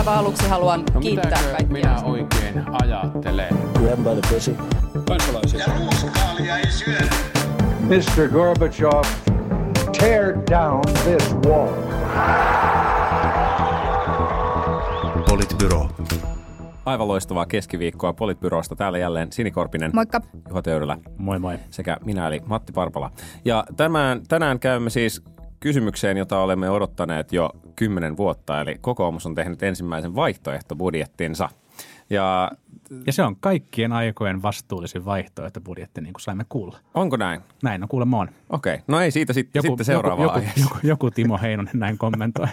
aivan 0.00 0.14
aluksi 0.18 0.48
haluan 0.48 0.84
No 0.94 1.00
kiittää 1.00 1.30
kaikkia. 1.42 1.66
minä 1.72 2.00
oikein 2.02 2.64
ajattelen? 2.82 3.58
Grab 3.78 3.98
by 3.98 4.20
the 4.20 4.34
pussy. 4.34 4.56
kansalaisia. 5.08 5.60
Ja 5.60 5.66
ruuskaalia 5.78 6.58
ei 6.58 6.70
syödä. 6.70 7.10
Mr. 7.80 8.28
Gorbachev, 8.32 9.02
tear 9.98 10.34
down 10.50 10.80
this 11.04 11.34
wall. 11.46 11.68
Politbyro. 15.28 15.88
Aivan 16.84 17.08
loistavaa 17.08 17.46
keskiviikkoa 17.46 18.12
Politbyrosta. 18.12 18.76
Täällä 18.76 18.98
jälleen 18.98 19.32
Sini 19.32 19.50
Korpinen, 19.50 19.90
Moikka. 19.94 20.20
Juha 20.48 20.62
Töyrylä 20.62 20.98
Moi 21.18 21.38
moi. 21.38 21.58
sekä 21.70 21.96
minä 22.04 22.28
eli 22.28 22.40
Matti 22.46 22.72
Parpala. 22.72 23.10
Ja 23.44 23.64
tämän, 23.76 24.20
tänään 24.28 24.58
käymme 24.60 24.90
siis 24.90 25.22
kysymykseen, 25.60 26.16
jota 26.16 26.38
olemme 26.38 26.70
odottaneet 26.70 27.32
jo 27.32 27.50
kymmenen 27.76 28.16
vuotta. 28.16 28.60
Eli 28.60 28.76
kokoomus 28.80 29.26
on 29.26 29.34
tehnyt 29.34 29.62
ensimmäisen 29.62 30.14
vaihtoehtobudjettinsa. 30.14 31.48
Ja 32.10 32.50
Ja 33.06 33.12
se 33.12 33.22
on 33.22 33.36
kaikkien 33.40 33.92
aikojen 33.92 34.42
vastuullisin 34.42 35.04
vaihtoehtobudjetti, 35.04 36.00
niin 36.00 36.12
kuin 36.12 36.22
saimme 36.22 36.44
kuulla. 36.48 36.78
onko 36.94 37.16
näin? 37.16 37.40
Näin 37.62 37.82
on 37.82 37.88
kuulemma 37.88 38.18
on. 38.18 38.28
Okei, 38.50 38.78
no 38.86 39.00
ei 39.00 39.10
siitä 39.10 39.32
sitten, 39.32 39.62
sitten 39.62 39.84
seuraavaa 39.86 40.24
joku, 40.24 40.34
aiheeseen. 40.38 40.62
joku, 40.62 40.78
joku, 40.82 41.10
Timo 41.10 41.38
Heinonen 41.42 41.78
näin 41.78 41.98
kommentoi. 41.98 42.46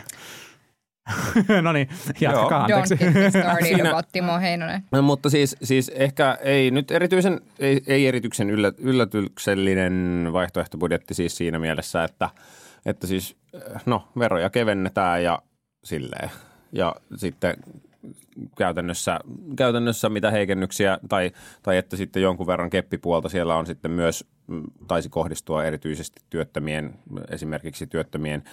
no 1.62 1.72
niin, 1.72 1.90
jatkakaa 2.22 2.62
anteeksi. 2.64 2.96
Don't 2.96 3.64
Siinä- 3.68 3.90
about 3.92 4.06
Timo 4.12 4.40
Heinonen. 4.40 4.84
No, 4.92 5.02
mutta 5.02 5.30
siis, 5.30 5.56
siis 5.64 5.90
ehkä 5.90 6.38
ei 6.42 6.72
nyt 6.72 6.92
erityisen, 6.92 7.42
ei, 7.60 7.82
ei 7.88 8.08
erityisen 8.08 8.50
yllä, 8.50 8.72
yllätyksellinen 8.78 10.30
vaihtoehtobudjetti 10.34 11.14
siis 11.14 11.38
siinä 11.38 11.60
mielessä, 11.60 12.04
että, 12.04 12.30
että 12.86 13.08
siis 13.08 13.36
äh, 13.55 13.84
no 13.86 14.08
veroja 14.20 14.49
kevennetään 14.49 15.23
ja 15.23 15.40
silleen. 15.84 16.31
Ja 16.72 16.95
sitten 17.16 17.58
käytännössä, 18.58 19.20
käytännössä 19.56 20.09
mitä 20.09 20.31
heikennyksiä 20.31 20.97
tai, 21.09 21.31
tai 21.64 21.78
että 21.78 21.97
sitten 21.97 22.22
jonkun 22.22 22.47
verran 22.47 22.69
keppipuolta 22.69 23.30
siellä 23.30 23.56
on 23.56 23.66
sitten 23.66 23.92
myös, 23.92 24.25
mm, 24.47 24.64
taisi 24.88 25.09
kohdistua 25.09 25.64
erityisesti 25.64 26.22
työttömien, 26.30 26.94
esimerkiksi 27.30 27.88
työttömien 27.88 28.44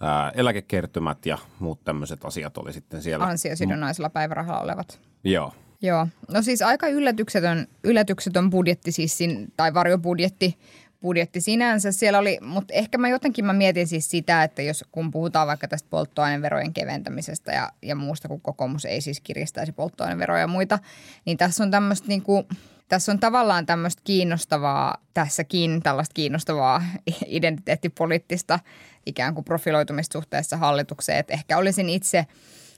ää, 0.00 0.30
eläkekertymät 0.30 1.26
ja 1.26 1.38
muut 1.58 1.84
tämmöiset 1.84 2.24
asiat 2.24 2.58
oli 2.58 2.72
sitten 2.72 3.02
siellä. 3.02 3.24
Ansiosidonnaisella 3.24 4.10
päivärahalla 4.10 4.62
olevat. 4.62 5.00
Joo. 5.24 5.52
Joo. 5.82 6.08
No 6.28 6.42
siis 6.42 6.62
aika 6.62 6.88
yllätyksetön, 6.88 7.66
yllätyksetön 7.84 8.50
budjetti 8.50 8.92
siis, 8.92 9.18
sin- 9.18 9.52
tai 9.56 9.74
varjobudjetti 9.74 10.58
budjetti 11.02 11.40
sinänsä. 11.40 11.92
Siellä 11.92 12.18
oli, 12.18 12.38
mutta 12.42 12.74
ehkä 12.74 12.98
mä 12.98 13.08
jotenkin 13.08 13.44
mä 13.44 13.52
mietin 13.52 13.86
siis 13.86 14.10
sitä, 14.10 14.42
että 14.42 14.62
jos 14.62 14.84
kun 14.92 15.10
puhutaan 15.10 15.46
vaikka 15.48 15.68
tästä 15.68 15.88
polttoaineverojen 15.90 16.74
keventämisestä 16.74 17.52
ja, 17.52 17.72
ja 17.82 17.94
muusta, 17.96 18.28
kun 18.28 18.40
kokoomus 18.40 18.84
ei 18.84 19.00
siis 19.00 19.20
kiristäisi 19.20 19.72
polttoaineveroja 19.72 20.40
ja 20.40 20.46
muita, 20.46 20.78
niin 21.24 21.36
tässä 21.36 21.64
on 21.64 21.70
tämmöistä 21.70 22.08
niinku, 22.08 22.46
tässä 22.88 23.12
on 23.12 23.18
tavallaan 23.18 23.66
tämmöistä 23.66 24.02
kiinnostavaa, 24.04 24.96
tässäkin 25.14 25.82
tällaista 25.82 26.14
kiinnostavaa 26.14 26.82
identiteettipoliittista 27.26 28.58
ikään 29.06 29.34
kuin 29.34 29.44
profiloitumista 29.44 30.12
suhteessa 30.12 30.56
hallitukseen. 30.56 31.18
Että 31.18 31.32
ehkä 31.32 31.58
olisin 31.58 31.90
itse, 31.90 32.26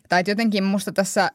tai 0.08 0.24
jotenkin 0.26 0.64
musta 0.64 0.92
tässä 0.92 1.22
äh, 1.22 1.30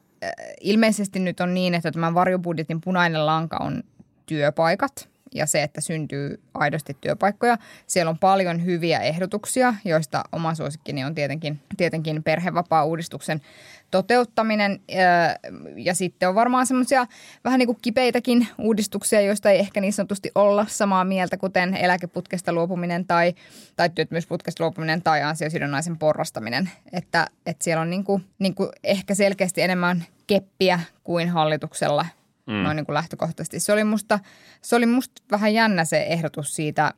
ilmeisesti 0.61 1.19
nyt 1.19 1.39
on 1.39 1.53
niin, 1.53 1.73
että 1.73 1.91
tämän 1.91 2.13
varjobudjetin 2.13 2.81
punainen 2.81 3.25
lanka 3.25 3.57
on 3.57 3.83
työpaikat 4.25 5.09
ja 5.33 5.45
se, 5.45 5.63
että 5.63 5.81
syntyy 5.81 6.39
aidosti 6.53 6.97
työpaikkoja. 7.01 7.57
Siellä 7.87 8.09
on 8.09 8.17
paljon 8.17 8.65
hyviä 8.65 8.99
ehdotuksia, 8.99 9.73
joista 9.85 10.23
oma 10.31 10.55
suosikkini 10.55 11.03
on 11.03 11.15
tietenkin, 11.15 11.59
tietenkin 11.77 12.23
perhevapaa-uudistuksen 12.23 13.41
toteuttaminen. 13.91 14.79
Ja, 15.75 15.93
sitten 15.93 16.29
on 16.29 16.35
varmaan 16.35 16.67
semmoisia 16.67 17.07
vähän 17.43 17.59
niin 17.59 17.67
kuin 17.67 17.77
kipeitäkin 17.81 18.47
uudistuksia, 18.57 19.21
joista 19.21 19.49
ei 19.49 19.59
ehkä 19.59 19.81
niin 19.81 19.93
sanotusti 19.93 20.31
olla 20.35 20.65
samaa 20.69 21.03
mieltä, 21.03 21.37
kuten 21.37 21.75
eläkeputkesta 21.75 22.53
luopuminen 22.53 23.05
tai, 23.05 23.33
tai 23.75 23.89
työttömyysputkesta 23.89 24.63
luopuminen 24.63 25.01
tai 25.01 25.21
ansiosidonnaisen 25.21 25.97
porrastaminen. 25.97 26.69
Että, 26.93 27.27
että 27.45 27.63
siellä 27.63 27.81
on 27.81 27.89
niin 27.89 28.03
kuin, 28.03 28.25
niin 28.39 28.55
kuin 28.55 28.69
ehkä 28.83 29.15
selkeästi 29.15 29.61
enemmän 29.61 30.05
keppiä 30.27 30.79
kuin 31.03 31.29
hallituksella 31.29 32.05
mm. 32.49 32.55
noin 32.55 32.75
niin 32.75 32.85
kuin 32.85 32.93
lähtökohtaisesti. 32.93 33.59
Se 33.59 33.73
oli, 33.73 33.83
musta, 33.83 34.19
se 34.61 34.75
oli 34.75 34.85
musta 34.85 35.21
vähän 35.31 35.53
jännä 35.53 35.85
se 35.85 36.01
ehdotus 36.01 36.55
siitä, 36.55 36.93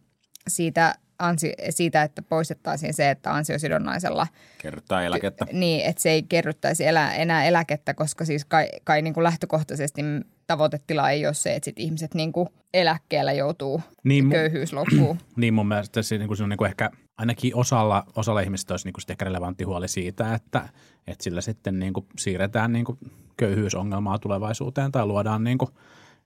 siitä, 0.48 0.96
ansi, 1.20 1.54
siitä, 1.70 2.04
että 2.04 2.22
poistettaisiin 2.22 2.94
se, 2.94 3.10
että 3.10 3.34
ansiosidonnaisella 3.34 4.28
Kerryttää 4.62 5.04
eläkettä. 5.04 5.46
niin, 5.52 5.86
että 5.86 6.02
se 6.02 6.10
ei 6.10 6.24
kerryttäisi 6.24 6.86
elä, 6.86 7.14
enää 7.14 7.46
eläkettä, 7.46 7.94
koska 7.94 8.26
siis 8.26 8.46
kai, 8.46 8.68
kai 8.84 9.02
niin 9.02 9.14
kuin 9.14 9.24
lähtökohtaisesti 9.24 10.02
tavoitetila 10.48 11.10
ei 11.10 11.26
ole 11.26 11.34
se, 11.34 11.56
että 11.56 11.66
sit 11.66 11.80
ihmiset 11.80 12.14
niin 12.14 12.32
kuin 12.32 12.50
eläkkeellä 12.74 13.34
joutuu 13.34 13.82
Niin, 14.04 14.04
niin, 14.04 14.28
mu- 14.28 14.32
köyhyys 14.36 14.74
loppuu. 14.74 15.18
Niin 15.36 15.54
mun 15.54 15.68
mielestä 15.68 16.02
se, 16.02 16.18
niin 16.18 16.28
kuin 16.28 16.38
se 16.38 16.44
on 16.44 16.50
niin 16.50 16.58
kuin 16.58 16.70
ehkä 16.70 16.90
ainakin 17.22 17.56
osalla, 17.56 18.04
osalla 18.16 18.42
ihmisistä 18.42 18.74
olisi 18.74 18.88
niin 18.88 18.94
kuin 18.94 19.04
ehkä 19.10 19.26
relevantti 19.26 19.64
huoli 19.64 19.88
siitä, 19.88 20.34
että, 20.34 20.70
että 21.08 21.24
sillä 21.24 21.42
sitten 21.42 21.80
niin 21.80 21.94
kuin 21.94 22.06
siirretään 22.18 22.72
niin 22.74 22.86
kuin 22.86 22.98
köyhyysongelmaa 23.38 24.20
tulevaisuuteen 24.20 24.92
tai 24.92 25.06
luodaan 25.06 25.44
niin 25.44 25.58
kuin 25.58 25.72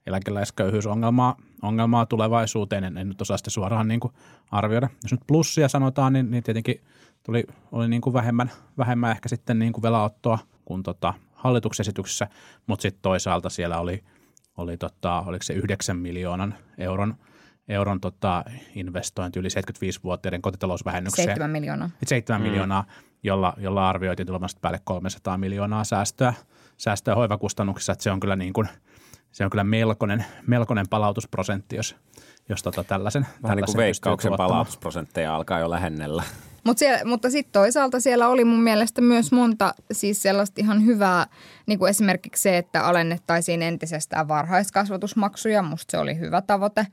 eläkeläisköyhyysongelmaa 0.06 1.36
ongelmaa 1.62 2.06
tulevaisuuteen. 2.06 2.84
En, 2.84 2.98
en 2.98 3.08
nyt 3.08 3.20
osaa 3.20 3.36
sitä 3.36 3.50
suoraan 3.50 3.88
niin 3.88 4.00
kuin 4.00 4.12
arvioida. 4.50 4.88
Jos 5.02 5.12
nyt 5.12 5.20
plussia 5.26 5.68
sanotaan, 5.68 6.12
niin, 6.12 6.30
niin 6.30 6.42
tietenkin 6.42 6.80
tuli, 7.22 7.44
oli 7.72 7.88
niin 7.88 8.02
kuin 8.02 8.12
vähemmän, 8.12 8.50
vähemmän 8.78 9.10
ehkä 9.10 9.28
sitten 9.28 9.58
niin 9.58 9.72
kuin 9.72 9.82
velaottoa 9.82 10.38
kuin 10.64 10.82
tota 10.82 11.14
hallituksen 11.34 11.84
esityksessä, 11.84 12.28
mutta 12.66 12.82
sitten 12.82 13.02
toisaalta 13.02 13.50
siellä 13.50 13.78
oli, 13.80 14.04
oli 14.56 14.76
tota, 14.76 15.20
oliko 15.26 15.42
se 15.42 15.52
9 15.52 15.96
miljoonan 15.96 16.54
euron 16.78 17.14
euron 17.68 18.00
tota, 18.00 18.44
investointi 18.74 19.38
yli 19.38 19.48
75-vuotiaiden 19.48 20.42
kotitalousvähennykseen. 20.42 21.28
7 21.28 21.50
miljoonaa. 21.50 21.90
7 22.06 22.40
mm. 22.40 22.46
miljoonaa, 22.46 22.84
jolla, 23.22 23.54
jolla 23.56 23.88
arvioitiin 23.88 24.26
tulemasta 24.26 24.60
päälle 24.60 24.80
300 24.84 25.38
miljoonaa 25.38 25.84
säästöä, 25.84 26.34
säästöä 26.76 27.14
hoivakustannuksissa. 27.14 27.92
Että 27.92 28.02
se 28.02 28.10
on 28.10 28.20
kyllä, 28.20 28.36
niin 28.36 28.52
kuin, 28.52 28.68
se 29.32 29.44
on 29.44 29.50
kyllä 29.50 29.64
melkoinen, 29.64 30.24
melkoinen 30.46 30.88
palautusprosentti, 30.90 31.76
jos, 31.76 31.96
jos 32.48 32.62
tota 32.62 32.84
tällaisen, 32.84 33.22
Vähän 33.22 33.32
niin 33.32 33.40
kuin 33.40 33.50
tällaisen 33.50 33.66
pystyy 33.66 33.78
veikkauksen 33.78 34.32
palautusprosentteja 34.36 35.34
alkaa 35.34 35.58
jo 35.58 35.70
lähennellä. 35.70 36.22
Mut 36.64 36.78
siellä, 36.78 37.04
mutta 37.04 37.30
sitten 37.30 37.52
toisaalta 37.52 38.00
siellä 38.00 38.28
oli 38.28 38.44
mun 38.44 38.62
mielestä 38.62 39.00
myös 39.00 39.32
monta 39.32 39.74
siis 39.92 40.22
sellaista 40.22 40.60
ihan 40.60 40.84
hyvää, 40.84 41.26
niin 41.66 41.78
kuin 41.78 41.90
esimerkiksi 41.90 42.42
se, 42.42 42.58
että 42.58 42.82
alennettaisiin 42.82 43.62
entisestään 43.62 44.28
varhaiskasvatusmaksuja. 44.28 45.62
Musta 45.62 45.90
se 45.90 45.98
oli 45.98 46.18
hyvä 46.18 46.42
tavoite 46.42 46.86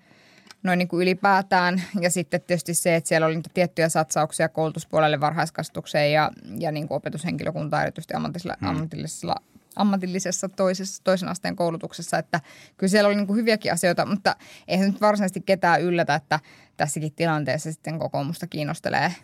noin 0.63 0.77
niin 0.77 0.87
kuin 0.87 1.01
ylipäätään. 1.01 1.81
Ja 1.99 2.09
sitten 2.09 2.41
tietysti 2.41 2.73
se, 2.73 2.95
että 2.95 3.07
siellä 3.07 3.27
oli 3.27 3.35
niitä 3.35 3.49
tiettyjä 3.53 3.89
satsauksia 3.89 4.49
koulutuspuolelle 4.49 5.19
varhaiskasvatukseen 5.19 6.11
ja, 6.11 6.31
ja 6.59 6.71
niin 6.71 6.87
kuin 6.87 6.95
opetushenkilökuntaa 6.95 7.81
erityisesti 7.81 8.13
ammatillisella, 8.13 8.55
hmm. 8.59 8.69
ammatillisella 8.69 9.35
ammatillisessa 9.75 10.49
toisessa, 10.49 11.03
toisen 11.03 11.29
asteen 11.29 11.55
koulutuksessa, 11.55 12.17
että 12.17 12.39
kyllä 12.77 12.91
siellä 12.91 13.07
oli 13.07 13.15
niin 13.15 13.27
kuin 13.27 13.37
hyviäkin 13.37 13.73
asioita, 13.73 14.05
mutta 14.05 14.35
eihän 14.67 14.91
nyt 14.91 15.01
varsinaisesti 15.01 15.41
ketään 15.41 15.81
yllätä, 15.81 16.15
että 16.15 16.39
tässäkin 16.77 17.13
tilanteessa 17.15 17.71
sitten 17.71 17.99
kokoomusta 17.99 18.47
kiinnostelee 18.47 19.15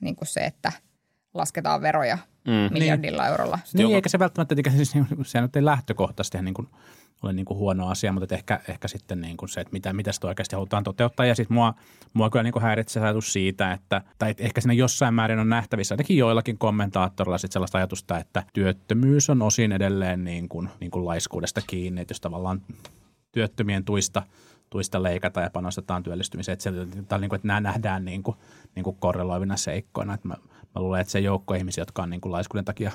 niin 0.00 0.16
kuin 0.16 0.28
se, 0.28 0.40
että 0.40 0.72
lasketaan 1.34 1.82
veroja 1.82 2.18
mm. 2.46 2.72
miljardilla 2.72 3.22
niin. 3.22 3.30
eurolla. 3.30 3.58
Niin, 3.72 3.94
eikä 3.94 4.08
se 4.08 4.18
välttämättä, 4.18 4.54
eikä 4.58 4.70
siis, 4.70 4.94
niin 4.94 5.06
kuin- 5.06 5.24
se 5.24 5.40
nyt 5.40 5.56
ei 5.56 5.64
lähtökohtaisesti 5.64 6.42
niin 6.42 6.54
kuin, 6.54 6.68
ole 7.22 7.32
niin 7.32 7.44
kuin 7.44 7.58
huono 7.58 7.88
asia, 7.88 8.12
mutta 8.12 8.34
ehkä, 8.34 8.60
ehkä 8.68 8.88
sitten 8.88 9.20
niin 9.20 9.36
kuin 9.36 9.48
se, 9.48 9.60
että 9.60 9.72
mitä, 9.72 9.92
mitä 9.92 10.12
sitä 10.12 10.26
oikeasti 10.26 10.56
halutaan 10.56 10.84
toteuttaa. 10.84 11.26
Ja 11.26 11.34
sitten 11.34 11.54
mua, 11.54 11.74
mua 12.12 12.30
kyllä 12.30 12.42
niin 12.42 12.52
kuin 12.52 12.62
häiritsee 12.62 13.00
se 13.00 13.06
ajatus 13.06 13.32
siitä, 13.32 13.72
että, 13.72 14.02
tai 14.18 14.30
et 14.30 14.40
ehkä 14.40 14.60
siinä 14.60 14.74
jossain 14.74 15.14
määrin 15.14 15.38
on 15.38 15.48
nähtävissä, 15.48 15.92
ainakin 15.92 16.18
joillakin 16.18 16.58
kommentaattorilla 16.58 17.38
sit 17.38 17.52
sellaista 17.52 17.78
ajatusta, 17.78 18.18
että 18.18 18.42
työttömyys 18.52 19.30
on 19.30 19.42
osin 19.42 19.72
edelleen 19.72 20.24
niin 20.24 20.48
kuin, 20.48 20.68
niin 20.80 20.90
kuin 20.90 21.04
laiskuudesta 21.04 21.60
kiinni, 21.66 22.00
että 22.00 22.12
jos 22.12 22.20
tavallaan 22.20 22.62
työttömien 23.32 23.84
tuista 23.84 24.22
tuista 24.70 25.02
leikataan 25.02 25.44
ja 25.44 25.50
panostetaan 25.50 26.02
työllistymiseen. 26.02 26.52
Että, 26.52 26.62
se, 26.62 26.70
niin 26.70 27.28
kuin, 27.28 27.34
että 27.34 27.46
nämä 27.46 27.60
nähdään 27.60 28.04
niin 28.04 28.22
kuin, 28.22 28.36
niin 28.74 28.84
kuin 28.84 28.96
korreloivina 29.00 29.56
seikkoina. 29.56 30.14
Että 30.14 30.28
mä, 30.28 30.34
mä 30.74 30.80
luulen, 30.80 31.00
että 31.00 31.10
se 31.10 31.20
joukko 31.20 31.54
ihmisiä, 31.54 31.82
jotka 31.82 32.02
on 32.02 32.10
niin 32.10 32.20
kuin 32.20 32.32
laiskuuden 32.32 32.64
takia, 32.64 32.92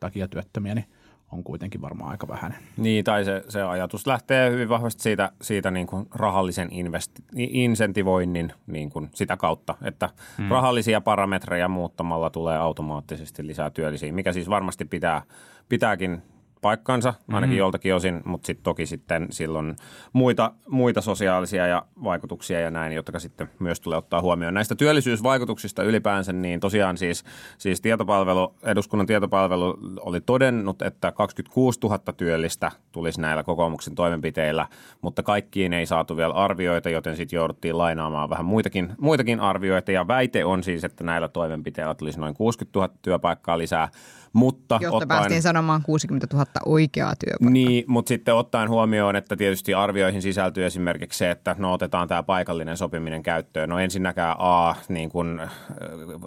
takia 0.00 0.28
työttömiä, 0.28 0.74
niin 0.74 0.86
on 1.32 1.44
kuitenkin 1.44 1.80
varmaan 1.80 2.10
aika 2.10 2.28
vähäinen. 2.28 2.58
Niin, 2.76 3.04
tai 3.04 3.24
se, 3.24 3.44
se 3.48 3.62
ajatus 3.62 4.06
lähtee 4.06 4.50
hyvin 4.50 4.68
vahvasti 4.68 5.02
siitä, 5.02 5.32
siitä 5.42 5.70
niin 5.70 5.86
kuin 5.86 6.06
rahallisen 6.14 6.68
investi- 6.68 7.24
insentivoinnin 7.36 8.52
niin 8.66 8.90
kuin 8.90 9.10
sitä 9.14 9.36
kautta, 9.36 9.74
että 9.82 10.10
hmm. 10.38 10.48
rahallisia 10.48 11.00
parametreja 11.00 11.68
muuttamalla 11.68 12.30
tulee 12.30 12.58
automaattisesti 12.58 13.46
lisää 13.46 13.70
työllisiä, 13.70 14.12
mikä 14.12 14.32
siis 14.32 14.50
varmasti 14.50 14.84
pitää, 14.84 15.22
pitääkin 15.68 16.22
paikkansa, 16.66 17.14
ainakin 17.28 17.56
mm. 17.56 17.58
joltakin 17.58 17.94
osin, 17.94 18.20
mutta 18.24 18.46
sitten 18.46 18.64
toki 18.64 18.86
sitten 18.86 19.26
silloin 19.30 19.76
muita, 20.12 20.52
muita 20.68 21.00
sosiaalisia 21.00 21.66
ja 21.66 21.82
vaikutuksia 22.04 22.60
ja 22.60 22.70
näin, 22.70 22.92
jotka 22.92 23.18
sitten 23.18 23.50
myös 23.58 23.80
tulee 23.80 23.98
ottaa 23.98 24.20
huomioon. 24.22 24.54
Näistä 24.54 24.74
työllisyysvaikutuksista 24.74 25.82
ylipäänsä, 25.82 26.32
niin 26.32 26.60
tosiaan 26.60 26.96
siis, 26.96 27.24
siis 27.58 27.80
tietopalvelu, 27.80 28.54
eduskunnan 28.62 29.06
tietopalvelu 29.06 29.78
oli 30.00 30.20
todennut, 30.20 30.82
että 30.82 31.12
26 31.12 31.80
000 31.82 31.98
työllistä 32.16 32.72
tulisi 32.92 33.20
näillä 33.20 33.42
kokoomuksen 33.42 33.94
toimenpiteillä, 33.94 34.66
mutta 35.00 35.22
kaikkiin 35.22 35.72
ei 35.72 35.86
saatu 35.86 36.16
vielä 36.16 36.34
arvioita, 36.34 36.90
joten 36.90 37.16
sitten 37.16 37.36
jouduttiin 37.36 37.78
lainaamaan 37.78 38.30
vähän 38.30 38.46
muitakin, 38.46 38.92
muitakin 39.00 39.40
arvioita 39.40 39.92
ja 39.92 40.08
väite 40.08 40.44
on 40.44 40.62
siis, 40.62 40.84
että 40.84 41.04
näillä 41.04 41.28
toimenpiteillä 41.28 41.94
tulisi 41.94 42.20
noin 42.20 42.34
60 42.34 42.78
000 42.78 42.94
työpaikkaa 43.02 43.58
lisää, 43.58 43.88
mutta 44.36 44.78
Jotta 44.82 44.96
ottaen, 44.96 45.08
päästiin 45.08 45.42
sanomaan 45.42 45.82
60 45.82 46.26
000 46.32 46.46
oikeaa 46.66 47.14
työpaikkaa. 47.16 47.50
Niin, 47.50 47.84
mutta 47.86 48.08
sitten 48.08 48.34
ottaen 48.34 48.70
huomioon, 48.70 49.16
että 49.16 49.36
tietysti 49.36 49.74
arvioihin 49.74 50.22
sisältyy 50.22 50.66
esimerkiksi 50.66 51.18
se, 51.18 51.30
että 51.30 51.56
no 51.58 51.72
otetaan 51.72 52.08
tämä 52.08 52.22
paikallinen 52.22 52.76
sopiminen 52.76 53.22
käyttöön. 53.22 53.68
No 53.68 53.78
ensinnäkään 53.78 54.36
A, 54.38 54.74
niin 54.88 55.08
kun 55.08 55.40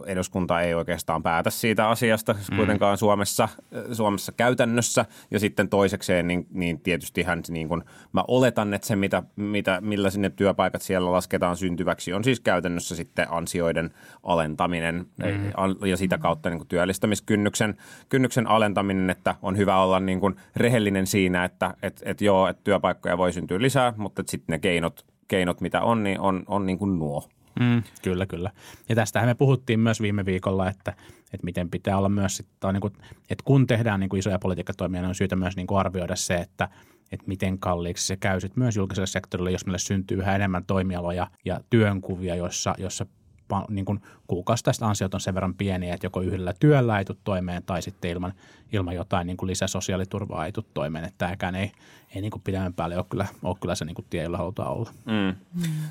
eduskunta 0.05 0.61
ei 0.61 0.73
oikeastaan 0.73 1.23
päätä 1.23 1.49
siitä 1.49 1.89
asiasta 1.89 2.35
mm. 2.51 2.57
kuitenkaan 2.57 2.97
Suomessa, 2.97 3.49
Suomessa 3.91 4.31
käytännössä. 4.31 5.05
Ja 5.31 5.39
sitten 5.39 5.69
toisekseen, 5.69 6.27
niin, 6.27 6.47
niin 6.51 6.79
tietystihän 6.81 7.41
niin 7.49 7.67
kun, 7.69 7.83
mä 8.13 8.23
oletan, 8.27 8.73
että 8.73 8.87
se 8.87 8.95
mitä, 8.95 9.23
mitä, 9.35 9.81
millä 9.81 10.09
sinne 10.09 10.29
työpaikat 10.29 10.81
siellä 10.81 11.11
lasketaan 11.11 11.57
syntyväksi 11.57 12.13
on 12.13 12.23
siis 12.23 12.39
käytännössä 12.39 12.95
sitten 12.95 13.27
ansioiden 13.29 13.89
alentaminen 14.23 14.95
mm. 14.95 15.87
ja 15.87 15.97
sitä 15.97 16.17
kautta 16.17 16.49
niin 16.49 16.67
työllistämiskynnyksen 16.67 17.77
kynnyksen 18.09 18.47
alentaminen, 18.47 19.09
että 19.09 19.35
on 19.41 19.57
hyvä 19.57 19.77
olla 19.77 19.99
niin 19.99 20.19
kuin 20.19 20.35
rehellinen 20.55 21.07
siinä, 21.07 21.45
että 21.45 21.73
et, 21.83 22.01
et 22.05 22.21
joo, 22.21 22.47
että 22.47 22.63
työpaikkoja 22.63 23.17
voi 23.17 23.33
syntyä 23.33 23.61
lisää, 23.61 23.93
mutta 23.97 24.23
sitten 24.25 24.53
ne 24.53 24.59
keinot, 24.59 25.05
keinot, 25.27 25.61
mitä 25.61 25.81
on, 25.81 26.03
niin 26.03 26.19
on, 26.19 26.43
on 26.47 26.65
niin 26.65 26.79
kuin 26.79 26.99
nuo. 26.99 27.23
Mm, 27.59 27.83
kyllä, 28.03 28.25
kyllä. 28.25 28.51
Ja 28.89 28.95
tästähän 28.95 29.29
me 29.29 29.35
puhuttiin 29.35 29.79
myös 29.79 30.01
viime 30.01 30.25
viikolla, 30.25 30.69
että, 30.69 30.93
että 31.33 31.45
miten 31.45 31.69
pitää 31.69 31.97
olla 31.97 32.09
myös, 32.09 32.39
että, 32.39 32.71
niin 32.71 32.81
kuin, 32.81 32.93
että 33.29 33.43
kun 33.45 33.67
tehdään 33.67 33.99
niin 33.99 34.09
kuin 34.09 34.19
isoja 34.19 34.39
politiikkatoimia, 34.39 35.01
niin 35.01 35.09
on 35.09 35.15
syytä 35.15 35.35
myös 35.35 35.55
niin 35.55 35.67
kuin 35.67 35.79
arvioida 35.79 36.15
se, 36.15 36.35
että, 36.35 36.69
että 37.11 37.27
miten 37.27 37.59
kalliiksi 37.59 38.07
se 38.07 38.17
käy 38.17 38.39
sitten 38.39 38.63
myös 38.63 38.75
julkiselle 38.75 39.07
sektorille, 39.07 39.51
jos 39.51 39.65
meille 39.65 39.79
syntyy 39.79 40.17
yhä 40.17 40.35
enemmän 40.35 40.65
toimialoja 40.65 41.27
ja 41.45 41.59
työnkuvia, 41.69 42.35
joissa, 42.35 42.75
jossa 42.77 43.05
niin 43.69 43.85
kuin 43.85 44.01
kuukausittaiset 44.27 44.83
ansiot 44.83 45.13
on 45.13 45.19
sen 45.19 45.33
verran 45.35 45.53
pieniä, 45.53 45.93
että 45.93 46.05
joko 46.05 46.21
yhdellä 46.21 46.53
työllä 46.59 46.99
ei 46.99 47.05
tule 47.05 47.17
toimeen 47.23 47.63
tai 47.63 47.81
sitten 47.81 48.11
ilman, 48.11 48.33
ilman 48.73 48.95
jotain 48.95 49.27
niin 49.27 49.37
kuin 49.37 49.47
lisäsosiaaliturvaa 49.47 50.45
ei 50.45 50.51
tule 50.51 50.65
toimeen. 50.73 51.05
Että 51.05 51.17
tämäkään 51.17 51.55
ei, 51.55 51.71
ei 52.15 52.21
niin 52.21 52.31
kuin 52.31 52.41
pidemmän 52.41 52.73
päälle 52.73 52.97
ole 52.97 53.05
kyllä, 53.09 53.27
ole 53.43 53.55
kyllä 53.61 53.75
se 53.75 53.85
niin 53.85 53.95
kuin 53.95 54.05
tie, 54.09 54.23
jolla 54.23 54.37
halutaan 54.37 54.71
olla. 54.71 54.91
Mm. 55.05 55.35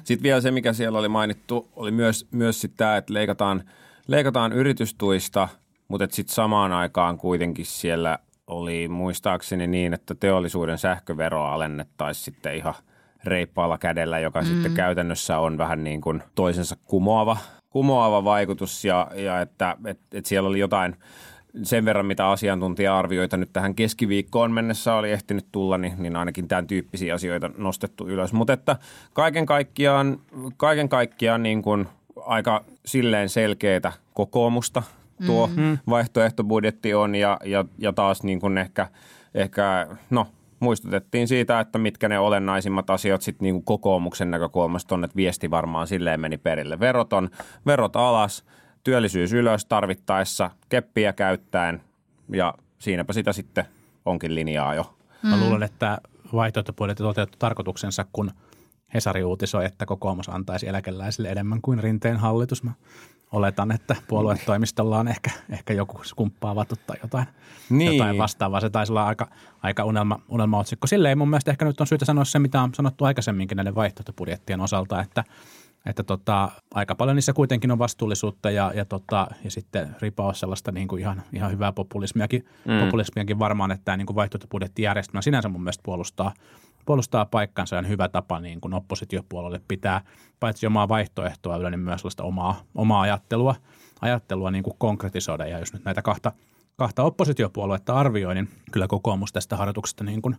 Sitten 0.05 0.23
vielä 0.23 0.41
se, 0.41 0.51
mikä 0.51 0.73
siellä 0.73 0.99
oli 0.99 1.09
mainittu, 1.09 1.69
oli 1.77 1.91
myös, 1.91 2.27
myös 2.31 2.61
sitten 2.61 2.79
tämä, 2.79 2.97
että 2.97 3.15
leikataan, 3.15 3.63
leikataan 4.07 4.53
yritystuista, 4.53 5.49
mutta 5.89 6.07
sitten 6.11 6.35
samaan 6.35 6.73
aikaan 6.73 7.19
kuitenkin 7.19 7.67
siellä 7.67 8.19
oli 8.47 8.89
muistaakseni 8.89 9.67
niin, 9.67 9.95
että 9.95 10.15
teollisuuden 10.15 10.79
sähköveroa 10.79 11.55
alennettaisiin 11.55 12.25
sitten 12.25 12.57
ihan– 12.57 12.75
reippaalla 13.29 13.79
kädellä, 13.79 14.19
joka 14.19 14.41
mm. 14.41 14.47
sitten 14.47 14.73
käytännössä 14.73 15.39
on 15.39 15.59
vähän 15.59 15.85
niin 15.85 16.01
kuin 16.01 16.23
toisensa 16.35 16.77
kumoava, 16.85 17.37
kumoava 17.71 18.25
vaikutus 18.25 18.85
ja, 18.85 19.11
ja 19.15 19.41
että 19.41 19.77
et, 19.87 20.01
et 20.13 20.27
siellä 20.27 20.49
oli 20.49 20.59
jotain 20.59 20.97
sen 21.63 21.85
verran, 21.85 22.07
mitä 22.07 22.31
asiantuntija-arvioita 22.31 23.37
nyt 23.37 23.53
tähän 23.53 23.75
keskiviikkoon 23.75 24.53
mennessä 24.53 24.95
oli 24.95 25.11
ehtinyt 25.11 25.47
tulla, 25.53 25.79
niin, 25.79 25.95
niin 25.99 26.17
ainakin 26.17 26.49
tämän 26.49 26.67
tyyppisiä 26.67 27.15
asioita 27.15 27.51
nostettu 27.57 28.09
ylös. 28.09 28.33
Mutta 28.33 28.53
että 28.53 28.77
kaiken 29.13 29.47
kaikkiaan, 29.47 30.21
kaiken 30.57 30.89
kaikkiaan 30.89 31.43
niin 31.43 31.63
kuin 31.63 31.87
aika 32.27 32.65
silleen 32.85 33.29
selkeitä 33.29 33.93
kokoomusta 34.15 34.83
tuo 35.27 35.51
mm. 35.57 35.79
vaihtoehtobudjetti 35.89 36.95
on 36.95 37.15
ja, 37.15 37.39
ja, 37.45 37.65
ja 37.79 37.93
taas 37.93 38.23
niin 38.23 38.41
kuin 38.41 38.59
ehkä, 38.59 38.87
ehkä, 39.35 39.87
no 40.11 40.27
muistutettiin 40.61 41.29
siitä, 41.29 41.61
että 41.61 41.79
mitkä 41.79 42.09
ne 42.09 42.19
olennaisimmat 42.19 42.91
asiat 42.91 43.23
sitten 43.23 43.45
niin 43.45 43.65
kokoomuksen 43.65 44.31
näkökulmasta 44.31 44.95
on, 44.95 45.05
että 45.05 45.17
viesti 45.17 45.51
varmaan 45.51 45.87
silleen 45.87 46.21
meni 46.21 46.39
perille. 46.39 46.81
Verot 46.81 47.13
on, 47.13 47.31
verot 47.67 47.97
alas, 47.97 48.45
työllisyys 48.85 49.33
ylös 49.33 49.65
tarvittaessa, 49.65 50.51
keppiä 50.69 51.13
käyttäen 51.13 51.83
ja 52.33 52.55
siinäpä 52.79 53.13
sitä 53.13 53.33
sitten 53.33 53.65
onkin 54.05 54.35
linjaa 54.35 54.75
jo. 54.75 54.95
Mä 55.23 55.41
luulen, 55.41 55.63
että 55.63 55.99
vaihtoehtobudjetti 56.33 57.03
toteutti 57.03 57.37
tarkoituksensa, 57.39 58.07
kun 58.13 58.31
Hesari 58.95 59.25
uutisoi, 59.25 59.65
että 59.65 59.87
kokoomus 59.87 60.29
antaisi 60.29 60.69
eläkeläisille 60.69 61.29
enemmän 61.29 61.61
kuin 61.63 61.79
rinteen 61.79 62.17
hallitus. 62.17 62.63
Mä 62.63 62.73
oletan, 63.33 63.73
että 63.73 63.97
puoluetoimistolla 64.09 64.99
on 64.99 65.09
ehkä, 65.09 65.31
ehkä 65.51 65.75
joku 65.75 66.05
skumppaa 66.05 66.51
avattu 66.51 66.75
tai 66.87 66.97
jotain, 67.03 67.27
niin. 67.71 67.93
jotain 67.97 68.19
vastaavaa. 68.19 68.61
Se 68.61 68.71
taisi 68.71 68.93
olla 68.93 69.07
aika, 69.07 69.29
aika 69.63 69.85
unelma, 69.85 70.21
unelma-otsikko. 70.29 70.87
Silleen 70.87 71.19
mun 71.19 71.31
mielestä 71.31 71.51
ehkä 71.51 71.65
nyt 71.65 71.81
on 71.81 71.87
syytä 71.87 72.05
sanoa 72.05 72.25
se, 72.25 72.39
mitä 72.39 72.63
on 72.63 72.75
sanottu 72.75 73.05
aikaisemminkin 73.05 73.57
näiden 73.57 73.75
vaihtoehtobudjettien 73.75 74.61
osalta, 74.61 75.01
että, 75.01 75.25
että 75.87 76.03
tota, 76.03 76.51
aika 76.75 76.95
paljon 76.95 77.17
niissä 77.17 77.33
kuitenkin 77.33 77.71
on 77.71 77.79
vastuullisuutta 77.79 78.51
ja, 78.51 78.73
ja, 78.75 78.85
tota, 78.85 79.27
ja 79.45 79.51
sitten 79.51 79.97
ripaus 80.03 80.41
sellaista 80.41 80.73
niin 80.73 80.89
kuin 80.89 81.01
ihan, 81.01 81.23
ihan 81.33 81.51
hyvää 81.51 81.73
populismiakin, 81.73 82.47
mm. 82.65 82.85
populismiakin 82.85 83.39
varmaan, 83.39 83.71
että 83.71 83.85
tämä 83.85 83.97
niin 83.97 84.07
kuin 84.07 84.17
vaihtoehtobudjettijärjestelmä 84.17 85.23
sinänsä 85.23 85.49
mun 85.49 85.63
mielestä 85.63 85.83
puolustaa– 85.83 86.35
puolustaa 86.89 87.27
paikkansa 87.27 87.77
ja 87.77 87.79
on 87.79 87.89
hyvä 87.89 88.09
tapa 88.09 88.41
niin 88.41 88.61
kuin 88.61 88.75
oppositiopuolelle 88.75 89.61
pitää 89.69 90.01
paitsi 90.41 90.67
omaa 90.67 90.89
vaihtoehtoa 90.89 91.57
yllä, 91.57 91.71
niin 91.71 91.81
myös 91.81 92.01
sellaista 92.01 92.25
omaa, 92.25 92.61
omaa 92.75 93.01
ajattelua, 93.01 93.55
ajattelua 94.01 94.51
niin 94.51 94.65
kuin 94.65 94.75
konkretisoida. 94.79 95.47
Ja 95.47 95.59
jos 95.59 95.73
nyt 95.73 95.85
näitä 95.85 96.03
kahta, 96.03 96.33
kahta 96.77 97.03
oppositiopuoluetta 97.03 97.95
arvioi, 97.95 98.35
niin 98.35 98.49
kyllä 98.73 98.87
kokoomus 98.87 99.33
tästä 99.33 99.57
harjoituksesta 99.57 100.05
niin 100.05 100.23
kuin 100.23 100.37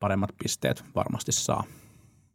paremmat 0.00 0.30
pisteet 0.42 0.84
varmasti 0.94 1.32
saa. 1.32 1.64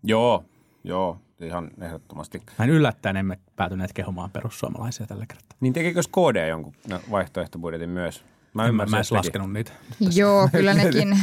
Joo, 0.03 0.45
joo, 0.83 1.17
ihan 1.41 1.71
ehdottomasti. 1.81 2.41
Näin 2.57 2.69
yllättäen 2.69 3.17
emme 3.17 3.39
päätyneet 3.55 3.93
kehumaan 3.93 4.31
perussuomalaisia 4.31 5.07
tällä 5.07 5.25
kertaa. 5.25 5.57
Niin 5.59 5.73
tekikö 5.73 6.01
KD 6.11 6.49
jonkun 6.49 6.73
vaihtoehtobudjetin 7.11 7.89
myös? 7.89 8.25
Mä, 8.55 8.67
en, 8.67 8.75
mä 8.75 8.97
edes 8.97 9.11
laskenut 9.11 9.53
niitä. 9.53 9.71
Joo, 10.15 10.49
kyllä 10.51 10.73
nekin. 10.73 11.17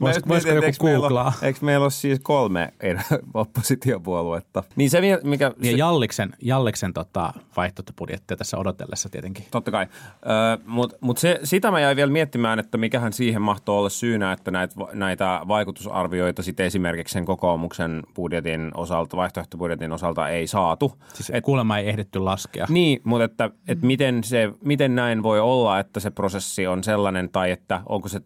Voisiko, 0.00 0.28
voisiko 0.28 0.54
joku 0.54 0.68
googlaa? 0.80 1.32
Eikö 1.42 1.58
meillä 1.62 1.84
ole 1.84 1.90
siis 1.90 2.20
kolme 2.22 2.72
oppositiopuoluetta? 3.34 4.62
Niin 4.76 4.90
se, 4.90 5.00
mikä... 5.22 5.52
Ja 5.62 5.76
Jalliksen, 5.76 6.32
Jalliksen 6.42 6.92
tota, 6.92 7.32
vaihtoehtobudjettia 7.56 8.36
tässä 8.36 8.58
odotellessa 8.58 9.08
tietenkin. 9.08 9.44
Totta 9.50 9.70
kai. 9.70 9.86
Ö, 10.12 10.62
Mutta 10.66 10.96
mut 11.00 11.18
se, 11.18 11.40
sitä 11.44 11.70
mä 11.70 11.80
jäin 11.80 11.96
vielä 11.96 12.12
miettimään, 12.12 12.58
että 12.58 12.78
mikähän 12.78 13.12
siihen 13.12 13.42
mahtoo 13.42 13.78
olla 13.78 13.88
syynä, 13.88 14.32
että 14.32 14.50
näitä, 14.50 14.74
näitä 14.92 15.40
vaikutusarvioita 15.48 16.42
sitten 16.42 16.66
esimerkiksi 16.66 17.12
sen 17.12 17.24
kokoomuksen 17.24 18.02
budjetin 18.14 18.70
osalta, 18.74 19.16
vaihtoehtobudjetin 19.16 19.92
osalta 19.92 20.28
ei 20.28 20.46
saatu. 20.46 20.92
Siis 21.14 21.30
et, 21.30 21.44
kuulemma 21.44 21.78
ei 21.78 21.88
ehditty 21.88 22.18
laskea. 22.18 22.66
Niin, 22.68 23.00
mutta 23.04 23.24
että, 23.24 23.50
että 23.68 23.86
miten, 23.86 24.24
se, 24.24 24.52
miten 24.64 24.94
näin 24.94 25.22
voi 25.22 25.40
olla, 25.40 25.78
että 25.78 25.99
että 26.00 26.10
se 26.10 26.14
prosessi 26.14 26.66
on 26.66 26.84
sellainen 26.84 27.30
tai 27.30 27.50
että 27.50 27.82
onko 27.88 28.08
se 28.08 28.20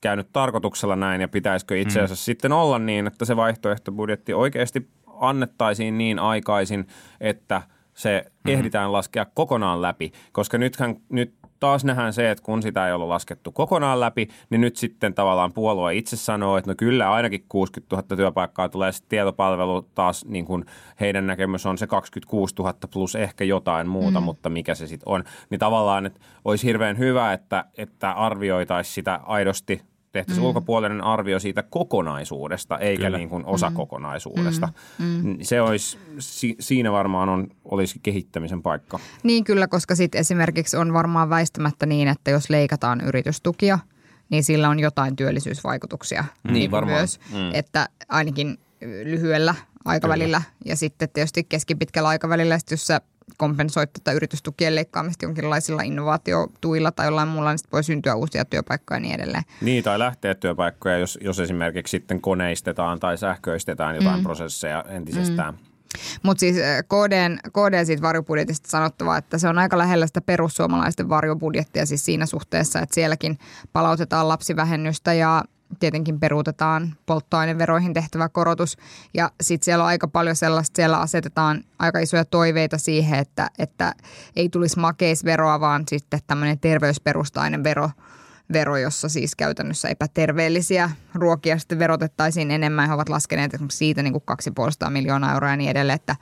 käynyt 0.00 0.28
tarkoituksella 0.32 0.96
näin 0.96 1.20
ja 1.20 1.28
pitäisikö 1.28 1.80
itse 1.80 1.98
mm. 1.98 2.04
asiassa 2.04 2.22
mm. 2.22 2.24
sitten 2.24 2.52
olla 2.52 2.78
niin, 2.78 3.06
että 3.06 3.24
se 3.24 3.36
vaihtoehtobudjetti 3.36 4.34
oikeasti 4.34 4.88
annettaisiin 5.06 5.98
niin 5.98 6.18
aikaisin, 6.18 6.86
että 7.20 7.62
se 7.94 8.24
mm. 8.44 8.52
ehditään 8.52 8.92
laskea 8.92 9.24
kokonaan 9.34 9.82
läpi, 9.82 10.12
koska 10.32 10.58
nythän 10.58 10.96
nyt 11.08 11.34
taas 11.60 11.84
nähdään 11.84 12.12
se, 12.12 12.30
että 12.30 12.44
kun 12.44 12.62
sitä 12.62 12.86
ei 12.86 12.92
ollut 12.92 13.08
laskettu 13.08 13.52
kokonaan 13.52 14.00
läpi, 14.00 14.28
niin 14.50 14.60
nyt 14.60 14.76
sitten 14.76 15.14
tavallaan 15.14 15.52
puolue 15.52 15.94
itse 15.94 16.16
sanoo, 16.16 16.56
että 16.56 16.70
no 16.70 16.74
kyllä 16.78 17.12
ainakin 17.12 17.44
60 17.48 17.96
000 17.96 18.16
työpaikkaa 18.16 18.68
tulee 18.68 18.92
sitten 18.92 19.08
tietopalvelu 19.08 19.82
taas 19.82 20.24
niin 20.24 20.44
kuin 20.44 20.64
heidän 21.00 21.26
näkemys 21.26 21.66
on 21.66 21.78
se 21.78 21.86
26 21.86 22.54
000 22.58 22.74
plus 22.92 23.14
ehkä 23.14 23.44
jotain 23.44 23.88
muuta, 23.88 24.20
mm. 24.20 24.24
mutta 24.24 24.48
mikä 24.48 24.74
se 24.74 24.86
sitten 24.86 25.08
on. 25.08 25.24
Niin 25.50 25.58
tavallaan, 25.58 26.06
että 26.06 26.20
olisi 26.44 26.66
hirveän 26.66 26.98
hyvä, 26.98 27.32
että, 27.32 27.64
että 27.78 28.12
arvioitaisiin 28.12 28.94
sitä 28.94 29.20
aidosti 29.26 29.82
tehtäisiin 30.12 30.42
mm. 30.42 30.46
ulkopuolinen 30.46 31.00
arvio 31.00 31.40
siitä 31.40 31.62
kokonaisuudesta, 31.62 32.78
eikä 32.78 33.04
Kyllä. 33.04 33.18
niin 33.18 33.28
kuin 33.28 33.44
osakokonaisuudesta. 33.46 34.68
Mm. 34.98 35.04
Mm. 35.22 35.38
Se 35.42 35.60
olisi, 35.60 35.98
si, 36.18 36.56
siinä 36.60 36.92
varmaan 36.92 37.28
on, 37.28 37.48
olisi 37.64 37.98
kehittämisen 38.02 38.62
paikka. 38.62 38.98
Niin 39.22 39.44
kyllä, 39.44 39.68
koska 39.68 39.94
sitten 39.94 40.20
esimerkiksi 40.20 40.76
on 40.76 40.92
varmaan 40.92 41.30
väistämättä 41.30 41.86
niin, 41.86 42.08
että 42.08 42.30
jos 42.30 42.50
leikataan 42.50 43.00
yritystukia, 43.00 43.78
niin 44.30 44.44
sillä 44.44 44.68
on 44.68 44.80
jotain 44.80 45.16
työllisyysvaikutuksia 45.16 46.24
niin, 46.44 46.54
niin 46.54 46.70
varmaan. 46.70 46.98
myös. 46.98 47.20
Mm. 47.32 47.54
Että 47.54 47.88
ainakin 48.08 48.58
lyhyellä 49.04 49.54
aikavälillä 49.84 50.42
Kyllä. 50.42 50.54
ja 50.64 50.76
sitten 50.76 51.08
tietysti 51.12 51.44
keskipitkällä 51.44 52.08
aikavälillä, 52.08 52.58
jos 52.70 52.86
sä 52.86 53.00
kompensoit 53.36 53.92
tätä 53.92 54.12
yritystukien 54.12 54.74
leikkaamista 54.74 55.24
jonkinlaisilla 55.24 55.82
innovaatiotuilla 55.82 56.92
tai 56.92 57.06
jollain 57.06 57.28
muulla, 57.28 57.52
niin 57.52 57.58
voi 57.72 57.84
syntyä 57.84 58.14
uusia 58.14 58.44
työpaikkoja 58.44 58.96
ja 58.96 59.00
niin 59.00 59.14
edelleen. 59.14 59.42
Niin, 59.60 59.84
tai 59.84 59.98
lähteä 59.98 60.34
työpaikkoja, 60.34 60.98
jos, 60.98 61.18
jos 61.22 61.40
esimerkiksi 61.40 61.90
sitten 61.90 62.20
koneistetaan 62.20 63.00
tai 63.00 63.18
sähköistetään 63.18 63.96
jotain 63.96 64.20
mm. 64.20 64.22
prosesseja 64.22 64.84
entisestään. 64.88 65.54
Mm. 65.54 65.60
Mutta 66.22 66.40
siis 66.40 66.56
äh, 66.56 66.84
KDn, 66.84 67.38
KD 67.48 67.84
siitä 67.84 68.02
varjobudjetista 68.02 68.70
sanottava, 68.70 69.16
että 69.16 69.38
se 69.38 69.48
on 69.48 69.58
aika 69.58 69.78
lähellä 69.78 70.06
sitä 70.06 70.20
perussuomalaisten 70.20 71.08
varjobudjettia 71.08 71.86
siis 71.86 72.04
siinä 72.04 72.26
suhteessa, 72.26 72.80
että 72.80 72.94
sielläkin 72.94 73.38
palautetaan 73.72 74.28
lapsivähennystä 74.28 75.12
ja 75.12 75.44
tietenkin 75.80 76.20
peruutetaan 76.20 76.96
polttoaineveroihin 77.06 77.94
tehtävä 77.94 78.28
korotus. 78.28 78.76
Ja 79.14 79.30
sitten 79.40 79.64
siellä 79.64 79.84
on 79.84 79.88
aika 79.88 80.08
paljon 80.08 80.36
sellaista, 80.36 80.76
siellä 80.76 80.98
asetetaan 80.98 81.64
aika 81.78 81.98
isoja 81.98 82.24
toiveita 82.24 82.78
siihen, 82.78 83.18
että, 83.18 83.50
että 83.58 83.94
ei 84.36 84.48
tulisi 84.48 84.78
makeisveroa, 84.78 85.60
vaan 85.60 85.84
sitten 85.88 86.20
tämmöinen 86.26 86.58
terveysperustainen 86.58 87.64
vero, 87.64 87.90
vero, 88.52 88.76
jossa 88.76 89.08
siis 89.08 89.36
käytännössä 89.36 89.88
epäterveellisiä 89.88 90.90
ruokia 91.14 91.58
sitten 91.58 91.78
verotettaisiin 91.78 92.50
enemmän. 92.50 92.88
He 92.88 92.94
ovat 92.94 93.08
laskeneet 93.08 93.54
esimerkiksi 93.54 93.78
siitä 93.78 94.02
niin 94.02 94.12
kuin 94.12 94.24
250 94.24 94.90
miljoonaa 94.90 95.32
euroa 95.32 95.50
ja 95.50 95.56
niin 95.56 95.70
edelleen, 95.70 95.96
että 95.96 96.16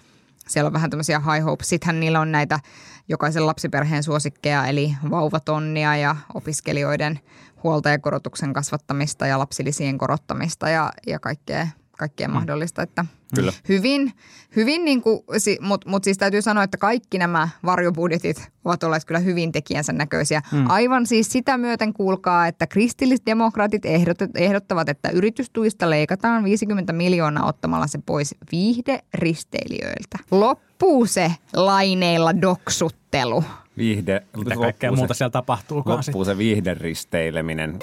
siellä 0.48 0.66
on 0.66 0.72
vähän 0.72 0.90
tämmöisiä 0.90 1.18
high 1.20 1.44
hopes. 1.44 1.68
Sittenhän 1.68 2.00
niillä 2.00 2.20
on 2.20 2.32
näitä 2.32 2.60
jokaisen 3.08 3.46
lapsiperheen 3.46 4.02
suosikkeja, 4.02 4.66
eli 4.66 4.96
vauvatonnia 5.10 5.96
ja 5.96 6.16
opiskelijoiden 6.34 7.20
huoltajakorotuksen 7.66 8.52
kasvattamista 8.52 9.26
ja 9.26 9.38
lapsilisien 9.38 9.98
korottamista 9.98 10.68
ja, 10.68 10.92
ja 11.06 11.18
kaikkea, 11.18 11.68
kaikkea 11.98 12.28
mm. 12.28 12.34
mahdollista. 12.34 12.82
Että 12.82 13.04
Kyllä. 13.34 13.52
Hyvin, 13.68 14.12
hyvin 14.56 14.84
niin 14.84 15.02
kuin, 15.02 15.20
mutta 15.60 15.90
mut 15.90 16.04
siis 16.04 16.18
täytyy 16.18 16.42
sanoa, 16.42 16.64
että 16.64 16.76
kaikki 16.76 17.18
nämä 17.18 17.48
varjobudjetit 17.64 18.48
ovat 18.64 18.82
olleet 18.82 19.04
kyllä 19.04 19.20
hyvin 19.20 19.52
tekijänsä 19.52 19.92
näköisiä. 19.92 20.42
Mm. 20.52 20.70
Aivan 20.70 21.06
siis 21.06 21.32
sitä 21.32 21.58
myöten 21.58 21.92
kuulkaa, 21.92 22.46
että 22.46 22.66
kristillisdemokraatit 22.66 23.82
ehdottavat, 24.34 24.88
että 24.88 25.08
yritystuista 25.08 25.90
leikataan 25.90 26.44
50 26.44 26.92
miljoonaa 26.92 27.46
ottamalla 27.46 27.86
se 27.86 27.98
pois 28.06 28.34
viihderisteilijöiltä. 28.52 30.18
Loppuu 30.30 31.06
se 31.06 31.32
laineilla 31.54 32.40
doksuttelu. 32.40 33.44
Viihde, 33.76 34.22
Mitä 34.36 34.56
kaikkea 34.56 34.92
muuta 34.92 35.14
siellä 35.14 35.30
tapahtuu. 35.30 35.82
Loppuu 35.86 36.24
se 36.24 36.38
viihderisteileminen. 36.38 37.78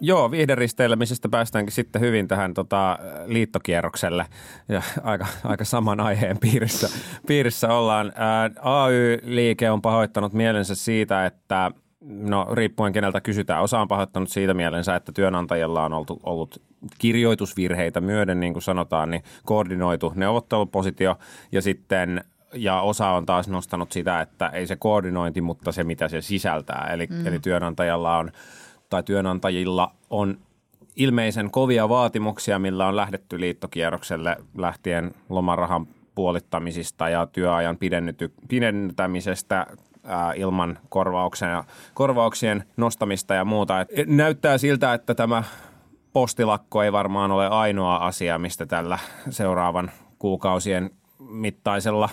Joo, 0.00 0.30
viihderisteilemmisestä 0.30 1.28
päästäänkin 1.28 1.72
sitten 1.72 2.02
hyvin 2.02 2.28
tähän 2.28 2.54
tota, 2.54 2.98
liittokierrokselle. 3.26 4.26
Ja 4.68 4.82
aika, 5.02 5.26
aika 5.44 5.64
saman 5.64 6.00
aiheen 6.00 6.38
piirissä, 6.38 6.88
piirissä 7.26 7.68
ollaan. 7.68 8.12
Ää, 8.16 8.50
AY-liike 8.60 9.70
on 9.70 9.82
pahoittanut 9.82 10.32
mielensä 10.32 10.74
siitä, 10.74 11.26
että 11.26 11.70
no 12.00 12.46
riippuen 12.52 12.92
keneltä 12.92 13.20
kysytään, 13.20 13.62
osa 13.62 13.80
on 13.80 13.88
pahoittanut 13.88 14.28
siitä 14.28 14.54
mielensä, 14.54 14.96
että 14.96 15.12
työnantajilla 15.12 15.84
on 15.84 15.92
ollut, 15.92 16.20
ollut 16.22 16.62
kirjoitusvirheitä 16.98 18.00
myöden, 18.00 18.40
niin 18.40 18.52
kuin 18.52 18.62
sanotaan, 18.62 19.10
niin 19.10 19.22
koordinoitu 19.44 20.12
neuvottelupositio 20.16 21.18
ja 21.52 21.62
sitten 21.62 22.24
ja 22.54 22.80
osa 22.80 23.08
on 23.08 23.26
taas 23.26 23.48
nostanut 23.48 23.92
sitä, 23.92 24.20
että 24.20 24.48
ei 24.48 24.66
se 24.66 24.76
koordinointi, 24.76 25.40
mutta 25.40 25.72
se 25.72 25.84
mitä 25.84 26.08
se 26.08 26.20
sisältää. 26.20 26.88
Eli, 26.92 27.06
mm. 27.06 27.26
eli 27.26 27.38
työnantajalla 27.38 28.16
on 28.16 28.30
tai 28.90 29.02
työnantajilla 29.02 29.90
on 30.10 30.38
ilmeisen 30.96 31.50
kovia 31.50 31.88
vaatimuksia, 31.88 32.58
millä 32.58 32.86
on 32.86 32.96
lähdetty 32.96 33.40
liittokierrokselle 33.40 34.36
lähtien 34.56 35.14
lomarahan 35.28 35.86
puolittamisista 36.14 37.08
ja 37.08 37.26
työajan 37.26 37.78
pidentämisestä 38.48 39.66
ää, 40.04 40.32
ilman 40.32 40.78
korvauksen 40.88 41.50
ja, 41.50 41.64
korvauksien 41.94 42.64
nostamista 42.76 43.34
ja 43.34 43.44
muuta. 43.44 43.80
Et 43.80 43.88
näyttää 44.06 44.58
siltä, 44.58 44.94
että 44.94 45.14
tämä 45.14 45.42
postilakko 46.12 46.82
ei 46.82 46.92
varmaan 46.92 47.30
ole 47.30 47.48
ainoa 47.48 47.96
asia, 47.96 48.38
mistä 48.38 48.66
tällä 48.66 48.98
seuraavan 49.30 49.90
kuukausien 50.18 50.90
mittaisella 51.18 52.08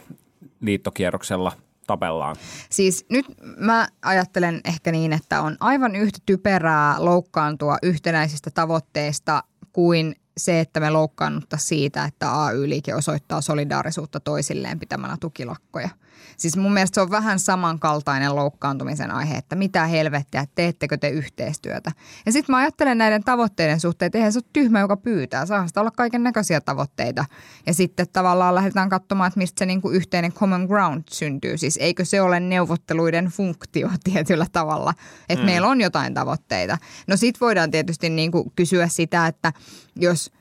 liittokierroksella 0.62 1.52
tapellaan? 1.88 2.36
Siis 2.70 3.06
nyt 3.10 3.26
mä 3.58 3.88
ajattelen 4.02 4.62
ehkä 4.66 4.92
niin, 4.92 5.14
että 5.14 5.42
on 5.42 5.58
aivan 5.60 5.96
yhtä 5.96 6.20
typerää 6.26 6.96
loukkaantua 6.98 7.78
yhtenäisistä 7.84 8.52
tavoitteista 8.52 9.44
kuin 9.74 10.16
se, 10.38 10.60
että 10.60 10.80
me 10.80 10.90
loukkaannuttaisiin 10.90 11.68
siitä, 11.68 12.06
että 12.06 12.44
AY-liike 12.44 12.96
osoittaa 12.96 13.42
solidaarisuutta 13.42 14.20
toisilleen 14.20 14.80
pitämällä 14.80 15.18
tukilakkoja– 15.20 15.90
Siis 16.38 16.58
mun 16.58 16.74
mielestä 16.74 16.96
se 16.96 17.02
on 17.02 17.12
vähän 17.12 17.40
samankaltainen 17.40 18.36
loukkaantumisen 18.36 19.12
aihe, 19.12 19.38
että 19.38 19.56
mitä 19.56 19.86
helvettiä, 19.86 20.46
teettekö 20.56 20.98
te 20.98 21.10
yhteistyötä. 21.10 21.92
Ja 22.26 22.32
sitten 22.32 22.54
mä 22.54 22.58
ajattelen 22.58 22.98
näiden 22.98 23.24
tavoitteiden 23.24 23.80
suhteen, 23.80 24.08
että 24.08 24.18
eihän 24.18 24.34
se 24.34 24.40
ole 24.40 24.50
tyhmä, 24.54 24.80
joka 24.80 24.98
pyytää. 24.98 25.46
Saa 25.46 25.68
sitä 25.68 25.82
olla 25.82 25.92
kaiken 25.92 26.24
näköisiä 26.24 26.62
tavoitteita. 26.62 27.26
Ja 27.66 27.74
sitten 27.74 28.08
tavallaan 28.14 28.56
lähdetään 28.56 28.90
katsomaan, 28.90 29.28
että 29.28 29.38
mistä 29.38 29.60
se 29.60 29.66
niinku 29.66 29.90
yhteinen 29.90 30.34
common 30.34 30.66
ground 30.66 31.04
syntyy. 31.12 31.58
Siis 31.58 31.78
eikö 31.82 32.06
se 32.06 32.22
ole 32.22 32.40
neuvotteluiden 32.40 33.26
funktio 33.26 33.90
tietyllä 34.12 34.46
tavalla, 34.52 34.94
että 35.30 35.44
mm. 35.44 35.52
meillä 35.52 35.68
on 35.68 35.82
jotain 35.82 36.14
tavoitteita. 36.14 36.78
No 37.08 37.18
sit 37.18 37.42
voidaan 37.42 37.72
tietysti 37.72 38.10
niinku 38.10 38.52
kysyä 38.56 38.88
sitä, 38.88 39.28
että 39.28 39.54
jos– 39.96 40.32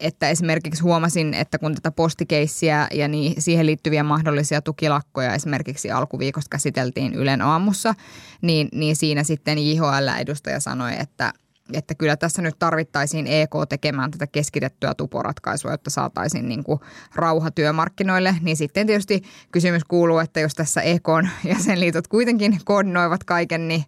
että 0.00 0.28
esimerkiksi 0.28 0.82
huomasin, 0.82 1.34
että 1.34 1.58
kun 1.58 1.74
tätä 1.74 1.90
postikeissiä 1.90 2.88
ja 2.92 3.08
niin, 3.08 3.42
siihen 3.42 3.66
liittyviä 3.66 4.02
mahdollisia 4.02 4.62
tukilakkoja 4.62 5.34
esimerkiksi 5.34 5.90
alkuviikosta 5.90 6.48
käsiteltiin 6.50 7.14
Ylen 7.14 7.42
aamussa, 7.42 7.94
niin, 8.42 8.68
niin 8.72 8.96
siinä 8.96 9.24
sitten 9.24 9.58
JHL-edustaja 9.58 10.60
sanoi, 10.60 10.92
että 11.00 11.32
että 11.72 11.94
kyllä 11.94 12.16
tässä 12.16 12.42
nyt 12.42 12.58
tarvittaisiin 12.58 13.26
EK 13.26 13.50
tekemään 13.68 14.10
tätä 14.10 14.26
keskitettyä 14.26 14.94
tuporatkaisua, 14.94 15.70
jotta 15.70 15.90
saataisiin 15.90 16.48
niin 16.48 16.64
kuin 16.64 16.80
rauha 17.14 17.50
työmarkkinoille. 17.50 18.36
Niin 18.40 18.56
sitten 18.56 18.86
tietysti 18.86 19.22
kysymys 19.52 19.84
kuuluu, 19.84 20.18
että 20.18 20.40
jos 20.40 20.54
tässä 20.54 20.82
EK 20.82 21.08
jäsenliitot 21.44 22.08
kuitenkin 22.08 22.58
koordinoivat 22.64 23.24
kaiken, 23.24 23.68
niin 23.68 23.84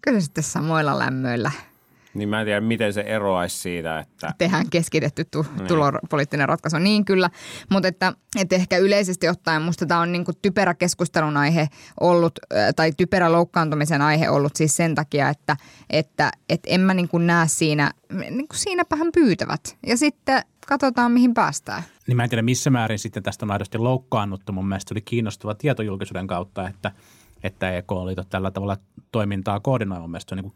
kyllä 0.00 0.20
sitten 0.20 0.44
samoilla 0.44 0.98
lämmöillä– 0.98 1.50
niin 2.14 2.28
mä 2.28 2.40
en 2.40 2.46
tiedä, 2.46 2.60
miten 2.60 2.92
se 2.92 3.00
eroaisi 3.00 3.58
siitä, 3.58 3.98
että... 3.98 4.34
Tehdään 4.38 4.70
keskitetty 4.70 5.24
tu- 5.24 5.46
niin. 5.56 5.68
tulopoliittinen 5.68 6.48
ratkaisu. 6.48 6.78
Niin 6.78 7.04
kyllä, 7.04 7.30
mutta 7.70 7.88
että, 7.88 8.12
että 8.40 8.56
ehkä 8.56 8.76
yleisesti 8.76 9.28
ottaen 9.28 9.62
musta 9.62 9.86
tämä 9.86 10.00
on 10.00 10.12
niin 10.12 10.24
kuin 10.24 10.36
typerä 10.42 10.74
keskustelun 10.74 11.36
aihe 11.36 11.68
ollut, 12.00 12.38
tai 12.76 12.92
typerä 12.96 13.32
loukkaantumisen 13.32 14.02
aihe 14.02 14.30
ollut 14.30 14.56
siis 14.56 14.76
sen 14.76 14.94
takia, 14.94 15.28
että, 15.28 15.56
että, 15.90 16.30
että 16.48 16.70
en 16.70 16.80
mä 16.80 16.94
niin 16.94 17.08
kuin 17.08 17.26
näe 17.26 17.48
siinä, 17.48 17.90
niin 18.12 18.48
kuin 18.48 18.58
siinäpähän 18.58 19.08
pyytävät. 19.14 19.76
Ja 19.86 19.96
sitten 19.96 20.42
katsotaan, 20.66 21.12
mihin 21.12 21.34
päästään. 21.34 21.82
Niin 22.06 22.16
mä 22.16 22.24
en 22.24 22.30
tiedä, 22.30 22.42
missä 22.42 22.70
määrin 22.70 22.98
sitten 22.98 23.22
tästä 23.22 23.46
on 23.46 23.50
aidosti 23.50 23.78
loukkaannuttu. 23.78 24.52
Mun 24.52 24.68
mielestä 24.68 24.94
oli 24.94 25.00
kiinnostava 25.00 25.54
tietojulkisuuden 25.54 26.26
kautta, 26.26 26.68
että, 26.68 26.92
että 27.42 27.76
EK-liitot 27.76 28.28
tällä 28.28 28.50
tavalla 28.50 28.76
toimintaa 29.12 29.60
koordinoi. 29.60 30.00
Mun 30.00 30.10
mielestä 30.10 30.34
on 30.34 30.42
niin 30.42 30.52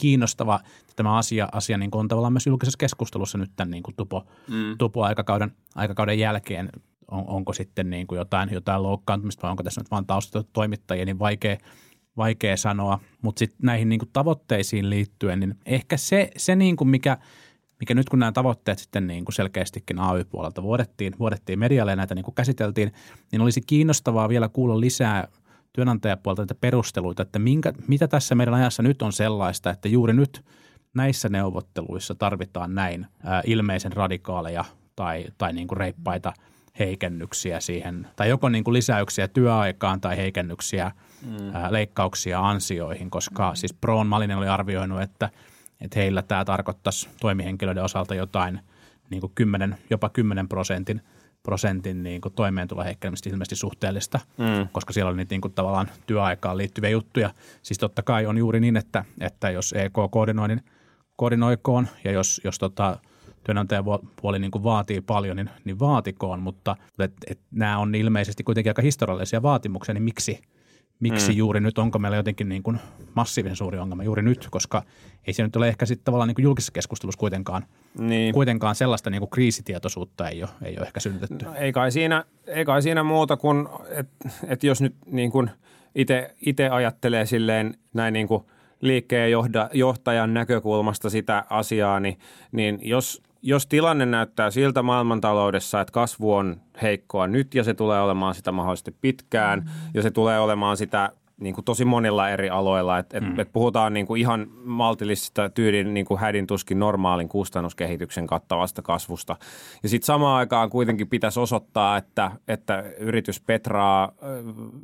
kiinnostava 0.00 0.60
tämä 0.96 1.16
asia, 1.16 1.48
asia 1.52 1.78
niin 1.78 1.90
kuin 1.90 2.00
on 2.00 2.08
tavallaan 2.08 2.32
myös 2.32 2.46
julkisessa 2.46 2.78
keskustelussa 2.78 3.38
nyt 3.38 3.50
tämän 3.56 3.70
niin 3.70 3.82
kuin 3.82 3.94
tupo, 3.96 4.26
mm. 4.48 4.78
tupo-aikakauden 4.78 5.52
aikakauden 5.74 6.18
jälkeen. 6.18 6.68
On, 7.10 7.24
onko 7.26 7.52
sitten 7.52 7.90
niin 7.90 8.06
kuin 8.06 8.18
jotain, 8.18 8.52
jotain 8.52 8.82
loukkaantumista 8.82 9.42
vai 9.42 9.50
onko 9.50 9.62
tässä 9.62 9.80
nyt 9.80 9.90
vain 9.90 10.06
taustettu 10.06 10.50
toimittajia, 10.52 11.04
niin 11.04 11.18
vaikea, 11.18 11.56
vaikea 12.16 12.56
sanoa. 12.56 13.00
Mutta 13.22 13.38
sitten 13.38 13.58
näihin 13.62 13.88
niin 13.88 13.98
kuin 13.98 14.10
tavoitteisiin 14.12 14.90
liittyen, 14.90 15.40
niin 15.40 15.54
ehkä 15.66 15.96
se, 15.96 16.30
se 16.36 16.56
niin 16.56 16.76
kuin 16.76 16.88
mikä, 16.88 17.18
mikä 17.80 17.94
nyt 17.94 18.08
kun 18.08 18.18
nämä 18.18 18.32
tavoitteet 18.32 18.78
sitten 18.78 19.06
niin 19.06 19.24
kuin 19.24 19.34
selkeästikin 19.34 19.98
AY-puolelta 19.98 20.62
vuodettiin, 20.62 21.14
vuodettiin 21.18 21.58
medialle 21.58 21.92
ja 21.92 21.96
näitä 21.96 22.14
niin 22.14 22.24
kuin 22.24 22.34
käsiteltiin, 22.34 22.92
niin 23.32 23.40
olisi 23.40 23.60
kiinnostavaa 23.60 24.28
vielä 24.28 24.48
kuulla 24.48 24.80
lisää– 24.80 25.28
työnantajapuolta 25.72 26.42
näitä 26.42 26.54
perusteluita, 26.54 27.22
että 27.22 27.38
minkä, 27.38 27.72
mitä 27.86 28.08
tässä 28.08 28.34
meidän 28.34 28.54
ajassa 28.54 28.82
nyt 28.82 29.02
on 29.02 29.12
sellaista, 29.12 29.70
että 29.70 29.88
juuri 29.88 30.12
nyt 30.12 30.44
näissä 30.94 31.28
neuvotteluissa 31.28 32.14
tarvitaan 32.14 32.74
näin 32.74 33.06
ää, 33.24 33.42
ilmeisen 33.46 33.92
radikaaleja 33.92 34.64
tai, 34.96 35.24
tai 35.38 35.52
niin 35.52 35.68
kuin 35.68 35.76
reippaita 35.76 36.32
heikennyksiä 36.78 37.60
siihen, 37.60 38.06
tai 38.16 38.28
joko 38.28 38.48
niin 38.48 38.64
kuin 38.64 38.74
lisäyksiä 38.74 39.28
työaikaan 39.28 40.00
tai 40.00 40.16
heikennyksiä, 40.16 40.92
mm. 41.26 41.54
ää, 41.54 41.72
leikkauksia 41.72 42.48
ansioihin, 42.48 43.10
koska 43.10 43.50
mm. 43.50 43.56
siis 43.56 43.74
Proon 43.74 44.06
Malinen 44.06 44.38
oli 44.38 44.48
arvioinut, 44.48 45.02
että, 45.02 45.30
että 45.80 45.98
heillä 45.98 46.22
tämä 46.22 46.44
tarkoittaisi 46.44 47.08
toimihenkilöiden 47.20 47.84
osalta 47.84 48.14
jotain 48.14 48.60
niin 49.10 49.20
kuin 49.20 49.32
10, 49.34 49.78
jopa 49.90 50.08
10 50.08 50.48
prosentin– 50.48 51.02
prosentin 51.42 52.02
niin 52.02 52.20
kuin 52.20 52.34
toimeentulon 52.34 52.84
heikkenemistä 52.84 53.30
ilmeisesti 53.30 53.56
suhteellista, 53.56 54.20
mm. 54.38 54.68
koska 54.72 54.92
siellä 54.92 55.10
on 55.10 55.16
niitä 55.16 55.34
niin 55.34 55.40
kuin, 55.40 55.54
tavallaan 55.54 55.90
työaikaan 56.06 56.56
liittyviä 56.56 56.90
juttuja. 56.90 57.30
Siis 57.62 57.78
totta 57.78 58.02
kai 58.02 58.26
on 58.26 58.38
juuri 58.38 58.60
niin, 58.60 58.76
että, 58.76 59.04
että 59.20 59.50
jos 59.50 59.72
EK 59.72 59.92
koordinoinnin 60.10 60.60
koordinoikoon 61.16 61.88
ja 62.04 62.12
jos, 62.12 62.40
jos 62.44 62.58
tota, 62.58 62.98
työnantajapuoli 63.44 64.38
niin 64.38 64.50
kuin 64.50 64.64
vaatii 64.64 65.00
paljon, 65.00 65.36
niin, 65.36 65.50
niin 65.64 65.78
vaatikoon, 65.78 66.40
mutta 66.40 66.76
et, 66.98 67.12
et, 67.26 67.40
nämä 67.50 67.78
on 67.78 67.94
ilmeisesti 67.94 68.44
kuitenkin 68.44 68.70
aika 68.70 68.82
historiallisia 68.82 69.42
vaatimuksia, 69.42 69.94
niin 69.94 70.02
miksi, 70.02 70.40
miksi 71.00 71.32
mm. 71.32 71.36
juuri 71.38 71.60
nyt, 71.60 71.78
onko 71.78 71.98
meillä 71.98 72.16
jotenkin 72.16 72.48
niin 72.48 72.62
kuin 72.62 72.78
massiivisen 73.14 73.56
suuri 73.56 73.78
ongelma 73.78 74.04
juuri 74.04 74.22
nyt, 74.22 74.48
koska 74.50 74.82
ei 75.26 75.32
se 75.32 75.42
nyt 75.42 75.56
ole 75.56 75.68
ehkä 75.68 75.86
sitten 75.86 76.04
tavallaan 76.04 76.28
niin 76.28 76.34
kuin 76.34 76.42
julkisessa 76.42 76.72
keskustelussa 76.72 77.18
kuitenkaan, 77.18 77.64
Niin. 77.98 78.34
kuitenkaan 78.34 78.74
sellaista 78.74 79.10
niin 79.10 79.20
kuin 79.20 79.30
kriisitietoisuutta 79.30 80.28
ei 80.28 80.42
ole, 80.42 80.50
ei 80.62 80.76
ole 80.78 80.86
ehkä 80.86 81.00
synnytetty. 81.00 81.44
No, 81.44 81.54
ei, 81.54 81.72
kai 81.72 81.92
siinä, 81.92 82.24
ei 82.46 82.64
kai 82.64 82.82
siinä 82.82 83.02
muuta 83.02 83.36
kuin, 83.36 83.68
että 83.90 84.28
et 84.46 84.64
jos 84.64 84.80
nyt 84.80 84.94
niin 85.06 85.30
kuin 85.30 85.50
itse 86.40 86.68
ajattelee 86.68 87.26
silleen 87.26 87.74
näin 87.94 88.12
niin 88.12 88.28
kuin 88.28 88.44
liikkeen 88.80 89.30
johda, 89.30 89.70
johtajan 89.72 90.34
näkökulmasta 90.34 91.10
sitä 91.10 91.44
asiaa, 91.50 92.00
niin, 92.00 92.18
niin 92.52 92.78
jos, 92.82 93.22
jos 93.42 93.66
tilanne 93.66 94.06
näyttää 94.06 94.50
siltä 94.50 94.82
maailmantaloudessa, 94.82 95.80
että 95.80 95.92
kasvu 95.92 96.34
on 96.34 96.60
heikkoa 96.82 97.26
nyt 97.26 97.54
ja 97.54 97.64
se 97.64 97.74
tulee 97.74 98.00
olemaan 98.00 98.34
sitä 98.34 98.52
mahdollisesti 98.52 98.96
pitkään 99.00 99.58
mm. 99.58 99.90
ja 99.94 100.02
se 100.02 100.10
tulee 100.10 100.40
olemaan 100.40 100.76
sitä 100.76 101.12
niin 101.40 101.54
kuin 101.54 101.64
tosi 101.64 101.84
monilla 101.84 102.30
eri 102.30 102.50
aloilla. 102.50 102.98
Et, 102.98 103.14
et, 103.14 103.22
mm. 103.24 103.40
et 103.40 103.52
puhutaan 103.52 103.94
niin 103.94 104.06
kuin 104.06 104.20
ihan 104.20 104.46
maltillisesta 104.64 105.48
tyylin 105.48 105.94
niin 105.94 106.06
kuin 106.06 106.20
hädin 106.20 106.46
tuskin 106.46 106.78
normaalin 106.78 107.28
kustannuskehityksen 107.28 108.26
kattavasta 108.26 108.82
kasvusta. 108.82 109.36
Ja 109.82 109.88
sitten 109.88 110.06
samaan 110.06 110.38
aikaan 110.38 110.70
kuitenkin 110.70 111.08
pitäisi 111.08 111.40
osoittaa, 111.40 111.96
että, 111.96 112.30
että 112.48 112.84
yritys 112.98 113.40
petraa 113.40 114.12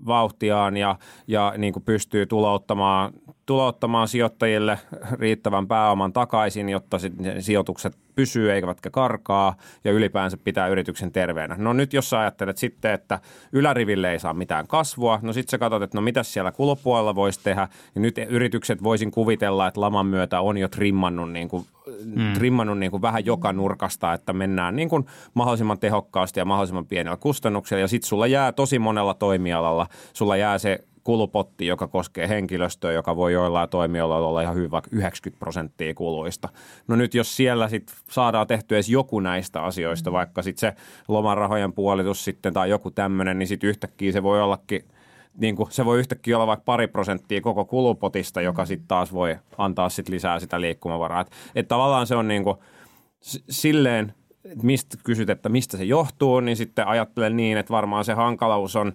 vauhtiaan 0.06 0.76
ja, 0.76 0.96
ja 1.26 1.54
niin 1.58 1.72
kuin 1.72 1.82
pystyy 1.82 2.26
tulouttamaan, 2.26 3.12
tulouttamaan 3.46 4.08
sijoittajille 4.08 4.78
riittävän 5.12 5.68
pääoman 5.68 6.12
takaisin, 6.12 6.68
jotta 6.68 6.98
sijoitukset 7.38 7.96
pysyy 8.14 8.52
eivätkä 8.52 8.90
karkaa 8.90 9.54
ja 9.84 9.92
ylipäänsä 9.92 10.36
pitää 10.36 10.68
yrityksen 10.68 11.12
terveenä. 11.12 11.56
No 11.58 11.72
nyt 11.72 11.92
jos 11.92 12.10
sä 12.10 12.20
ajattelet 12.20 12.58
sitten, 12.58 12.92
että 12.92 13.20
yläriville 13.52 14.12
ei 14.12 14.18
saa 14.18 14.34
mitään 14.34 14.66
kasvua, 14.66 15.18
no 15.22 15.32
sitten 15.32 15.50
sä 15.50 15.58
katsot, 15.58 15.82
että 15.82 15.98
no 15.98 16.02
mitä 16.02 16.22
siellä 16.22 16.52
kulupuolella 16.52 17.14
voisi 17.14 17.40
tehdä. 17.42 17.68
Ja 17.94 18.00
nyt 18.00 18.18
yritykset 18.28 18.82
voisin 18.82 19.10
kuvitella, 19.10 19.66
että 19.66 19.80
laman 19.80 20.06
myötä 20.06 20.40
on 20.40 20.58
jo 20.58 20.68
trimmannut, 20.68 21.32
niin 21.32 21.48
kuin, 21.48 21.66
mm. 22.04 22.32
trimmannut 22.34 22.78
niin 22.78 22.90
kuin 22.90 23.02
vähän 23.02 23.26
joka 23.26 23.52
nurkasta, 23.52 24.12
että 24.12 24.32
mennään 24.32 24.76
niin 24.76 24.88
kuin 24.88 25.06
mahdollisimman 25.34 25.78
tehokkaasti 25.78 26.40
ja 26.40 26.44
mahdollisimman 26.44 26.86
pienellä 26.86 27.16
kustannuksella. 27.16 27.80
Ja 27.80 27.88
sitten 27.88 28.08
sulla 28.08 28.26
jää 28.26 28.52
tosi 28.52 28.78
monella 28.78 29.14
toimialalla, 29.14 29.86
sulla 30.12 30.36
jää 30.36 30.58
se 30.58 30.84
kulupotti, 31.04 31.66
joka 31.66 31.88
koskee 31.88 32.28
henkilöstöä, 32.28 32.92
joka 32.92 33.16
voi 33.16 33.32
joillain 33.32 33.68
toimialoilla 33.68 34.28
olla 34.28 34.42
ihan 34.42 34.54
hyvä 34.54 34.82
90 34.90 35.38
prosenttia 35.38 35.94
kuluista. 35.94 36.48
No 36.88 36.96
nyt 36.96 37.14
jos 37.14 37.36
siellä 37.36 37.68
sitten 37.68 37.96
saadaan 38.10 38.46
tehtyä 38.46 38.76
edes 38.76 38.88
joku 38.88 39.20
näistä 39.20 39.62
asioista, 39.62 40.12
vaikka 40.12 40.42
sitten 40.42 40.60
se 40.60 40.82
lomarahojen 41.08 41.72
puolitus 41.72 42.24
sitten 42.24 42.52
tai 42.52 42.70
joku 42.70 42.90
tämmöinen, 42.90 43.38
niin 43.38 43.46
sitten 43.46 43.70
yhtäkkiä 43.70 44.12
se 44.12 44.22
voi 44.22 44.42
ollakin 44.42 44.84
niin 45.38 45.56
kuin, 45.56 45.70
se 45.70 45.84
voi 45.84 45.98
yhtäkkiä 45.98 46.36
olla 46.36 46.46
vaikka 46.46 46.64
pari 46.64 46.86
prosenttia 46.86 47.40
koko 47.40 47.64
kulupotista, 47.64 48.40
joka 48.40 48.66
sitten 48.66 48.88
taas 48.88 49.12
voi 49.12 49.36
antaa 49.58 49.88
sit 49.88 50.08
lisää 50.08 50.40
sitä 50.40 50.60
liikkumavaraa. 50.60 51.20
Että 51.20 51.36
et 51.54 51.68
tavallaan 51.68 52.06
se 52.06 52.16
on 52.16 52.28
niin 52.28 52.44
kuin, 52.44 52.56
silleen, 53.50 54.14
mistä 54.62 54.96
kysyt, 55.04 55.30
että 55.30 55.48
mistä 55.48 55.76
se 55.76 55.84
johtuu, 55.84 56.40
niin 56.40 56.56
sitten 56.56 56.86
ajattelen 56.86 57.36
niin, 57.36 57.58
että 57.58 57.72
varmaan 57.72 58.04
se 58.04 58.12
hankalaus 58.12 58.76
on 58.76 58.92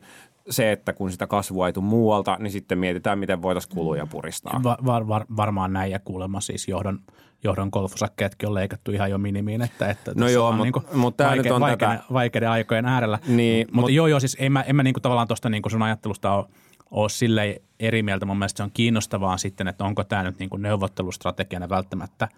se, 0.49 0.71
että 0.71 0.93
kun 0.93 1.11
sitä 1.11 1.27
kasvua 1.27 1.67
ei 1.67 1.73
tule 1.73 1.85
muualta, 1.85 2.37
niin 2.39 2.51
sitten 2.51 2.77
mietitään, 2.77 3.19
miten 3.19 3.41
voitaisiin 3.41 3.75
kuluja 3.75 4.05
puristaa. 4.05 4.61
Va- 4.63 4.77
var- 4.85 5.07
var- 5.07 5.25
varmaan 5.37 5.73
näin 5.73 5.91
ja 5.91 5.99
kuulemma 5.99 6.41
siis 6.41 6.67
johdon, 6.67 6.99
johdon 7.43 7.69
golfosakkeetkin 7.71 8.49
on 8.49 8.55
leikattu 8.55 8.91
ihan 8.91 9.11
jo 9.11 9.17
minimiin, 9.17 9.61
että, 9.61 9.89
että 9.89 10.11
no 10.15 10.27
joo, 10.27 10.51
mutta 10.51 10.79
niin 10.79 10.99
mut 10.99 11.17
tämä 11.17 11.29
vaike- 11.29 11.43
nyt 11.43 11.51
on 11.51 11.61
vaikeiden, 11.61 11.97
tätä... 11.97 12.13
vaikeiden 12.13 12.49
aikojen 12.49 12.85
äärellä. 12.85 13.19
Niin, 13.27 13.67
mutta 13.67 13.81
mut, 13.81 13.91
joo, 13.91 14.07
joo, 14.07 14.19
siis 14.19 14.37
en 14.39 14.51
mä, 14.51 14.61
en 14.61 14.75
mä 14.75 14.83
niin 14.83 14.93
kuin 14.93 15.01
tavallaan 15.01 15.27
tuosta 15.27 15.49
niin 15.49 15.61
kuin 15.61 15.71
sun 15.71 15.81
ajattelusta 15.81 16.33
ole, 16.33 16.45
ole 16.91 17.09
silleen 17.09 17.55
eri 17.79 18.03
mieltä. 18.03 18.25
Mun 18.25 18.37
mielestä 18.37 18.57
se 18.57 18.63
on 18.63 18.71
kiinnostavaa 18.73 19.37
sitten, 19.37 19.67
että 19.67 19.83
onko 19.83 20.03
tämä 20.03 20.23
nyt 20.23 20.39
niin 20.39 20.49
neuvottelustrategiana 20.57 21.69
välttämättä– 21.69 22.27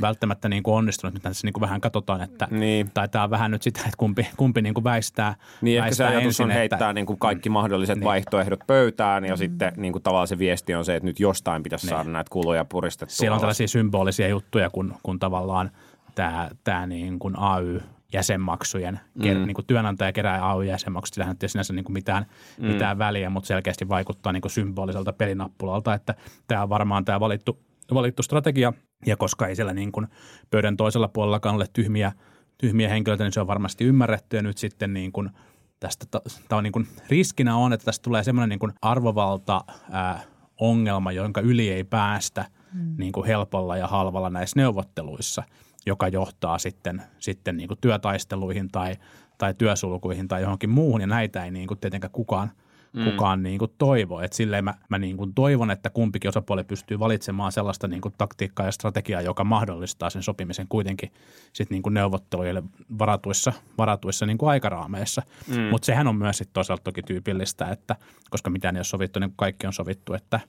välttämättä 0.00 0.48
niin 0.48 0.62
kuin 0.62 0.74
onnistunut. 0.74 1.14
Nyt 1.14 1.22
tässä 1.22 1.46
niin 1.46 1.52
kuin 1.52 1.60
vähän 1.60 1.80
katsotaan, 1.80 2.22
että 2.22 2.48
niin. 2.50 2.90
taitaa 2.94 3.30
vähän 3.30 3.50
nyt 3.50 3.62
sitä, 3.62 3.80
että 3.80 3.96
kumpi, 3.96 4.28
kumpi 4.36 4.62
niin 4.62 4.74
kuin 4.74 4.84
väistää. 4.84 5.34
Niin 5.60 5.82
väistää 5.82 6.06
ehkä 6.06 6.14
se 6.14 6.16
ajatus 6.18 6.26
ensin, 6.26 6.44
on 6.44 6.50
heittää 6.50 6.76
että, 6.76 6.92
niin 6.92 7.06
kuin 7.06 7.18
kaikki 7.18 7.48
mahdolliset 7.48 7.96
niin. 7.96 8.04
vaihtoehdot 8.04 8.60
pöytään 8.66 9.24
ja 9.24 9.34
mm. 9.34 9.38
sitten 9.38 9.72
niin 9.76 9.92
kuin 9.92 10.02
tavallaan 10.02 10.28
se 10.28 10.38
viesti 10.38 10.74
on 10.74 10.84
se, 10.84 10.96
että 10.96 11.06
nyt 11.06 11.20
jostain 11.20 11.62
pitäisi 11.62 11.86
niin. 11.86 11.90
saada 11.90 12.10
näitä 12.10 12.30
kuluja 12.30 12.64
puristettua. 12.64 13.16
Siellä 13.16 13.34
on 13.34 13.40
tällaisia 13.40 13.68
symbolisia 13.68 14.28
juttuja, 14.28 14.70
kun, 14.70 14.94
kun 15.02 15.18
tavallaan 15.18 15.70
tämä, 16.14 16.50
tämä 16.64 16.86
niin 16.86 17.18
kuin 17.18 17.38
AY 17.38 17.80
jäsenmaksujen, 18.12 19.00
mm. 19.14 19.22
niin 19.22 19.54
kuin 19.54 19.66
työnantaja 19.66 20.12
kerää 20.12 20.50
AY-jäsenmaksut, 20.50 21.14
sillä 21.14 21.34
ei 21.42 21.48
sinänsä 21.48 21.72
niin 21.72 21.84
kuin 21.84 21.92
mitään, 21.92 22.26
mm. 22.58 22.66
mitään 22.66 22.98
väliä, 22.98 23.30
mutta 23.30 23.46
selkeästi 23.46 23.88
vaikuttaa 23.88 24.32
niin 24.32 24.40
kuin 24.40 24.52
symboliselta 24.52 25.12
pelinappulalta, 25.12 25.94
että 25.94 26.14
tämä 26.46 26.62
on 26.62 26.68
varmaan 26.68 27.04
tämä 27.04 27.20
valittu, 27.20 27.58
valittu 27.94 28.22
strategia, 28.22 28.72
ja 29.06 29.16
koska 29.16 29.46
ei 29.46 29.56
siellä 29.56 29.74
niin 29.74 29.92
kuin 29.92 30.06
pöydän 30.50 30.76
toisella 30.76 31.08
puolellakaan 31.08 31.54
ole 31.54 31.66
tyhmiä, 31.72 32.12
tyhmiä 32.58 32.88
henkilöitä, 32.88 33.24
niin 33.24 33.32
se 33.32 33.40
on 33.40 33.46
varmasti 33.46 33.84
ymmärretty, 33.84 34.36
ja 34.36 34.42
nyt 34.42 34.58
sitten 34.58 34.92
niin 34.92 35.12
kuin 35.12 35.30
tästä, 35.80 36.06
tämä 36.48 36.56
on 36.56 36.64
niin 36.64 36.72
kuin, 36.72 36.88
riskinä 37.08 37.56
on, 37.56 37.72
että 37.72 37.84
tästä 37.84 38.02
tulee 38.02 38.24
semmoinen 38.24 38.48
niin 38.48 38.58
kuin 38.58 38.72
arvovalta 38.82 39.64
ää, 39.90 40.20
ongelma, 40.60 41.12
jonka 41.12 41.40
yli 41.40 41.70
ei 41.70 41.84
päästä 41.84 42.44
mm. 42.72 42.94
niin 42.98 43.12
kuin 43.12 43.26
helpolla 43.26 43.76
ja 43.76 43.86
halvalla 43.86 44.30
näissä 44.30 44.60
neuvotteluissa– 44.60 45.42
joka 45.86 46.08
johtaa 46.08 46.58
sitten, 46.58 47.02
sitten 47.18 47.56
niin 47.56 47.68
kuin 47.68 47.78
työtaisteluihin 47.80 48.68
tai, 48.68 48.96
tai 49.38 49.54
työsulkuihin 49.54 50.28
tai 50.28 50.42
johonkin 50.42 50.70
muuhun, 50.70 51.00
ja 51.00 51.06
näitä 51.06 51.44
ei 51.44 51.50
niin 51.50 51.68
kuin 51.68 51.80
tietenkään 51.80 52.12
kukaan, 52.12 52.50
mm. 52.92 53.04
kukaan 53.04 53.42
niin 53.42 53.58
kuin 53.58 53.70
toivo. 53.78 54.20
Et 54.20 54.32
silleen 54.32 54.64
mä, 54.64 54.74
mä 54.88 54.98
niin 54.98 55.16
kuin 55.16 55.34
toivon, 55.34 55.70
että 55.70 55.90
kumpikin 55.90 56.28
osapuoli 56.28 56.64
pystyy 56.64 56.98
valitsemaan 56.98 57.52
sellaista 57.52 57.88
niin 57.88 58.00
kuin 58.00 58.14
taktiikkaa 58.18 58.66
ja 58.66 58.72
strategiaa, 58.72 59.20
joka 59.20 59.44
mahdollistaa 59.44 60.10
sen 60.10 60.22
sopimisen 60.22 60.66
kuitenkin 60.68 61.12
sit 61.52 61.70
niin 61.70 61.82
kuin 61.82 61.94
neuvotteluille 61.94 62.62
varatuissa, 62.98 63.52
varatuissa 63.78 64.26
niin 64.26 64.38
kuin 64.38 64.50
aikaraameissa. 64.50 65.22
Mm. 65.48 65.60
Mutta 65.60 65.86
sehän 65.86 66.06
on 66.06 66.16
myös 66.16 66.38
sit 66.38 66.52
toisaalta 66.52 66.84
toki 66.84 67.02
tyypillistä, 67.02 67.70
että 67.70 67.96
koska 68.30 68.50
mitään 68.50 68.76
ei 68.76 68.78
ole 68.78 68.84
sovittu, 68.84 69.20
niin 69.20 69.32
kaikki 69.36 69.66
on 69.66 69.72
sovittu, 69.72 70.14
että, 70.14 70.40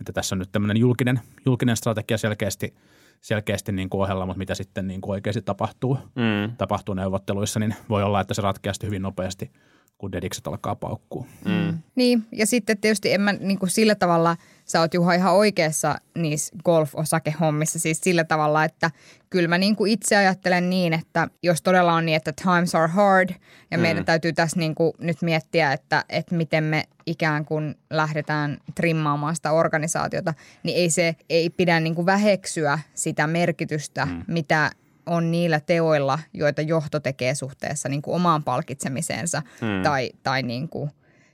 että 0.00 0.12
tässä 0.12 0.34
on 0.34 0.38
nyt 0.38 0.52
tämmöinen 0.52 0.76
julkinen, 0.76 1.20
julkinen 1.46 1.76
strategia 1.76 2.18
selkeästi– 2.18 2.74
selkeästi 3.24 3.72
niin 3.72 3.90
kuin 3.90 4.00
ohella, 4.00 4.26
mutta 4.26 4.38
mitä 4.38 4.54
sitten 4.54 4.86
niin 4.86 5.00
kuin 5.00 5.12
oikeasti 5.12 5.42
tapahtuu, 5.42 5.98
mm. 6.14 6.56
tapahtuu 6.56 6.94
neuvotteluissa, 6.94 7.60
niin 7.60 7.74
voi 7.88 8.02
olla, 8.02 8.20
että 8.20 8.34
se 8.34 8.42
ratkeaa 8.42 8.74
hyvin 8.82 9.02
nopeasti, 9.02 9.50
kun 9.98 10.12
dedikset 10.12 10.46
alkaa 10.46 10.74
paukkua. 10.74 11.26
Mm. 11.44 11.78
Niin, 11.94 12.26
ja 12.32 12.46
sitten 12.46 12.78
tietysti 12.78 13.12
en 13.12 13.20
mä 13.20 13.32
niin 13.32 13.58
kuin 13.58 13.70
sillä 13.70 13.94
tavalla, 13.94 14.36
sä 14.64 14.80
oot 14.80 14.94
Juha 14.94 15.14
ihan 15.14 15.34
oikeassa 15.34 15.98
niissä 16.14 16.56
golf-osakehommissa, 16.64 17.78
siis 17.78 18.00
sillä 18.00 18.24
tavalla, 18.24 18.64
että 18.64 18.90
kyllä 19.30 19.48
mä 19.48 19.58
niin 19.58 19.76
kuin 19.76 19.92
itse 19.92 20.16
ajattelen 20.16 20.70
niin, 20.70 20.92
että 20.92 21.28
jos 21.42 21.62
todella 21.62 21.92
on 21.92 22.06
niin, 22.06 22.16
että 22.16 22.32
times 22.42 22.74
are 22.74 22.88
hard 22.88 23.30
ja 23.70 23.78
mm. 23.78 23.82
meidän 23.82 24.04
täytyy 24.04 24.32
tässä 24.32 24.58
niin 24.58 24.74
kuin 24.74 24.92
nyt 24.98 25.22
miettiä, 25.22 25.72
että, 25.72 26.04
että 26.08 26.34
miten 26.34 26.64
me 26.64 26.84
ikään 27.06 27.44
kuin 27.44 27.74
lähdetään 27.90 28.58
trimmaamaan 28.74 29.36
sitä 29.36 29.52
organisaatiota, 29.52 30.34
niin 30.62 30.76
ei 30.76 30.90
se 30.90 31.16
ei 31.30 31.50
pidä 31.50 31.80
niin 31.80 31.94
kuin 31.94 32.06
väheksyä 32.06 32.78
sitä 32.94 33.26
merkitystä, 33.26 34.06
mm. 34.06 34.22
mitä 34.26 34.70
on 35.06 35.30
niillä 35.30 35.60
teoilla, 35.60 36.18
joita 36.34 36.62
johto 36.62 37.00
tekee 37.00 37.34
suhteessa 37.34 37.88
niin 37.88 38.02
kuin 38.02 38.14
omaan 38.14 38.42
palkitsemiseensa 38.44 39.42
mm. 39.60 39.82
tai, 39.82 40.10
tai 40.22 40.42
niin 40.42 40.68
kuin, 40.68 40.90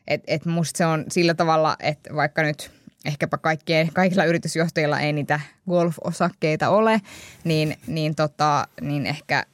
et, 0.09 0.23
et 0.27 0.47
musta 0.47 0.79
se 0.79 0.87
on 0.87 1.05
sillä 1.09 1.35
tavalla, 1.35 1.77
että 1.81 2.15
vaikka 2.15 2.43
nyt– 2.43 2.71
ehkäpä 3.05 3.39
kaikkien, 3.39 3.91
kaikilla 3.93 4.25
yritysjohtajilla 4.25 5.01
ei 5.01 5.13
niitä 5.13 5.41
golf-osakkeita 5.69 6.69
ole, 6.69 7.01
niin, 7.45 7.77
niin, 7.87 8.15
tota, 8.15 8.69
niin 8.81 9.07
ehkä, 9.07 9.47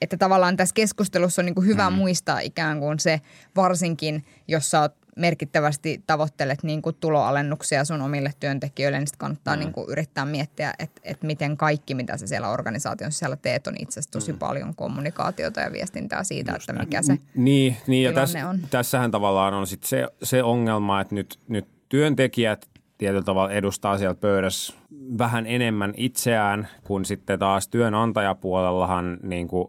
että 0.00 0.16
tavallaan 0.16 0.56
tässä 0.56 0.74
keskustelussa 0.74 1.42
on 1.42 1.46
niin 1.46 1.54
kuin 1.54 1.66
hyvä 1.66 1.90
mm. 1.90 1.96
muistaa 1.96 2.40
ikään 2.40 2.80
kuin 2.80 3.00
se, 3.00 3.20
varsinkin 3.56 4.24
jos 4.48 4.70
sä 4.70 4.80
oot 4.80 4.94
merkittävästi 5.16 6.02
tavoittelet 6.06 6.62
niin 6.62 6.82
kuin 6.82 6.96
tuloalennuksia 7.00 7.84
sun 7.84 8.00
omille 8.00 8.30
työntekijöille, 8.40 8.98
niin 8.98 9.06
sitten 9.06 9.18
kannattaa 9.18 9.56
mm. 9.56 9.60
niin 9.60 9.72
kuin 9.72 9.88
yrittää 9.88 10.24
miettiä, 10.24 10.74
että, 10.78 11.00
että 11.04 11.26
miten 11.26 11.56
kaikki, 11.56 11.94
mitä 11.94 12.16
sä 12.16 12.26
siellä 12.26 12.48
organisaation 12.48 13.12
sisällä 13.12 13.36
teet, 13.36 13.66
on 13.66 13.74
itse 13.78 14.00
asiassa 14.00 14.10
tosi 14.10 14.32
mm. 14.32 14.38
paljon 14.38 14.74
kommunikaatiota 14.74 15.60
ja 15.60 15.72
viestintää 15.72 16.24
siitä, 16.24 16.52
Just 16.52 16.70
että 16.70 16.82
mikä 16.82 17.02
se 17.02 17.18
Niin, 17.34 17.76
niin 17.86 18.04
ja 18.04 18.12
tässä, 18.12 18.48
on. 18.48 18.60
tässähän 18.70 19.10
tavallaan 19.10 19.54
on 19.54 19.66
sit 19.66 19.84
se, 19.84 20.08
se 20.22 20.42
ongelma, 20.42 21.00
että 21.00 21.14
nyt, 21.14 21.38
nyt 21.48 21.66
työntekijät 21.88 22.68
tietyllä 22.98 23.22
tavalla 23.22 23.52
edustaa 23.52 23.98
siellä 23.98 24.14
pöydässä 24.14 24.74
vähän 25.18 25.46
enemmän 25.46 25.94
itseään, 25.96 26.68
kuin 26.84 27.04
sitten 27.04 27.38
taas 27.38 27.68
työnantajapuolellahan 27.68 29.18
niin 29.22 29.48
kuin, 29.48 29.68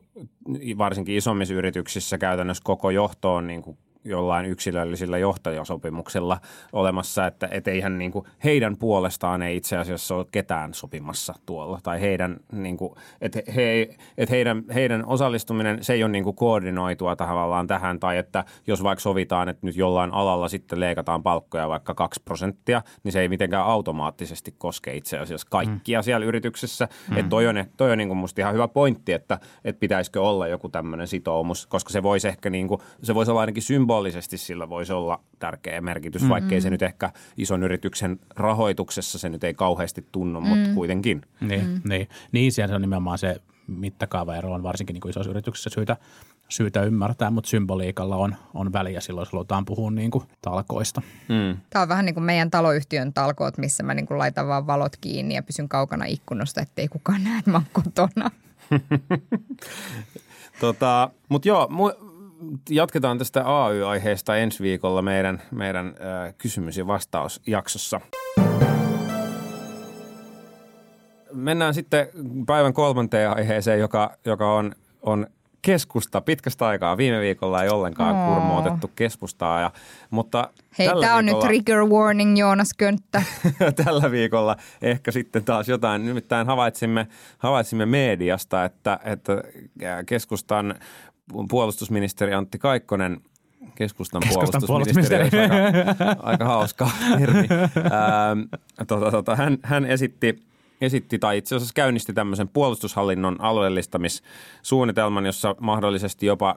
varsinkin 0.78 1.16
isommissa 1.16 1.54
yrityksissä 1.54 2.18
käytännössä 2.18 2.64
koko 2.64 2.90
johto 2.90 3.36
on 3.36 3.48
niin 3.48 3.62
kuin 3.62 3.78
jollain 4.06 4.46
yksilöllisillä 4.46 5.18
johtajasopimuksilla 5.18 6.38
olemassa, 6.74 7.28
että 7.28 7.48
et 7.52 7.68
eihän 7.68 7.98
niin 7.98 8.12
kuin, 8.12 8.26
heidän 8.44 8.78
puolestaan 8.78 9.42
ei 9.42 9.58
itse 9.58 9.78
asiassa 9.78 10.16
ole 10.16 10.26
ketään 10.32 10.74
sopimassa 10.74 11.34
tuolla. 11.46 11.80
Tai 11.84 12.02
heidän, 12.02 12.38
niin 12.52 12.78
kuin, 12.78 12.96
että 13.22 13.40
he, 13.56 13.90
et 14.18 14.30
heidän, 14.30 14.64
heidän 14.74 15.06
osallistuminen, 15.06 15.84
se 15.84 15.94
ei 15.94 16.04
ole 16.04 16.12
niin 16.12 16.24
kuin 16.24 16.36
koordinoitua 16.36 17.16
tavallaan 17.16 17.68
tähän, 17.68 18.00
tai 18.00 18.18
että 18.18 18.44
jos 18.68 18.84
vaikka 18.84 19.02
sovitaan, 19.02 19.50
että 19.50 19.66
nyt 19.66 19.76
jollain 19.76 20.14
alalla 20.14 20.48
sitten 20.48 20.80
leikataan 20.80 21.24
palkkoja 21.24 21.70
vaikka 21.70 21.94
2 21.94 22.22
prosenttia, 22.26 22.82
niin 23.04 23.12
se 23.12 23.22
ei 23.22 23.30
mitenkään 23.30 23.66
automaattisesti 23.66 24.56
koske 24.58 24.96
itse 24.96 25.20
asiassa 25.20 25.48
kaikkia 25.50 26.00
mm. 26.00 26.04
siellä 26.04 26.26
yrityksessä. 26.26 26.88
Mm. 27.12 27.18
Että 27.18 27.30
toi 27.30 27.48
on, 27.48 27.66
toi 27.78 27.92
on 27.92 27.98
niin 27.98 28.08
kuin 28.08 28.18
musta 28.18 28.42
ihan 28.42 28.54
hyvä 28.54 28.68
pointti, 28.68 29.14
että, 29.14 29.40
että 29.66 29.80
pitäisikö 29.80 30.22
olla 30.22 30.48
joku 30.48 30.70
tämmöinen 30.70 31.08
sitoumus, 31.08 31.68
koska 31.68 31.90
se 31.90 32.04
voisi 32.04 32.28
ehkä 32.28 32.50
niin 32.50 32.68
kuin, 32.68 32.82
se 33.04 33.16
voisi 33.16 33.32
olla 33.32 33.42
ainakin 33.42 33.64
symbolisesti 33.94 34.38
sillä 34.38 34.70
voisi 34.70 34.94
olla 34.94 35.20
tärkeä 35.40 35.82
merkitys, 35.82 36.22
mm-hmm. 36.22 36.32
vaikkei 36.32 36.62
se 36.62 36.70
nyt 36.70 36.82
ehkä 36.82 37.12
ison 37.38 37.64
yrityksen 37.64 38.20
rahoituksessa 38.36 39.20
se 39.20 39.30
nyt 39.30 39.44
ei 39.44 39.54
kauheasti 39.54 40.06
tunnu, 40.12 40.42
mm. 40.42 40.48
mutta 40.48 40.70
kuitenkin. 40.74 41.22
Niin, 41.42 41.68
mm. 41.68 41.82
niin. 41.90 42.10
niin 42.32 42.52
siellä 42.52 42.76
on 42.76 42.82
nimenomaan 42.82 43.18
se 43.18 43.36
mittakaavaero 43.68 44.54
on 44.54 44.64
varsinkin 44.64 44.94
niin 44.94 45.02
kuin 45.02 45.10
isoissa 45.10 45.32
yrityksissä 45.32 45.70
syytä, 45.70 45.98
syytä 46.50 46.84
ymmärtää, 46.84 47.32
mutta 47.32 47.50
symboliikalla 47.50 48.16
on, 48.16 48.36
on 48.54 48.74
väliä 48.74 49.02
silloin, 49.02 49.22
jos 49.22 49.32
halutaan 49.32 49.66
puhua 49.66 49.92
niin 49.92 50.12
kuin 50.12 50.24
talkoista. 50.42 51.02
Mm. 51.30 51.58
Tämä 51.70 51.84
on 51.84 51.90
vähän 51.90 52.06
niin 52.06 52.16
kuin 52.16 52.24
meidän 52.24 52.52
taloyhtiön 52.52 53.14
talkoot, 53.14 53.58
missä 53.58 53.84
mä 53.84 53.94
niin 53.94 54.08
kuin 54.08 54.18
laitan 54.18 54.48
vaan 54.48 54.68
valot 54.68 54.98
kiinni 54.98 55.36
ja 55.36 55.44
pysyn 55.44 55.70
kaukana 55.70 56.06
ikkunasta, 56.06 56.62
ettei 56.62 56.88
kukaan 56.88 57.24
näe, 57.24 57.40
että 57.40 57.52
mä 57.52 57.62
kotona. 57.74 58.32
tota, 60.62 61.10
mutta 61.30 61.48
joo, 61.48 61.70
mu- 61.72 62.13
jatketaan 62.70 63.18
tästä 63.18 63.44
AY-aiheesta 63.46 64.38
ensi 64.38 64.64
viikolla 64.64 65.02
meidän, 65.02 65.42
meidän 65.52 65.88
äh, 65.88 66.34
kysymys- 66.38 66.78
ja 66.78 66.88
vastausjaksossa. 66.88 68.02
Mennään 71.34 71.74
sitten 71.74 72.08
päivän 72.48 72.74
kolmanteen 72.74 73.30
aiheeseen, 73.30 73.80
joka, 73.80 74.18
joka 74.26 74.54
on, 74.54 74.76
on 75.02 75.28
keskusta 75.64 76.22
pitkästä 76.22 76.68
aikaa. 76.68 76.98
Viime 76.98 77.20
viikolla 77.22 77.64
ei 77.64 77.70
ollenkaan 77.70 78.16
oh. 78.16 78.34
kurmootettu 78.34 78.92
keskustaa. 78.96 79.62
Ja, 79.62 79.72
mutta 80.10 80.50
Hei, 80.80 80.90
tämä 81.02 81.16
on 81.16 81.26
nyt 81.26 81.40
trigger 81.40 81.86
warning 81.86 82.40
Joonas 82.40 82.70
Könttä. 82.78 83.24
tällä 83.86 84.12
viikolla 84.12 84.58
ehkä 84.82 85.12
sitten 85.12 85.44
taas 85.44 85.70
jotain. 85.70 86.06
Nimittäin 86.06 86.48
havaitsimme, 86.48 87.08
havaitsimme 87.38 87.86
mediasta, 87.86 88.66
että, 88.66 89.00
että 89.04 89.44
keskustan 90.06 90.76
puolustusministeri 91.50 92.34
Antti 92.34 92.58
Kaikkonen 92.58 93.22
keskustan, 93.76 94.22
keskustan 94.22 94.62
puolustusministeri, 94.68 95.30
puolustusministeri. 95.30 95.90
aika, 95.90 96.16
aika 96.24 96.46
hauska 96.46 96.90
termi. 97.18 97.48
tota, 98.88 99.12
tota, 99.12 99.36
hän, 99.36 99.58
hän 99.64 99.86
esitti, 99.86 100.44
esitti 100.82 101.20
tai 101.20 101.38
itse 101.38 101.56
asiassa 101.56 101.74
käynnisti 101.74 102.14
tämmöisen 102.14 102.48
puolustushallinnon 102.48 103.42
alueellistamissuunnitelman, 103.42 105.26
jossa 105.26 105.56
mahdollisesti 105.60 106.26
jopa 106.26 106.56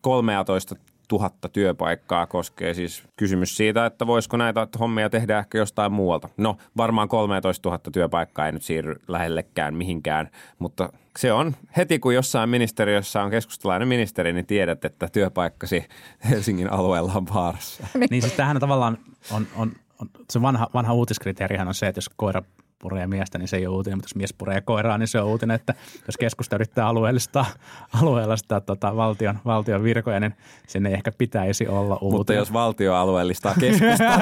13 0.00 0.76
tuhatta 1.08 1.48
työpaikkaa 1.48 2.26
koskee 2.26 2.74
siis 2.74 3.02
kysymys 3.16 3.56
siitä, 3.56 3.86
että 3.86 4.06
voisiko 4.06 4.36
näitä 4.36 4.68
hommia 4.80 5.10
tehdä 5.10 5.38
ehkä 5.38 5.58
jostain 5.58 5.92
muualta. 5.92 6.28
No 6.36 6.56
varmaan 6.76 7.08
13 7.08 7.68
000 7.68 7.80
työpaikkaa 7.92 8.46
ei 8.46 8.52
nyt 8.52 8.62
siirry 8.62 8.96
lähellekään 9.08 9.74
mihinkään, 9.74 10.30
mutta 10.58 10.92
se 11.18 11.32
on 11.32 11.56
heti 11.76 11.98
kun 11.98 12.14
jossain 12.14 12.50
ministeriössä 12.50 13.22
on 13.22 13.30
keskustalainen 13.30 13.88
ministeri, 13.88 14.32
niin 14.32 14.46
tiedät, 14.46 14.84
että 14.84 15.08
työpaikkasi 15.12 15.84
Helsingin 16.30 16.72
alueella 16.72 17.12
on 17.12 17.26
vaarassa. 17.34 17.86
niin 18.10 18.22
siis 18.22 18.34
tämähän 18.34 18.60
tavallaan 18.60 18.98
on, 19.30 19.46
on, 19.56 19.72
on 20.00 20.10
se 20.30 20.42
vanha, 20.42 20.68
vanha 20.74 20.92
uutiskriteerihän 20.94 21.68
on 21.68 21.74
se, 21.74 21.86
että 21.86 21.98
jos 21.98 22.08
koira 22.16 22.42
puree 22.78 23.06
miestä, 23.06 23.38
niin 23.38 23.48
se 23.48 23.56
ei 23.56 23.66
ole 23.66 23.76
uutinen, 23.76 23.98
mutta 23.98 24.06
jos 24.06 24.14
mies 24.14 24.32
puree 24.32 24.60
koiraa, 24.60 24.98
niin 24.98 25.08
se 25.08 25.20
on 25.20 25.26
uutinen, 25.26 25.54
että 25.54 25.74
jos 26.06 26.16
keskusta 26.16 26.56
yrittää 26.56 26.86
alueellistaa, 26.86 27.46
alueellistaa 28.02 28.60
tota 28.60 28.96
valtion, 28.96 29.38
valtion 29.44 29.82
virkoja, 29.82 30.20
niin 30.20 30.34
sen 30.66 30.86
ei 30.86 30.94
ehkä 30.94 31.12
pitäisi 31.12 31.68
olla 31.68 31.94
uutinen. 31.94 32.18
Mutta 32.18 32.34
jos 32.34 32.52
valtio 32.52 32.94
alueellistaa 32.94 33.54
keskusta, 33.60 34.04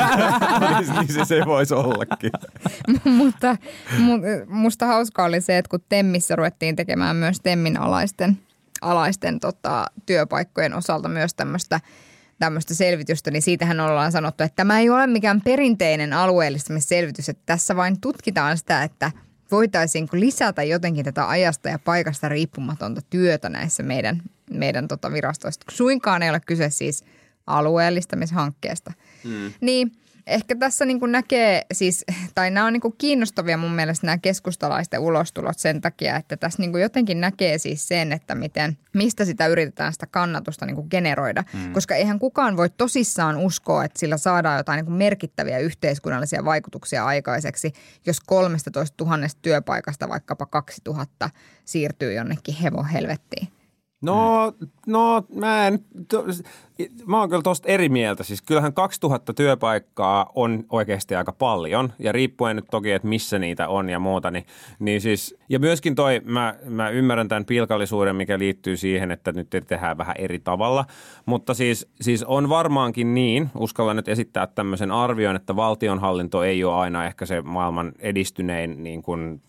niin, 0.61 0.95
niin 0.95 1.12
se, 1.12 1.25
se 1.25 1.42
voisi 1.47 1.75
ollakin. 1.75 2.31
mutta 3.19 3.57
musta 4.47 4.87
hauskaa 4.87 5.27
oli 5.27 5.40
se, 5.40 5.59
että 5.59 5.69
kun 5.71 5.81
Temmissä 5.88 6.37
ruvettiin 6.37 6.77
tekemään 6.77 7.16
myös 7.16 7.40
Temmin 7.42 7.81
alaisten, 7.81 8.38
alaisten 8.81 9.40
tota, 9.40 9.87
työpaikkojen 10.07 10.75
osalta 10.75 11.09
myös 11.09 11.35
tämmöistä– 11.35 11.81
tämmöistä 12.38 12.75
selvitystä, 12.75 13.31
niin 13.31 13.42
siitähän 13.42 13.81
ollaan 13.81 14.12
sanottu, 14.12 14.44
että 14.44 14.57
tämä 14.57 14.81
ei 14.81 14.90
ole 14.90 15.07
mikään 15.07 15.40
perinteinen 15.40 16.12
alueellistamisselvitys, 16.12 17.29
että 17.29 17.42
tässä 17.46 17.77
vain 17.77 18.01
tutkitaan 18.01 18.59
sitä, 18.59 18.83
että 18.83 19.12
voitaisiinko 19.51 20.16
lisätä 20.16 20.62
jotenkin 20.62 21.05
tätä 21.05 21.29
ajasta 21.29 21.68
ja 21.68 21.79
paikasta 21.79 22.29
riippumatonta 22.29 23.01
työtä 23.11 23.49
näissä 23.49 23.83
meidän, 23.83 24.22
meidän 24.51 24.88
tota 24.88 25.12
virastoissa. 25.12 25.61
Suinkaan 25.70 26.22
ei 26.22 26.31
ole 26.31 26.40
kyse 26.46 26.70
siis 26.70 27.05
alueellistamishankkeesta. 27.46 28.92
Mm. 29.25 29.53
Niin– 29.61 29.92
ehkä 30.26 30.56
tässä 30.56 30.84
niin 30.84 31.00
kuin 31.00 31.12
näkee 31.12 31.62
siis, 31.72 32.04
tai 32.34 32.50
nämä 32.50 32.66
on 32.66 32.72
niin 32.72 32.80
kuin 32.80 32.94
kiinnostavia 32.98 33.56
mun 33.56 33.72
mielestä 33.72 34.06
nämä 34.06 34.18
keskustalaisten 34.18 35.00
ulostulot 35.00 35.58
sen 35.58 35.80
takia, 35.80 36.16
että 36.16 36.36
tässä 36.36 36.62
niin 36.62 36.70
kuin 36.70 36.82
jotenkin 36.82 37.20
näkee 37.20 37.58
siis 37.58 37.88
sen, 37.88 38.12
että 38.12 38.34
miten, 38.34 38.78
mistä 38.92 39.24
sitä 39.24 39.46
yritetään 39.46 39.92
sitä 39.92 40.06
kannatusta 40.06 40.66
niin 40.66 40.76
kuin 40.76 40.86
generoida. 40.90 41.44
Mm. 41.52 41.72
Koska 41.72 41.94
eihän 41.94 42.18
kukaan 42.18 42.56
voi 42.56 42.70
tosissaan 42.70 43.36
uskoa, 43.36 43.84
että 43.84 43.98
sillä 43.98 44.16
saadaan 44.16 44.56
jotain 44.56 44.76
niin 44.76 44.86
kuin 44.86 44.96
merkittäviä 44.96 45.58
yhteiskunnallisia 45.58 46.44
vaikutuksia 46.44 47.04
aikaiseksi, 47.04 47.72
jos 48.06 48.20
13 48.20 48.70
000 49.00 49.18
työpaikasta 49.42 50.08
vaikkapa 50.08 50.46
2000 50.46 51.30
siirtyy 51.64 52.12
jonnekin 52.12 52.54
hevohelvettiin. 52.54 53.56
No, 54.02 54.52
no 54.87 55.24
mä 55.35 55.66
en, 55.66 55.78
to, 56.09 56.24
mä 57.06 57.20
oon 57.20 57.28
kyllä 57.28 57.42
tosta 57.42 57.68
eri 57.68 57.88
mieltä. 57.88 58.24
Siis 58.24 58.42
kyllähän 58.42 58.72
2000 58.72 59.35
työpaikkaa 59.35 60.30
on 60.35 60.64
oikeasti 60.70 61.14
aika 61.14 61.32
paljon 61.32 61.92
ja 61.98 62.12
riippuen 62.12 62.56
nyt 62.56 62.64
toki, 62.70 62.92
että 62.92 63.09
missä 63.09 63.38
niitä 63.38 63.68
on 63.68 63.88
ja 63.88 63.98
muuta. 63.98 64.30
Niin, 64.30 64.46
niin 64.78 65.00
siis, 65.00 65.37
ja 65.48 65.59
myöskin 65.59 65.94
toi, 65.94 66.20
mä, 66.24 66.54
mä 66.64 66.88
ymmärrän 66.88 67.28
tämän 67.28 67.44
pilkallisuuden, 67.44 68.16
mikä 68.16 68.38
liittyy 68.38 68.76
siihen, 68.76 69.11
että 69.11 69.32
nyt 69.32 69.50
tehdään 69.66 69.98
vähän 69.98 70.16
eri 70.18 70.38
tavalla. 70.38 70.85
Mutta 71.26 71.54
siis, 71.54 71.88
siis 72.00 72.24
on 72.24 72.48
varmaankin 72.48 73.14
niin, 73.14 73.50
uskallan 73.59 73.96
nyt 73.96 74.09
esittää 74.09 74.46
tämmöisen 74.46 74.92
arvion, 74.92 75.37
että 75.37 75.56
valtionhallinto 75.56 76.42
ei 76.42 76.64
ole 76.64 76.74
aina 76.74 77.06
ehkä 77.06 77.26
se 77.26 77.42
maailman 77.42 77.92
edistynein 77.98 78.82
niin 78.82 79.02
kuin 79.02 79.42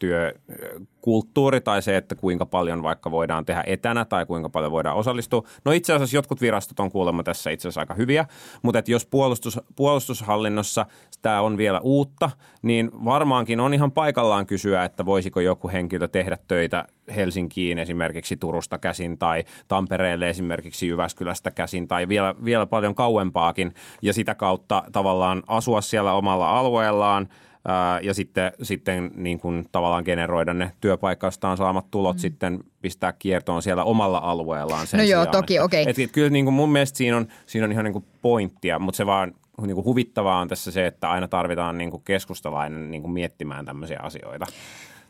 työkulttuuri 1.07 1.61
tai 1.61 1.81
se, 1.81 1.97
että 1.97 2.15
kuinka 2.15 2.45
paljon 2.45 2.83
vaikka 2.83 3.11
voidaan 3.11 3.45
tehdä 3.45 3.63
etänä 3.67 4.05
tai 4.05 4.25
kuinka 4.25 4.49
paljon 4.49 4.71
voidaan 4.71 4.97
osallistua. 4.97 5.43
No 5.65 5.71
itse 5.71 5.93
asiassa 5.93 6.17
jotkut 6.17 6.41
virastot 6.41 6.79
on 6.79 6.91
kuulemma 6.91 7.23
tässä 7.23 7.49
itse 7.49 7.67
asiassa 7.67 7.81
aika 7.81 7.93
hyviä, 7.93 8.25
mutta 8.61 8.79
että 8.79 8.91
jos 8.91 9.05
puolustus, 9.05 9.59
puolustushallinnossa 9.75 10.85
tämä 11.21 11.41
on 11.41 11.57
vielä 11.57 11.79
uutta, 11.79 12.31
niin 12.61 12.91
varmaankin 13.05 13.59
on 13.59 13.73
ihan 13.73 13.91
paikallaan 13.91 14.45
kysyä, 14.45 14.83
että 14.83 15.05
voisiko 15.05 15.39
joku 15.39 15.69
henkilö 15.69 16.07
tehdä 16.07 16.37
töitä 16.47 16.85
Helsinkiin 17.15 17.79
esimerkiksi 17.79 18.37
Turusta 18.37 18.77
käsin 18.77 19.17
tai 19.17 19.43
Tampereelle 19.67 20.29
esimerkiksi 20.29 20.87
Jyväskylästä 20.87 21.51
käsin 21.51 21.87
tai 21.87 22.07
vielä, 22.07 22.35
vielä 22.45 22.65
paljon 22.65 22.95
kauempaakin 22.95 23.73
ja 24.01 24.13
sitä 24.13 24.35
kautta 24.35 24.83
tavallaan 24.91 25.43
asua 25.47 25.81
siellä 25.81 26.13
omalla 26.13 26.59
alueellaan– 26.59 27.27
ja 28.01 28.13
sitten, 28.13 28.51
sitten 28.63 29.11
niin 29.15 29.39
kuin 29.39 29.65
tavallaan 29.71 30.03
generoida 30.05 30.53
ne 30.53 30.71
työpaikastaan 30.81 31.57
saamat 31.57 31.91
tulot 31.91 32.15
mm. 32.15 32.19
sitten 32.19 32.59
pistää 32.81 33.13
kiertoon 33.13 33.61
siellä 33.61 33.83
omalla 33.83 34.17
alueellaan. 34.17 34.87
Sen 34.87 34.97
no 34.97 35.03
joo, 35.03 35.09
sijaan, 35.09 35.27
toki, 35.27 35.59
okei. 35.59 35.81
Okay. 35.81 35.91
Et, 35.91 35.99
et, 35.99 36.11
kyllä 36.11 36.29
niin 36.29 36.45
kuin 36.45 36.53
mun 36.53 36.71
mielestä 36.71 36.97
siinä 36.97 37.17
on, 37.17 37.27
siinä 37.45 37.65
on 37.65 37.71
ihan 37.71 37.85
niin 37.85 37.93
kuin 37.93 38.05
pointtia, 38.21 38.79
mutta 38.79 38.97
se 38.97 39.05
vaan 39.05 39.33
niin 39.61 39.75
kuin 39.75 39.85
huvittavaa 39.85 40.39
on 40.39 40.47
tässä 40.47 40.71
se, 40.71 40.85
että 40.85 41.09
aina 41.09 41.27
tarvitaan 41.27 41.77
niin 41.77 41.91
kuin 41.91 42.03
keskustalainen 42.03 42.91
niin 42.91 43.01
kuin 43.01 43.11
miettimään 43.11 43.65
tämmöisiä 43.65 43.99
asioita. 44.03 44.45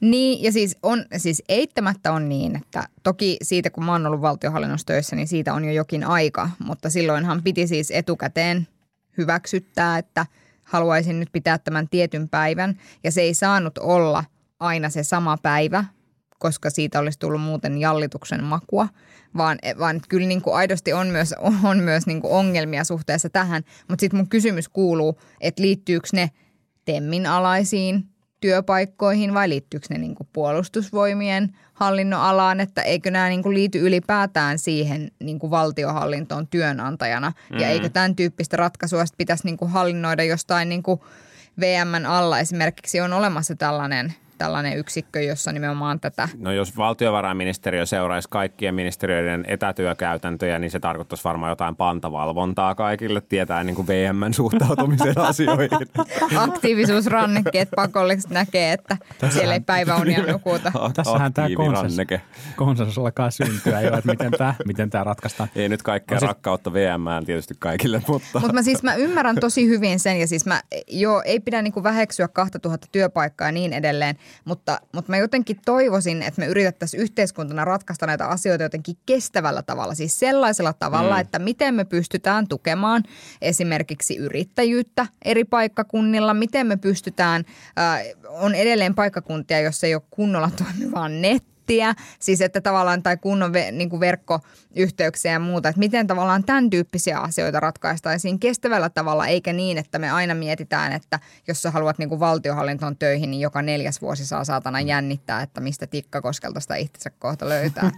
Niin, 0.01 0.43
ja 0.43 0.51
siis, 0.51 0.77
on, 0.83 1.05
siis 1.17 1.43
eittämättä 1.49 2.11
on 2.11 2.29
niin, 2.29 2.55
että 2.55 2.83
toki 3.03 3.37
siitä 3.41 3.69
kun 3.69 3.85
mä 3.85 3.91
oon 3.91 4.05
ollut 4.05 4.21
valtiohallinnossa 4.21 4.87
töissä, 4.87 5.15
niin 5.15 5.27
siitä 5.27 5.53
on 5.53 5.65
jo 5.65 5.71
jokin 5.71 6.03
aika, 6.03 6.49
mutta 6.59 6.89
silloinhan 6.89 7.43
piti 7.43 7.67
siis 7.67 7.91
etukäteen 7.91 8.67
hyväksyttää, 9.17 9.97
että– 9.97 10.25
haluaisin 10.67 11.19
nyt 11.19 11.29
pitää 11.31 11.57
tämän 11.57 11.89
tietyn 11.89 12.29
päivän. 12.29 12.77
Ja 13.03 13.11
se 13.11 13.21
ei 13.21 13.33
saanut 13.33 13.77
olla 13.77 14.23
aina 14.59 14.89
se 14.89 15.03
sama 15.03 15.37
päivä, 15.37 15.85
koska 16.39 16.69
siitä 16.69 16.99
olisi 16.99 17.19
tullut 17.19 17.41
muuten 17.41 17.77
jallituksen 17.77 18.43
makua, 18.43 18.87
vaan, 19.37 19.57
vaan 19.79 20.01
kyllä 20.09 20.27
niin 20.27 20.41
kuin 20.41 20.55
aidosti 20.55 20.93
on 20.93 21.07
myös, 21.07 21.33
on 21.63 21.79
myös 21.79 22.07
niin 22.07 22.21
kuin 22.21 22.33
ongelmia 22.33 22.83
suhteessa 22.83 23.29
tähän. 23.29 23.63
Mutta 23.87 24.01
sitten 24.01 24.17
mun 24.17 24.29
kysymys 24.29 24.69
kuuluu, 24.69 25.19
että 25.41 25.61
liittyykö 25.61 26.07
ne 26.13 26.31
Temmin 26.85 27.25
alaisiin 27.25 28.09
työpaikkoihin 28.39 29.33
vai 29.33 29.49
liittyykö 29.49 29.87
ne 29.89 29.97
niin 29.97 30.15
kuin 30.15 30.29
puolustusvoimien 30.33 31.55
hallinnon 31.73 32.21
alaan, 32.21 32.59
että 32.59 32.81
eikö 32.81 33.11
nämä 33.11 33.29
niin 33.29 33.43
kuin 33.43 33.55
liity 33.55 33.79
ylipäätään 33.79 34.59
siihen 34.59 35.11
niin 35.19 35.39
kuin 35.39 35.51
valtiohallintoon 35.51 36.47
työnantajana 36.47 37.33
mm. 37.51 37.59
ja 37.59 37.67
eikö 37.67 37.89
tämän 37.89 38.15
tyyppistä 38.15 38.57
ratkaisua 38.57 39.03
pitäisi 39.17 39.45
niin 39.45 39.57
kuin 39.57 39.71
hallinnoida 39.71 40.23
jostain 40.23 40.69
niin 40.69 40.83
kuin 40.83 40.99
VMn 41.59 42.05
alla 42.05 42.39
esimerkiksi 42.39 43.01
on 43.01 43.13
olemassa 43.13 43.55
tällainen– 43.55 44.13
tällainen 44.37 44.77
yksikkö, 44.77 45.21
jossa 45.21 45.51
nimenomaan 45.51 45.99
tätä... 45.99 46.29
No 46.37 46.51
jos 46.51 46.77
valtiovarainministeriö 46.77 47.85
seuraisi 47.85 48.27
kaikkien 48.31 48.75
ministeriöiden 48.75 49.45
etätyökäytäntöjä, 49.47 50.59
niin 50.59 50.71
se 50.71 50.79
tarkoittaisi 50.79 51.23
varmaan 51.23 51.49
jotain 51.49 51.75
pantavalvontaa 51.75 52.75
kaikille, 52.75 53.21
tietää 53.21 53.63
niin 53.63 53.75
kuin 53.75 53.87
VMn 53.87 54.33
suhtautumisen 54.33 55.17
asioihin. 55.29 55.69
Aktiivisuusrannekkeet 56.37 57.69
pakolliset 57.75 58.31
näkee, 58.31 58.73
että 58.73 58.97
Tässähän... 59.09 59.31
siellä 59.31 59.53
ei 59.53 59.59
päiväunia 59.59 60.31
nukuta. 60.31 60.71
Tässähän 60.93 61.33
tämä 61.33 61.47
konsensus, 61.55 62.19
konsensus 62.55 62.97
alkaa 62.97 63.31
syntyä 63.31 63.81
jo, 63.81 63.97
että 63.97 64.11
miten 64.11 64.31
tämä, 64.31 64.55
miten 64.65 64.89
tämä 64.89 65.03
ratkaistaan. 65.03 65.49
Ei 65.55 65.69
nyt 65.69 65.83
kaikkea 65.83 66.19
siis... 66.19 66.27
rakkautta 66.27 66.73
VMään 66.73 67.25
tietysti 67.25 67.53
kaikille, 67.59 68.01
mutta... 68.07 68.39
Mutta 68.39 68.53
mä 68.53 68.61
siis 68.61 68.83
mä 68.83 68.95
ymmärrän 68.95 69.35
tosi 69.35 69.67
hyvin 69.67 69.99
sen 69.99 70.19
ja 70.19 70.27
siis 70.27 70.45
mä, 70.45 70.61
joo, 70.87 71.21
ei 71.25 71.39
pidä 71.39 71.61
niin 71.61 71.73
kuin 71.73 71.83
väheksyä 71.83 72.27
2000 72.27 72.87
työpaikkaa 72.91 73.47
ja 73.47 73.51
niin 73.51 73.73
edelleen, 73.73 74.15
mutta, 74.45 74.79
mutta 74.93 75.11
mä 75.11 75.17
jotenkin 75.17 75.57
toivoisin, 75.65 76.21
että 76.21 76.41
me 76.41 76.47
yritettäisiin 76.47 77.01
yhteiskuntana 77.01 77.65
ratkaista 77.65 78.05
näitä 78.05 78.27
asioita 78.27 78.63
jotenkin 78.63 78.95
kestävällä 79.05 79.61
tavalla. 79.61 79.95
Siis 79.95 80.19
sellaisella 80.19 80.73
tavalla, 80.73 81.15
mm. 81.15 81.21
että 81.21 81.39
miten 81.39 81.75
me 81.75 81.85
pystytään 81.85 82.47
tukemaan 82.47 83.03
esimerkiksi 83.41 84.17
yrittäjyyttä 84.17 85.07
eri 85.25 85.43
paikkakunnilla, 85.43 86.33
miten 86.33 86.67
me 86.67 86.77
pystytään, 86.77 87.45
äh, 87.79 88.01
on 88.29 88.55
edelleen 88.55 88.95
paikkakuntia, 88.95 89.59
jossa 89.59 89.87
ei 89.87 89.95
ole 89.95 90.03
kunnolla 90.09 90.51
toimivaa 90.63 91.09
nettiä 91.09 91.56
nettiä, 91.67 91.95
siis 92.19 92.41
että 92.41 92.61
tavallaan 92.61 93.03
tai 93.03 93.17
kunnon 93.17 93.53
ve, 93.53 93.71
niin 93.71 93.89
kuin 93.89 93.99
verkkoyhteyksiä 93.99 95.31
ja 95.31 95.39
muuta, 95.39 95.69
että 95.69 95.79
miten 95.79 96.07
tavallaan 96.07 96.43
tämän 96.43 96.69
tyyppisiä 96.69 97.19
asioita 97.19 97.59
ratkaistaisiin 97.59 98.39
kestävällä 98.39 98.89
tavalla, 98.89 99.27
eikä 99.27 99.53
niin, 99.53 99.77
että 99.77 99.99
me 99.99 100.11
aina 100.11 100.35
mietitään, 100.35 100.93
että 100.93 101.19
jos 101.47 101.61
sä 101.61 101.71
haluat 101.71 101.97
niin 101.97 102.09
kuin 102.09 102.19
valtiohallintoon 102.19 102.97
töihin, 102.97 103.31
niin 103.31 103.41
joka 103.41 103.61
neljäs 103.61 104.01
vuosi 104.01 104.25
saa 104.25 104.43
saatana 104.43 104.81
jännittää, 104.81 105.41
että 105.41 105.61
mistä 105.61 105.87
Tikkakoskelta 105.87 106.59
sitä 106.59 106.75
itsensä 106.75 107.09
kohta 107.19 107.49
löytää. 107.49 107.91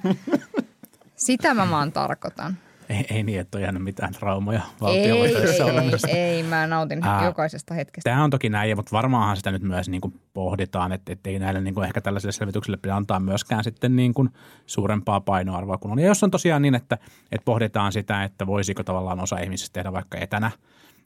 Sitä 1.15 1.53
mä 1.53 1.69
vaan 1.69 1.91
tarkoitan. 1.91 2.57
Ei, 2.89 3.05
ei 3.09 3.23
niin, 3.23 3.39
että 3.39 3.57
on 3.57 3.61
jäänyt 3.61 3.83
mitään 3.83 4.13
traumoja 4.13 4.61
valtiohoitoissa 4.81 5.63
ei, 5.63 5.69
ei, 5.69 5.91
ei, 6.07 6.19
ei, 6.19 6.43
mä 6.43 6.67
nautin 6.67 7.03
Ää, 7.03 7.25
jokaisesta 7.25 7.73
hetkestä. 7.73 8.09
Tämä 8.09 8.23
on 8.23 8.29
toki 8.29 8.49
näin, 8.49 8.77
mutta 8.77 8.91
varmaanhan 8.91 9.37
sitä 9.37 9.51
nyt 9.51 9.61
myös 9.61 9.89
niin 9.89 10.01
kuin 10.01 10.19
pohditaan, 10.33 10.91
että, 10.91 11.13
että 11.13 11.29
ei 11.29 11.39
näille 11.39 11.61
niin 11.61 11.73
kuin 11.73 11.85
ehkä 11.85 12.01
tällaisille 12.01 12.31
selvityksille 12.31 12.77
pidä 12.77 12.95
antaa 12.95 13.19
myöskään 13.19 13.63
sitten 13.63 13.95
niin 13.95 14.13
kuin 14.13 14.29
suurempaa 14.65 15.21
painoarvoa 15.21 15.77
kuin 15.77 15.91
on. 15.91 15.99
Ja 15.99 16.05
jos 16.05 16.23
on 16.23 16.31
tosiaan 16.31 16.61
niin, 16.61 16.75
että, 16.75 16.97
että 17.31 17.45
pohditaan 17.45 17.91
sitä, 17.91 18.23
että 18.23 18.47
voisiko 18.47 18.83
tavallaan 18.83 19.19
osa 19.19 19.37
ihmisistä 19.37 19.73
tehdä 19.73 19.93
vaikka 19.93 20.17
etänä– 20.17 20.51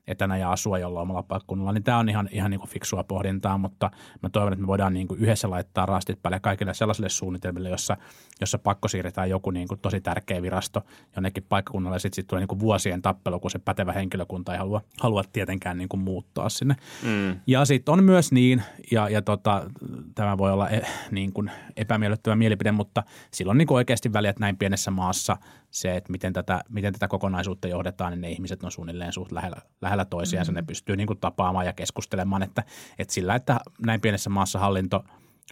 etänä 0.08 0.38
ja 0.38 0.52
asua 0.52 0.80
jollain 0.80 1.02
omalla 1.02 1.24
paikkakunnalla, 1.24 1.72
niin 1.72 1.84
tämä 1.84 1.98
on 1.98 2.10
ihan, 2.10 2.30
ihan 2.32 2.52
niin 2.52 2.60
kuin 2.60 2.70
fiksua 2.70 3.04
pohdintaa, 3.04 3.58
mutta 3.58 3.92
mä 4.22 4.30
toivon, 4.30 4.54
että 4.54 4.62
me 4.62 4.68
voidaan 4.68 4.94
niin 4.94 5.08
kuin 5.08 5.20
yhdessä 5.20 5.50
laittaa 5.50 5.86
rastit 5.86 6.22
päälle 6.22 6.40
kaikille 6.40 6.74
sellaisille 6.74 7.10
suunnitelmille, 7.10 7.70
jossa, 7.70 7.98
jossa 8.42 8.58
pakko 8.58 8.88
siirretään 8.88 9.30
joku 9.30 9.52
niin 9.52 9.68
kuin 9.68 9.80
tosi 9.80 10.02
tärkeä 10.02 10.42
virasto 10.42 10.82
jonnekin 11.16 11.46
paikkakunnalle, 11.50 11.96
ja 11.96 12.00
sitten 12.00 12.16
sit 12.16 12.28
tulee 12.28 12.40
niin 12.40 12.48
kuin 12.48 12.60
vuosien 12.60 13.02
tappelu, 13.02 13.40
kun 13.40 13.52
se 13.52 13.60
pätevä 13.60 13.92
henkilökunta 13.92 14.54
ei 14.54 14.58
halua, 14.58 14.82
halua 15.00 15.24
tietenkään 15.34 15.78
niin 15.78 15.90
kuin 15.90 16.02
muuttaa 16.02 16.50
sinne. 16.50 16.76
Mm. 17.04 17.40
Ja 17.48 17.66
sitten 17.66 17.94
on 17.94 18.04
myös 18.04 18.32
niin, 18.32 18.64
ja, 18.92 19.10
ja 19.10 19.22
tota, 19.22 19.70
tämä 20.16 20.38
voi 20.38 20.52
olla 20.52 20.70
e, 20.70 20.82
niin 21.12 21.34
kuin 21.34 21.52
epämiellyttävä 21.78 22.36
mielipide, 22.36 22.72
mutta 22.72 23.04
silloin 23.32 23.58
niin 23.58 23.68
kuin 23.68 23.76
oikeasti 23.76 24.14
väliä, 24.14 24.30
että 24.30 24.40
näin 24.42 24.58
pienessä 24.58 24.92
maassa 24.92 25.38
se, 25.74 25.96
että 25.96 26.12
miten 26.12 26.34
tätä, 26.34 26.64
miten 26.70 26.94
tätä 26.94 27.08
kokonaisuutta 27.08 27.68
johdetaan, 27.68 28.12
niin 28.12 28.22
ne 28.22 28.32
ihmiset 28.32 28.64
on 28.64 28.72
suunnilleen 28.72 29.14
suht 29.14 29.32
lähellä, 29.32 29.58
lähellä 29.82 30.06
toisiaan, 30.06 30.46
mm-hmm. 30.46 30.56
ne 30.56 30.62
pystyy 30.62 30.96
niin 30.96 31.08
kuin 31.08 31.20
tapaamaan 31.20 31.66
ja 31.66 31.74
keskustelemaan, 31.74 32.44
että, 32.44 32.64
että 33.00 33.14
sillä, 33.14 33.36
että 33.36 33.60
näin 33.86 34.02
pienessä 34.02 34.30
maassa 34.30 34.60
hallinto, 34.60 35.04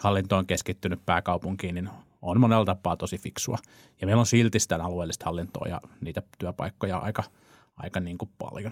hallinto 0.02 0.38
on 0.38 0.46
keskittynyt 0.46 1.06
pääkaupunkiin, 1.06 1.76
niin 1.76 1.90
on 2.22 2.40
monella 2.40 2.66
tapaa 2.66 2.98
tosi 2.98 3.18
fiksua. 3.18 3.58
Ja 4.02 4.08
meillä 4.08 4.20
on 4.20 4.26
silti 4.26 4.60
sitä 4.60 4.84
alueellista 4.84 5.26
hallintoa 5.26 5.68
ja 5.68 5.82
niitä 6.02 6.22
työpaikkoja 6.40 6.98
aika, 6.98 7.24
aika 7.78 8.00
niin 8.00 8.18
kuin 8.18 8.32
paljon. 8.38 8.72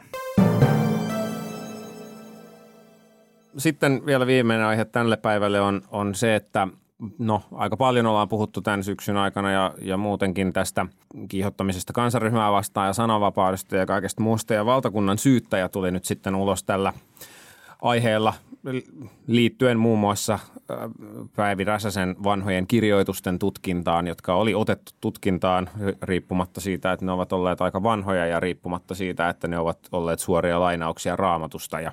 Sitten 3.57 4.05
vielä 4.05 4.27
viimeinen 4.27 4.65
aihe 4.65 4.85
tälle 4.85 5.17
päivälle 5.17 5.61
on, 5.61 5.81
on 5.91 6.15
se, 6.15 6.35
että– 6.35 6.67
no, 7.17 7.41
aika 7.51 7.77
paljon 7.77 8.05
ollaan 8.05 8.29
puhuttu 8.29 8.61
tämän 8.61 8.83
syksyn 8.83 9.17
aikana 9.17 9.51
ja, 9.51 9.73
ja 9.81 9.97
muutenkin 9.97 10.53
tästä 10.53 10.85
kiihottamisesta 11.27 11.93
kansaryhmää 11.93 12.51
vastaan 12.51 12.87
ja 12.87 12.93
sananvapaudesta 12.93 13.75
ja 13.75 13.85
kaikesta 13.85 14.21
muusta. 14.21 14.53
Ja 14.53 14.65
valtakunnan 14.65 15.17
syyttäjä 15.17 15.69
tuli 15.69 15.91
nyt 15.91 16.05
sitten 16.05 16.35
ulos 16.35 16.63
tällä 16.63 16.93
aiheella 17.81 18.33
liittyen 19.27 19.79
muun 19.79 19.99
muassa 19.99 20.33
äh, 20.33 20.77
Päivi 21.35 21.63
Räsäsen 21.63 22.15
vanhojen 22.23 22.67
kirjoitusten 22.67 23.39
tutkintaan, 23.39 24.07
jotka 24.07 24.35
oli 24.35 24.55
otettu 24.55 24.91
tutkintaan 25.01 25.69
riippumatta 26.03 26.61
siitä, 26.61 26.91
että 26.91 27.05
ne 27.05 27.11
ovat 27.11 27.33
olleet 27.33 27.61
aika 27.61 27.83
vanhoja 27.83 28.25
ja 28.25 28.39
riippumatta 28.39 28.95
siitä, 28.95 29.29
että 29.29 29.47
ne 29.47 29.57
ovat 29.57 29.79
olleet 29.91 30.19
suoria 30.19 30.59
lainauksia 30.59 31.15
raamatusta. 31.15 31.79
Ja 31.79 31.91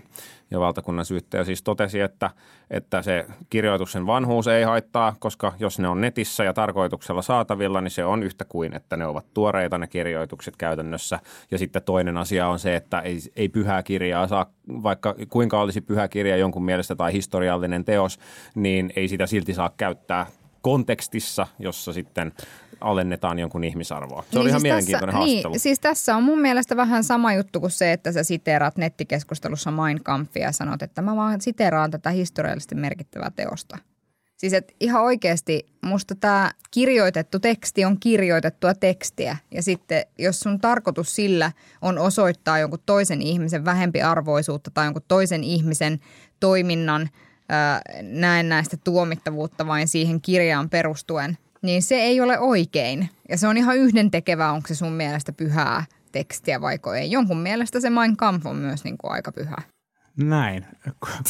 ja 0.50 0.60
valtakunnan 0.60 1.04
syyttäjä 1.04 1.44
siis 1.44 1.62
totesi, 1.62 2.00
että, 2.00 2.30
että 2.70 3.02
se 3.02 3.26
kirjoituksen 3.50 4.06
vanhuus 4.06 4.46
ei 4.46 4.64
haittaa, 4.64 5.16
koska 5.18 5.52
jos 5.58 5.78
ne 5.78 5.88
on 5.88 6.00
netissä 6.00 6.44
ja 6.44 6.52
tarkoituksella 6.52 7.22
saatavilla, 7.22 7.80
niin 7.80 7.90
se 7.90 8.04
on 8.04 8.22
yhtä 8.22 8.44
kuin, 8.44 8.76
että 8.76 8.96
ne 8.96 9.06
ovat 9.06 9.26
tuoreita 9.34 9.78
ne 9.78 9.86
kirjoitukset 9.86 10.56
käytännössä. 10.56 11.18
Ja 11.50 11.58
sitten 11.58 11.82
toinen 11.82 12.16
asia 12.16 12.48
on 12.48 12.58
se, 12.58 12.76
että 12.76 13.00
ei, 13.00 13.18
ei 13.36 13.48
pyhää 13.48 13.82
kirjaa 13.82 14.26
saa, 14.26 14.46
vaikka 14.68 15.14
kuinka 15.28 15.60
olisi 15.60 15.80
pyhä 15.80 16.08
kirja 16.08 16.36
jonkun 16.36 16.64
mielestä 16.64 16.96
tai 16.96 17.12
historiallinen 17.12 17.84
teos, 17.84 18.18
niin 18.54 18.92
ei 18.96 19.08
sitä 19.08 19.26
silti 19.26 19.54
saa 19.54 19.70
käyttää 19.76 20.26
kontekstissa, 20.62 21.46
jossa 21.58 21.92
sitten 21.92 22.32
alennetaan 22.80 23.38
jonkun 23.38 23.64
ihmisarvoa. 23.64 24.22
Se 24.22 24.28
niin 24.30 24.40
oli 24.40 24.48
ihan 24.48 24.60
siis 24.60 24.62
mielenkiintoinen 24.62 25.14
tässä, 25.14 25.18
haastattelu. 25.18 25.52
Niin, 25.52 25.60
siis 25.60 25.80
tässä 25.80 26.16
on 26.16 26.22
mun 26.22 26.40
mielestä 26.40 26.76
vähän 26.76 27.04
sama 27.04 27.34
juttu 27.34 27.60
kuin 27.60 27.70
se, 27.70 27.92
että 27.92 28.12
sä 28.12 28.22
siteeraat 28.22 28.76
nettikeskustelussa 28.76 29.70
Mein 29.70 30.02
Kampfia 30.02 30.42
ja 30.42 30.52
sanot, 30.52 30.82
että 30.82 31.02
mä 31.02 31.16
vaan 31.16 31.40
siteeraan 31.40 31.90
tätä 31.90 32.10
historiallisesti 32.10 32.74
merkittävää 32.74 33.30
teosta. 33.36 33.78
Siis 34.36 34.52
että 34.52 34.74
ihan 34.80 35.02
oikeasti 35.02 35.66
musta 35.82 36.14
tämä 36.14 36.50
kirjoitettu 36.70 37.38
teksti 37.38 37.84
on 37.84 38.00
kirjoitettua 38.00 38.74
tekstiä 38.74 39.36
ja 39.50 39.62
sitten 39.62 40.04
jos 40.18 40.40
sun 40.40 40.60
tarkoitus 40.60 41.14
sillä 41.14 41.52
on 41.82 41.98
osoittaa 41.98 42.58
jonkun 42.58 42.82
toisen 42.86 43.22
ihmisen 43.22 43.64
vähempiarvoisuutta 43.64 44.70
tai 44.70 44.86
jonkun 44.86 45.02
toisen 45.08 45.44
ihmisen 45.44 46.00
toiminnan 46.40 47.08
näen 48.02 48.48
näistä 48.48 48.76
tuomittavuutta 48.84 49.66
vain 49.66 49.88
siihen 49.88 50.20
kirjaan 50.20 50.70
perustuen– 50.70 51.38
niin 51.66 51.82
se 51.82 51.94
ei 51.94 52.20
ole 52.20 52.38
oikein. 52.38 53.08
Ja 53.28 53.38
se 53.38 53.48
on 53.48 53.56
ihan 53.56 53.76
yhdentekevää, 53.76 54.52
onko 54.52 54.68
se 54.68 54.74
sun 54.74 54.92
mielestä 54.92 55.32
pyhää 55.32 55.84
tekstiä 56.12 56.60
vai 56.60 56.78
ei. 56.98 57.10
Jonkun 57.10 57.38
mielestä 57.38 57.80
se 57.80 57.90
Mein 57.90 58.16
Kampf 58.16 58.46
on 58.46 58.56
myös 58.56 58.84
niin 58.84 58.98
kuin 58.98 59.12
aika 59.12 59.32
pyhä. 59.32 59.56
Näin. 60.16 60.66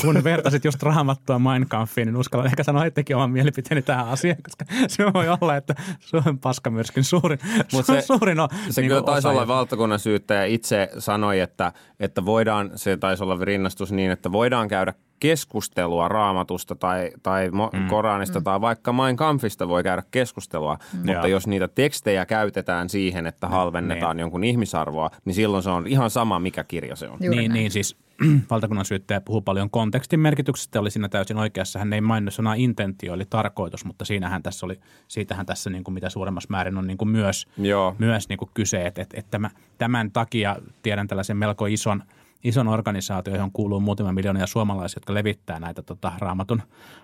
Kun 0.01 0.25
vertasit 0.25 0.65
just 0.65 0.83
raamattua 0.83 1.39
Mein 1.39 1.69
Kampfiin, 1.69 2.07
niin 2.07 2.17
uskallan 2.17 2.47
ehkä 2.47 2.63
sanoa 2.63 2.85
itsekin 2.85 3.17
oman 3.17 3.31
mielipiteeni 3.31 3.83
tähän 3.83 4.09
asiaan, 4.09 4.43
koska 4.43 4.65
se 4.89 5.05
voi 5.15 5.29
olla, 5.29 5.57
että 5.57 5.75
Suomen 6.01 6.39
myöskin 6.71 7.05
suurin, 7.05 7.39
Mut 7.73 7.87
se, 7.87 8.01
suurin 8.17 8.41
on. 8.41 8.49
Se 8.71 8.81
niin 8.81 8.89
kyllä 8.89 9.03
taisi 9.03 9.29
olla 9.29 9.49
valtakunnan 9.49 9.99
syyttäjä 9.99 10.45
itse 10.45 10.89
sanoi, 10.99 11.41
että, 11.41 11.73
että 12.01 12.25
voidaan, 12.25 12.71
se 12.75 12.97
taisi 12.97 13.23
olla 13.23 13.39
rinnastus 13.43 13.93
niin, 13.93 14.11
että 14.11 14.33
voidaan 14.33 14.69
käydä 14.69 14.95
keskustelua 15.21 16.09
raamatusta 16.09 16.75
tai, 16.75 17.11
tai 17.23 17.51
mm. 17.51 17.89
Koranista 17.89 18.41
mm. 18.41 18.45
tai 18.45 18.61
vaikka 18.61 18.93
Mein 18.93 19.17
Kampfista 19.17 19.69
voi 19.69 19.83
käydä 19.83 20.03
keskustelua, 20.11 20.79
mm. 20.93 20.99
mutta 20.99 21.13
Joo. 21.13 21.27
jos 21.27 21.47
niitä 21.47 21.69
tekstejä 21.69 22.27
käytetään 22.27 22.89
siihen, 22.89 23.27
että 23.27 23.49
halvennetaan 23.49 24.17
niin. 24.17 24.23
jonkun 24.23 24.45
ihmisarvoa, 24.45 25.11
niin 25.25 25.35
silloin 25.35 25.63
se 25.63 25.71
on 25.71 25.87
ihan 25.87 26.11
sama, 26.11 26.39
mikä 26.39 26.65
kirja 26.65 26.97
se 26.97 27.09
on. 27.09 27.19
Juuri 27.21 27.41
niin, 27.41 27.53
niin, 27.53 27.71
siis 27.71 27.97
valtakunnan 28.51 28.85
syyttäjä 28.85 29.21
puhuu 29.21 29.41
paljon 29.41 29.71
kontekstin 29.71 30.21
merkityksestä, 30.21 30.81
oli 30.81 30.91
siinä 30.91 31.09
täysin 31.09 31.37
oikeassa. 31.37 31.79
Hän 31.79 31.93
ei 31.93 32.01
maininnut 32.01 32.35
sanaa 32.35 32.55
intentio, 32.55 33.15
eli 33.15 33.25
tarkoitus, 33.31 33.85
mutta 33.85 34.05
siinähän 34.05 34.43
tässä 34.43 34.67
oli, 34.67 34.81
siitähän 35.09 35.47
tässä 35.47 35.71
niin 35.71 35.85
kuin 35.85 35.95
mitä 35.95 36.11
suuremmassa 36.11 36.51
määrin 36.51 36.79
on 36.79 36.87
niin 36.87 36.99
kuin 36.99 37.09
myös, 37.09 37.47
Joo. 37.59 37.97
myös 37.99 38.29
niin 38.29 38.39
kuin 38.39 38.51
kyse, 38.55 38.87
että, 38.87 39.03
että, 39.03 39.17
että 39.19 39.51
tämän 39.79 40.11
takia 40.11 40.57
tiedän 40.83 41.09
tällaisen 41.09 41.37
melko 41.37 41.67
ison– 41.67 42.03
ison 42.45 42.69
organisaatio, 42.69 43.35
johon 43.35 43.53
kuuluu 43.53 43.81
muutama 43.81 44.13
miljoonia 44.13 44.47
suomalaisia, 44.47 44.97
jotka 44.97 45.15
levittää 45.15 45.61
näitä 45.61 45.83
tota, 45.83 46.13
raamatun, 46.19 46.63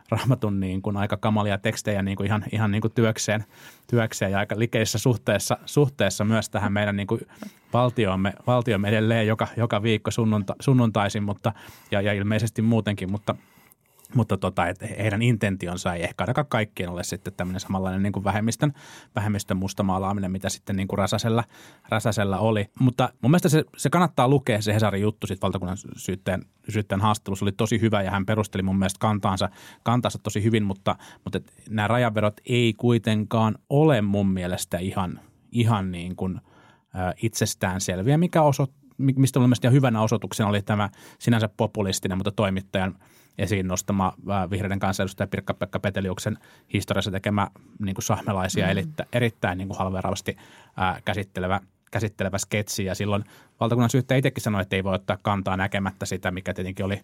raamatun 0.09 0.61
niin 0.61 0.83
kuin 0.83 0.97
aika 0.97 1.17
kamalia 1.17 1.59
tekstejä 1.59 2.03
niin 2.03 2.17
kuin 2.17 2.27
ihan, 2.27 2.45
ihan 2.53 2.71
niin 2.71 2.81
kuin 2.81 2.93
työkseen, 2.93 3.45
työkseen 3.91 4.33
ja 4.33 4.39
aika 4.39 4.59
likeissä 4.59 4.99
suhteessa, 4.99 5.59
suhteessa 5.67 6.25
myös 6.25 6.51
tähän 6.51 6.73
meidän 6.73 6.97
niin 6.97 7.07
kuin 7.07 7.21
valtiomme, 7.73 8.33
valtiomme 8.47 8.89
edelleen 8.89 9.27
joka, 9.27 9.49
joka 9.57 9.83
viikko 9.83 10.11
sunnunta, 10.11 10.57
sunnuntaisin 10.61 11.23
mutta, 11.23 11.53
ja, 11.91 12.01
ja 12.01 12.13
ilmeisesti 12.13 12.63
muutenkin, 12.63 13.11
mutta 13.11 13.35
mutta 14.15 14.37
tota, 14.37 14.67
että 14.67 14.87
heidän 14.87 15.23
intentionsa 15.23 15.95
ei 15.95 16.03
ehkä 16.03 16.25
ainakaan 16.25 16.47
kaikkien 16.47 16.91
ole 16.91 17.05
sitten 17.05 17.33
tämmöinen 17.33 17.61
samanlainen 17.61 18.03
niin 18.03 18.13
kuin 18.13 18.25
vähemmistön, 18.25 18.73
vähemmistön 19.17 19.57
mustamaalaaminen, 19.57 20.33
mitä 20.33 20.49
sitten 20.49 20.77
niin 20.77 20.89
kuin 20.89 20.99
Räsäsellä, 20.99 21.45
Räsäsellä 21.89 22.39
oli. 22.39 22.67
Mutta 22.81 23.13
mun 23.23 23.31
mielestä 23.31 23.49
se, 23.49 23.65
se 23.77 23.91
kannattaa 23.91 24.29
lukea 24.29 24.63
se 24.63 24.75
Hesarin 24.75 25.03
juttu 25.03 25.27
sitten 25.27 25.47
valtakunnan 25.47 25.77
syytteen, 25.97 26.45
syytteen 26.69 27.01
haastattelussa. 27.01 27.45
oli 27.45 27.53
tosi 27.53 27.81
hyvä 27.81 28.03
ja 28.03 28.11
hän 28.11 28.27
perusteli 28.27 28.63
mun 28.63 28.79
mielestä 28.79 28.99
kantaansa, 28.99 29.49
kantaansa 29.83 30.19
tosi 30.23 30.43
hyvin, 30.43 30.65
mutta, 30.65 30.97
mutta 31.25 31.39
et 31.39 31.53
nämä 31.71 31.89
rajaverot 31.89 32.41
ei 32.47 32.75
kuitenkaan 32.77 33.59
ole 33.71 34.03
mun 34.03 34.29
mielestä 34.29 34.79
ihan, 34.79 35.21
ihan 35.53 35.93
niin 35.93 36.17
kuin– 36.17 36.41
itsestään 37.23 37.81
selviä, 37.81 38.19
mikä 38.19 38.43
osoittaa 38.43 38.83
mistä 38.99 39.39
mun 39.39 39.49
mielestä 39.49 39.71
hyvänä 39.71 40.03
osoituksena 40.03 40.49
oli 40.49 40.63
tämä 40.63 40.91
sinänsä 41.19 41.49
populistinen, 41.57 42.19
mutta 42.19 42.33
toimittajan 42.33 42.99
esiin 43.39 43.69
nostama 43.69 44.13
vihreiden 44.51 44.79
kansanedustaja 44.79 45.27
Pirkka-Pekka 45.27 45.81
Peteliuksen 45.81 46.39
historiassa 46.73 47.11
tekemä 47.11 47.49
niin 47.79 47.95
kuin 47.95 48.05
sahmelaisia 48.05 48.67
mm. 48.67 48.81
hmm 48.81 48.93
erittäin 49.13 49.59
niin 49.59 49.69
kuin 49.69 49.79
halveravasti 49.79 50.37
ää, 50.77 51.01
käsittelevä, 51.05 51.61
käsittelevä 51.91 52.39
sketsi. 52.39 52.85
Ja 52.85 52.95
silloin 52.95 53.25
valtakunnan 53.61 53.91
syyttäjä 53.91 54.19
itsekin 54.19 54.43
sanoi, 54.43 54.63
että 54.63 54.77
ei 54.77 54.85
voi 54.85 54.95
ottaa 54.95 55.19
kantaa 55.23 55.57
näkemättä 55.57 56.07
sitä, 56.07 56.31
mikä 56.31 56.55
tietenkin 56.55 56.87
oli, 56.87 57.01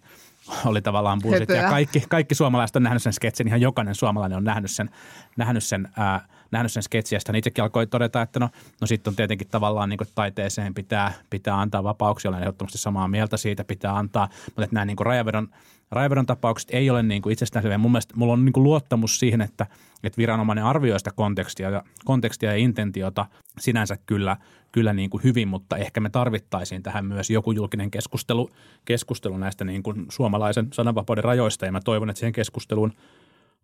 oli 0.64 0.82
tavallaan 0.82 1.20
bullshit. 1.22 1.48
Ja 1.48 1.70
kaikki, 1.70 2.04
kaikki 2.08 2.34
suomalaiset 2.34 2.76
on 2.76 2.82
nähnyt 2.82 3.02
sen 3.02 3.12
sketsin, 3.12 3.48
ihan 3.48 3.60
jokainen 3.60 3.94
suomalainen 3.94 4.38
on 4.38 4.44
nähnyt 4.44 4.70
sen, 4.70 4.90
nähnyt 5.36 5.64
sen 5.64 5.88
ää, 5.96 6.28
nähnyt 6.50 6.72
sen 6.72 6.82
sketsiä. 6.82 7.18
Sitten 7.18 7.34
itsekin 7.34 7.64
alkoi 7.64 7.86
todeta, 7.86 8.22
että 8.22 8.40
no, 8.40 8.48
no 8.80 8.86
sitten 8.86 9.10
on 9.10 9.16
tietenkin 9.16 9.48
tavallaan 9.48 9.88
niin 9.88 9.98
taiteeseen 10.14 10.74
pitää, 10.74 11.12
pitää 11.30 11.60
antaa 11.60 11.84
vapauksia. 11.84 12.28
Olen 12.28 12.40
ehdottomasti 12.40 12.78
samaa 12.78 13.08
mieltä 13.08 13.36
siitä, 13.36 13.64
pitää 13.64 13.96
antaa. 13.96 14.28
Mutta 14.46 14.64
että 14.64 14.74
nämä 14.74 14.84
niin 14.84 14.96
rajavedon, 15.00 15.48
rajavedon 15.90 16.26
tapaukset 16.26 16.68
ei 16.72 16.90
ole 16.90 17.02
niin 17.02 17.30
itsestäänselviä. 17.30 17.78
Mun 17.78 17.92
mielestä 17.92 18.14
mulla 18.16 18.32
on 18.32 18.44
niin 18.44 18.52
luottamus 18.56 19.18
siihen, 19.18 19.40
että, 19.40 19.66
että 20.04 20.16
viranomainen 20.16 20.64
arvioi 20.64 20.98
sitä 20.98 21.10
kontekstia 21.16 21.70
ja, 21.70 21.82
kontekstia 22.04 22.50
ja 22.50 22.56
intentiota 22.56 23.26
sinänsä 23.58 23.96
kyllä, 24.06 24.36
kyllä 24.72 24.92
niin 24.92 25.10
kuin 25.10 25.24
hyvin, 25.24 25.48
mutta 25.48 25.76
ehkä 25.76 26.00
me 26.00 26.10
tarvittaisiin 26.10 26.82
tähän 26.82 27.04
myös 27.04 27.30
joku 27.30 27.52
julkinen 27.52 27.90
keskustelu, 27.90 28.50
keskustelu 28.84 29.36
näistä 29.36 29.64
niin 29.64 29.82
kuin 29.82 30.06
suomalaisen 30.08 30.68
sananvapauden 30.72 31.24
rajoista 31.24 31.66
ja 31.66 31.72
mä 31.72 31.80
toivon, 31.80 32.10
että 32.10 32.18
siihen 32.18 32.32
keskusteluun– 32.32 32.92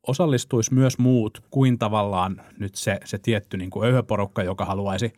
osallistuisi 0.07 0.75
myös 0.75 0.99
muut 0.99 1.43
kuin 1.51 1.79
tavallaan 1.79 2.41
nyt 2.59 2.75
se, 2.75 3.01
se 3.05 3.19
tietty 3.19 3.57
niin 3.57 3.71
kuin 3.71 3.87
öyhöporukka, 3.87 4.43
joka 4.43 4.65
haluaisi 4.65 5.13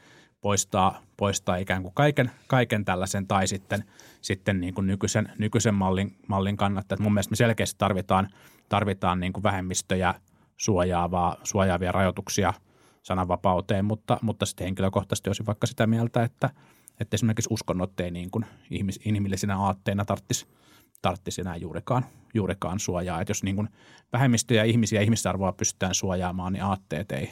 poistaa, 0.46 1.02
poistaa 1.16 1.56
ikään 1.56 1.82
kuin 1.82 1.94
kaiken, 1.94 2.30
kaiken 2.46 2.84
tällaisen 2.84 3.26
tai 3.26 3.46
sitten, 3.46 3.84
sitten 4.20 4.60
niin 4.60 4.74
kuin 4.74 4.86
nykyisen, 4.86 5.32
nykyisen 5.38 5.74
mallin, 5.74 6.16
mallin 6.28 6.56
kannattaa. 6.56 6.98
Mun 7.00 7.14
mielestä 7.14 7.32
me 7.32 7.36
selkeästi 7.36 7.78
tarvitaan, 7.78 8.28
tarvitaan 8.68 9.20
niin 9.20 9.32
kuin 9.32 9.42
vähemmistöjä 9.42 10.14
suojaavaa, 10.56 11.36
suojaavia 11.42 11.92
rajoituksia 11.92 12.54
sananvapauteen, 13.02 13.84
mutta, 13.84 14.18
mutta 14.22 14.46
sitten 14.46 14.64
henkilökohtaisesti 14.64 15.30
olisin 15.30 15.46
vaikka 15.46 15.66
sitä 15.66 15.86
mieltä, 15.86 16.22
että, 16.22 16.50
että 17.00 17.14
esimerkiksi 17.14 17.54
uskonnot 17.54 18.00
ei 18.00 18.10
niin 18.10 18.30
kuin 18.30 18.44
ihmis, 18.70 19.00
inhimillisinä 19.04 19.58
aatteina 19.58 20.04
tarvitsisi 20.04 20.46
tarvitsisi 21.02 21.40
enää 21.40 21.56
juurikaan, 21.56 22.04
juurikaan 22.34 22.80
suojaa. 22.80 23.20
Että 23.20 23.30
jos 23.30 23.42
niin 23.42 23.56
kuin 23.56 23.68
vähemmistöjä, 24.12 24.64
ihmisiä 24.64 25.00
ihmisarvoa 25.00 25.52
pystytään 25.52 25.94
suojaamaan, 25.94 26.52
niin 26.52 26.64
aatteet 26.64 27.12
ei, 27.12 27.30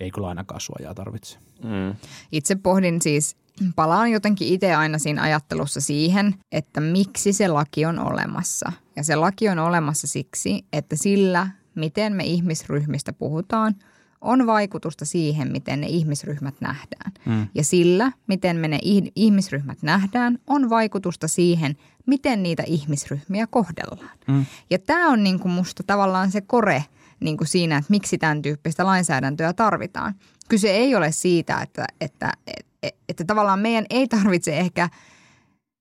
ei 0.00 0.10
kyllä 0.10 0.28
ainakaan 0.28 0.60
suojaa 0.60 0.94
tarvitse. 0.94 1.38
Mm. 1.64 1.94
Itse 2.32 2.54
pohdin 2.54 3.02
siis, 3.02 3.36
palaan 3.76 4.10
jotenkin 4.10 4.48
itse 4.48 4.74
aina 4.74 4.98
siinä 4.98 5.22
ajattelussa 5.22 5.80
siihen, 5.80 6.34
että 6.52 6.80
miksi 6.80 7.32
se 7.32 7.48
laki 7.48 7.86
on 7.86 7.98
olemassa. 7.98 8.72
Ja 8.96 9.04
se 9.04 9.16
laki 9.16 9.48
on 9.48 9.58
olemassa 9.58 10.06
siksi, 10.06 10.64
että 10.72 10.96
sillä, 10.96 11.48
miten 11.74 12.12
me 12.12 12.24
ihmisryhmistä 12.24 13.12
puhutaan– 13.12 13.74
on 14.20 14.46
vaikutusta 14.46 15.04
siihen, 15.04 15.52
miten 15.52 15.80
ne 15.80 15.86
ihmisryhmät 15.86 16.54
nähdään. 16.60 17.12
Mm. 17.26 17.46
Ja 17.54 17.64
sillä, 17.64 18.12
miten 18.26 18.56
me 18.56 18.68
ne 18.68 18.78
ihmisryhmät 19.14 19.82
nähdään, 19.82 20.38
on 20.46 20.70
vaikutusta 20.70 21.28
siihen, 21.28 21.76
miten 22.06 22.42
niitä 22.42 22.62
ihmisryhmiä 22.66 23.46
kohdellaan. 23.46 24.18
Mm. 24.28 24.46
Ja 24.70 24.78
tämä 24.78 25.08
on 25.08 25.24
niin 25.24 25.40
kuin 25.40 25.52
musta 25.52 25.82
tavallaan 25.82 26.30
se 26.30 26.40
kore 26.40 26.84
niin 27.20 27.36
kuin 27.36 27.48
siinä, 27.48 27.76
että 27.76 27.90
miksi 27.90 28.18
tämän 28.18 28.42
tyyppistä 28.42 28.86
lainsäädäntöä 28.86 29.52
tarvitaan. 29.52 30.14
Kyse 30.48 30.70
ei 30.70 30.94
ole 30.94 31.12
siitä, 31.12 31.60
että, 31.62 31.86
että, 32.00 32.32
että, 32.46 32.98
että 33.08 33.24
tavallaan 33.24 33.58
meidän 33.58 33.86
ei 33.90 34.08
tarvitse 34.08 34.58
ehkä– 34.58 34.88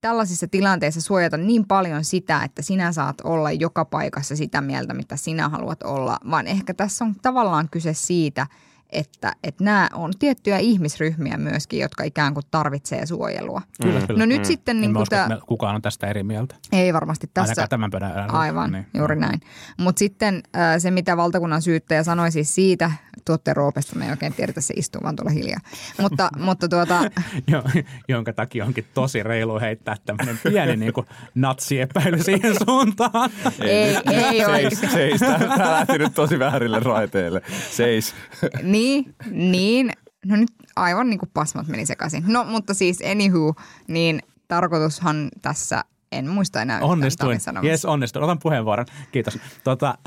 tällaisissa 0.01 0.47
tilanteissa 0.47 1.01
suojata 1.01 1.37
niin 1.37 1.65
paljon 1.67 2.03
sitä, 2.03 2.43
että 2.43 2.61
sinä 2.61 2.91
saat 2.91 3.21
olla 3.23 3.51
joka 3.51 3.85
paikassa 3.85 4.35
sitä 4.35 4.61
mieltä, 4.61 4.93
mitä 4.93 5.15
sinä 5.15 5.49
haluat 5.49 5.83
olla, 5.83 6.17
vaan 6.31 6.47
ehkä 6.47 6.73
tässä 6.73 7.05
on 7.05 7.15
tavallaan 7.21 7.69
kyse 7.71 7.93
siitä– 7.93 8.47
että, 8.89 9.33
että 9.43 9.63
nämä 9.63 9.89
on 9.93 10.11
tiettyjä 10.19 10.57
ihmisryhmiä 10.57 11.37
myöskin, 11.37 11.79
jotka 11.79 12.03
ikään 12.03 12.33
kuin 12.33 12.45
tarvitsee 12.51 13.05
suojelua. 13.05 13.61
Kyllä, 13.81 14.01
kyllä. 14.07 14.19
No 14.19 14.25
nyt 14.25 14.41
mm. 14.41 14.45
sitten... 14.45 14.81
Niin 14.81 14.97
usko, 14.97 15.15
tämä, 15.15 15.37
kukaan 15.47 15.75
on 15.75 15.81
tästä 15.81 16.07
eri 16.07 16.23
mieltä. 16.23 16.55
Ei 16.71 16.93
varmasti 16.93 17.29
tässä. 17.33 17.51
Ainakaan 17.51 17.69
tämän 17.69 17.91
pöydän 17.91 18.11
äärellä. 18.11 18.39
Aivan, 18.39 18.71
niin. 18.71 18.87
juuri 18.93 19.15
näin. 19.15 19.41
Mutta 19.77 19.99
sitten 19.99 20.43
se, 20.77 20.91
mitä 20.91 21.17
valtakunnan 21.17 21.61
syyttäjä 21.61 22.03
sanoi 22.03 22.31
siis 22.31 22.55
siitä, 22.55 22.91
tuotteen 23.29 23.55
roopesta 23.55 23.95
me 23.95 24.05
ei 24.05 24.11
oikein 24.11 24.33
tiedetä, 24.33 24.61
se 24.61 24.73
istuu 24.77 25.01
vaan 25.03 25.15
tuolla 25.15 25.31
hiljaa. 25.31 25.59
mutta, 26.01 26.29
mutta 26.47 26.69
tuota... 26.69 27.11
jo, 27.47 27.63
jonka 28.07 28.33
takia 28.33 28.65
onkin 28.65 28.85
tosi 28.93 29.23
reilu 29.23 29.59
heittää 29.59 29.95
tämmöinen 30.05 30.39
pieni 30.43 30.77
niin 30.85 30.93
kuin 30.93 31.07
natsiepäily 31.35 32.23
siihen 32.23 32.55
suuntaan. 32.65 33.29
ei, 33.61 33.95
ei 34.11 34.45
seis, 34.45 34.81
seis. 34.93 35.19
Tämä 35.19 35.71
lähti 35.71 35.97
nyt 35.97 36.13
tosi 36.13 36.39
väärille 36.39 36.79
raiteille. 36.79 37.41
Seis. 37.71 38.15
niin 38.63 38.89
niin, 38.89 39.15
niin. 39.51 39.91
No 40.25 40.35
nyt 40.35 40.49
aivan 40.75 41.09
niin 41.09 41.19
kuin 41.19 41.29
pasmat 41.33 41.67
meni 41.67 41.85
sekaisin. 41.85 42.23
No 42.27 42.43
mutta 42.43 42.73
siis 42.73 42.99
anywho, 43.11 43.53
niin 43.87 44.21
tarkoitushan 44.47 45.29
tässä, 45.41 45.83
en 46.11 46.27
muista 46.27 46.61
enää 46.61 46.79
Onnistuin. 46.81 47.39
Yes, 47.63 47.85
onnistuin. 47.85 48.23
Otan 48.23 48.39
puheenvuoron. 48.39 48.85
Kiitos. 49.11 49.39
Tota, 49.63 49.97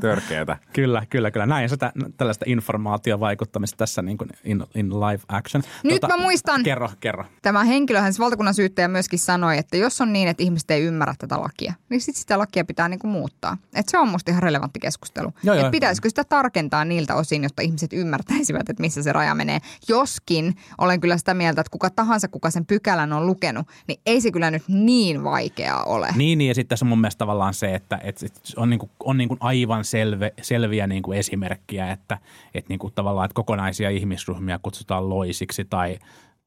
Törkeätä. 0.00 0.56
kyllä, 0.72 1.06
kyllä, 1.10 1.30
kyllä. 1.30 1.46
Näin 1.46 1.68
sitä, 1.68 1.92
tällaista 2.16 2.44
informaatiovaikuttamista 2.48 3.76
tässä 3.76 4.02
niin 4.02 4.18
kuin 4.18 4.30
in, 4.44 4.64
in 4.74 5.00
live 5.00 5.22
action. 5.28 5.62
Nyt 5.84 6.00
tota, 6.00 6.16
mä 6.16 6.22
muistan. 6.22 6.62
Kerro, 6.62 6.90
kerro. 7.00 7.24
Tämä 7.42 7.64
henkilöhän, 7.64 8.12
valtakunnan 8.18 8.54
syyttäjä 8.54 8.88
myöskin 8.88 9.18
sanoi, 9.18 9.58
että 9.58 9.76
jos 9.76 10.00
on 10.00 10.12
niin, 10.12 10.28
että 10.28 10.42
ihmiset 10.42 10.70
ei 10.70 10.82
ymmärrä 10.82 11.14
tätä 11.18 11.40
lakia, 11.40 11.74
niin 11.88 12.00
sitten 12.00 12.20
sitä 12.20 12.38
lakia 12.38 12.64
pitää 12.64 12.88
niin 12.88 12.98
kuin 12.98 13.10
muuttaa. 13.10 13.56
Et 13.74 13.88
se 13.88 13.98
on 13.98 14.08
musta 14.08 14.30
ihan 14.30 14.42
relevantti 14.42 14.80
keskustelu. 14.80 15.32
Joo, 15.42 15.56
joo. 15.56 15.66
Et 15.66 15.70
pitäisikö 15.70 16.08
sitä 16.08 16.24
tarkentaa 16.24 16.84
niiltä 16.84 17.14
osin, 17.14 17.42
jotta 17.42 17.62
ihmiset 17.62 17.92
ymmärtäisivät, 17.92 18.68
että 18.68 18.80
missä 18.80 19.02
se 19.02 19.12
raja 19.12 19.34
menee. 19.34 19.58
Joskin 19.88 20.56
olen 20.78 21.00
kyllä 21.00 21.16
sitä 21.16 21.34
mieltä, 21.34 21.60
että 21.60 21.70
kuka 21.70 21.90
tahansa, 21.90 22.28
kuka 22.28 22.50
sen 22.50 22.66
pykälän 22.66 23.12
on 23.12 23.26
lukenut, 23.26 23.66
niin 23.88 24.00
ei 24.06 24.20
se 24.20 24.30
kyllä 24.30 24.50
nyt 24.50 24.62
niin 24.68 25.24
vaikeaa 25.24 25.84
ole. 25.84 26.08
Niin, 26.16 26.38
niin 26.38 26.48
ja 26.48 26.54
sitten 26.54 26.68
tässä 26.68 26.84
on 26.84 26.88
mun 26.88 27.00
mielestä 27.00 27.18
tavallaan 27.18 27.54
se, 27.54 27.74
että, 27.74 28.00
että 28.02 28.26
on, 28.56 28.70
niin 28.70 28.80
kuin, 28.80 28.90
on 29.00 29.18
niin 29.18 29.28
kuin 29.28 29.38
aivan 29.40 29.81
aivan 29.82 29.84
selve, 29.84 30.32
selviä 30.42 30.86
niin 30.86 31.02
kuin 31.02 31.18
esimerkkiä, 31.18 31.90
että, 31.90 32.18
että 32.54 32.68
niin 32.68 32.78
kuin 32.78 32.92
tavallaan 32.94 33.24
että 33.24 33.34
kokonaisia 33.34 33.90
ihmisryhmiä 33.90 34.58
kutsutaan 34.62 35.08
loisiksi 35.08 35.64
tai, 35.64 35.98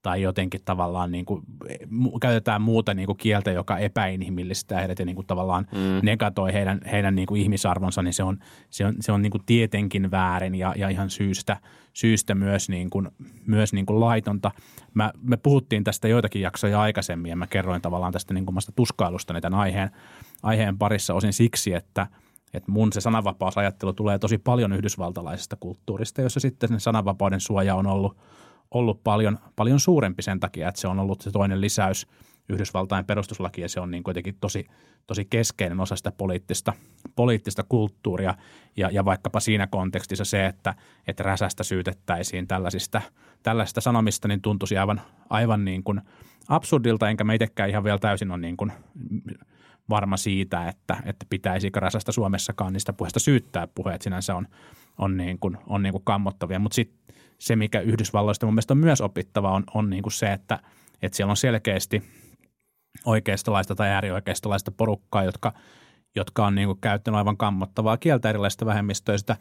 tai 0.01 0.21
jotenkin 0.21 0.61
tavallaan 0.65 1.11
niin 1.11 1.25
kuin, 1.25 1.43
käytetään 2.21 2.61
muuta 2.61 2.93
niin 2.93 3.05
kuin 3.05 3.17
kieltä, 3.17 3.51
joka 3.51 3.77
epäinhimillistää 3.77 4.79
heidät 4.79 4.99
ja 4.99 5.05
niin 5.05 5.15
kuin 5.15 5.27
tavallaan 5.27 5.67
mm. 5.71 5.99
negatoi 6.03 6.53
heidän, 6.53 6.81
heidän 6.91 7.15
niin 7.15 7.27
kuin 7.27 7.41
ihmisarvonsa, 7.41 8.01
niin 8.01 8.13
se 8.13 8.23
on, 8.23 8.37
se 8.69 8.85
on, 8.85 8.95
se 8.99 9.11
on 9.11 9.21
niin 9.21 9.31
kuin 9.31 9.43
tietenkin 9.45 10.11
väärin 10.11 10.55
ja, 10.55 10.73
ja 10.77 10.89
ihan 10.89 11.09
syystä, 11.09 11.57
syystä 11.93 12.35
myös, 12.35 12.69
niin 12.69 12.89
kuin, 12.89 13.07
myös 13.47 13.73
niin 13.73 13.85
kuin 13.85 13.99
laitonta. 13.99 14.51
Mä, 14.93 15.11
me 15.21 15.37
puhuttiin 15.37 15.83
tästä 15.83 16.07
joitakin 16.07 16.41
jaksoja 16.41 16.81
aikaisemmin 16.81 17.29
ja 17.29 17.35
mä 17.35 17.47
kerroin 17.47 17.81
tavallaan 17.81 18.13
tästä 18.13 18.33
niin 18.33 18.45
kuin 18.45 18.57
tuskailusta 18.75 19.41
tämän 19.41 19.59
aiheen, 19.59 19.89
aiheen 20.43 20.77
parissa 20.77 21.13
osin 21.13 21.33
siksi, 21.33 21.73
että– 21.73 22.07
että 22.53 22.71
mun 22.71 22.93
se 22.93 23.01
sananvapausajattelu 23.01 23.93
tulee 23.93 24.19
tosi 24.19 24.37
paljon 24.37 24.73
yhdysvaltalaisesta 24.73 25.55
kulttuurista, 25.59 26.21
jossa 26.21 26.39
sitten 26.39 26.69
sen 26.69 26.79
sananvapauden 26.79 27.39
suoja 27.39 27.75
on 27.75 27.87
ollut, 27.87 28.17
ollut 28.71 29.03
paljon, 29.03 29.37
paljon 29.55 29.79
suurempi 29.79 30.21
sen 30.21 30.39
takia, 30.39 30.69
että 30.69 30.81
se 30.81 30.87
on 30.87 30.99
ollut 30.99 31.21
se 31.21 31.31
toinen 31.31 31.61
lisäys 31.61 32.07
Yhdysvaltain 32.49 33.05
perustuslaki 33.05 33.61
ja 33.61 33.69
se 33.69 33.79
on 33.79 33.91
niin 33.91 34.03
kuitenkin 34.03 34.37
tosi, 34.41 34.65
tosi 35.07 35.25
keskeinen 35.25 35.79
osa 35.79 35.95
sitä 35.95 36.11
poliittista, 36.11 36.73
poliittista 37.15 37.63
kulttuuria. 37.69 38.35
Ja, 38.77 38.89
ja 38.91 39.05
vaikkapa 39.05 39.39
siinä 39.39 39.67
kontekstissa 39.67 40.25
se, 40.25 40.45
että, 40.45 40.75
että 41.07 41.23
räsästä 41.23 41.63
syytettäisiin 41.63 42.47
tällaisista, 42.47 43.01
tällaisista 43.43 43.81
sanomista, 43.81 44.27
niin 44.27 44.41
tuntuisi 44.41 44.77
aivan, 44.77 45.01
aivan 45.29 45.65
niin 45.65 45.83
kuin 45.83 46.01
absurdilta, 46.49 47.09
enkä 47.09 47.23
me 47.23 47.35
itsekään 47.35 47.69
ihan 47.69 47.83
vielä 47.83 47.99
täysin 47.99 48.31
ole 48.31 48.37
niin 48.37 48.57
kuin 48.57 48.71
varma 49.89 50.17
siitä, 50.17 50.67
että, 50.67 50.97
että 51.05 51.25
pitäisikö 51.29 51.79
rasasta 51.79 52.11
Suomessakaan 52.11 52.73
niistä 52.73 52.93
puheista 52.93 53.19
syyttää. 53.19 53.67
Puheet 53.75 54.01
sinänsä 54.01 54.35
on, 54.35 54.47
on, 54.97 55.17
niin 55.17 55.39
kuin, 55.39 55.57
on 55.67 55.83
niin 55.83 55.93
kuin 55.93 56.03
kammottavia, 56.03 56.59
mutta 56.59 56.75
sitten 56.75 57.15
se, 57.39 57.55
mikä 57.55 57.79
Yhdysvalloista 57.79 58.45
mun 58.45 58.53
mielestä 58.53 58.73
on 58.73 58.77
myös 58.77 59.01
opittava, 59.01 59.51
on, 59.51 59.63
on 59.73 59.89
niin 59.89 60.03
kuin 60.03 60.13
se, 60.13 60.33
että, 60.33 60.59
että 61.01 61.15
siellä 61.15 61.31
on 61.31 61.37
selkeästi 61.37 62.03
oikeistolaista 63.05 63.75
tai 63.75 63.89
äärioikeistolaista 63.89 64.71
porukkaa, 64.71 65.23
jotka, 65.23 65.53
jotka 66.15 66.45
on 66.45 66.55
niin 66.55 66.67
kuin 66.67 66.81
käyttänyt 66.81 67.17
aivan 67.17 67.37
kammottavaa 67.37 67.97
kieltä 67.97 68.29
erilaisista 68.29 68.65
vähemmistöistä. 68.65 69.37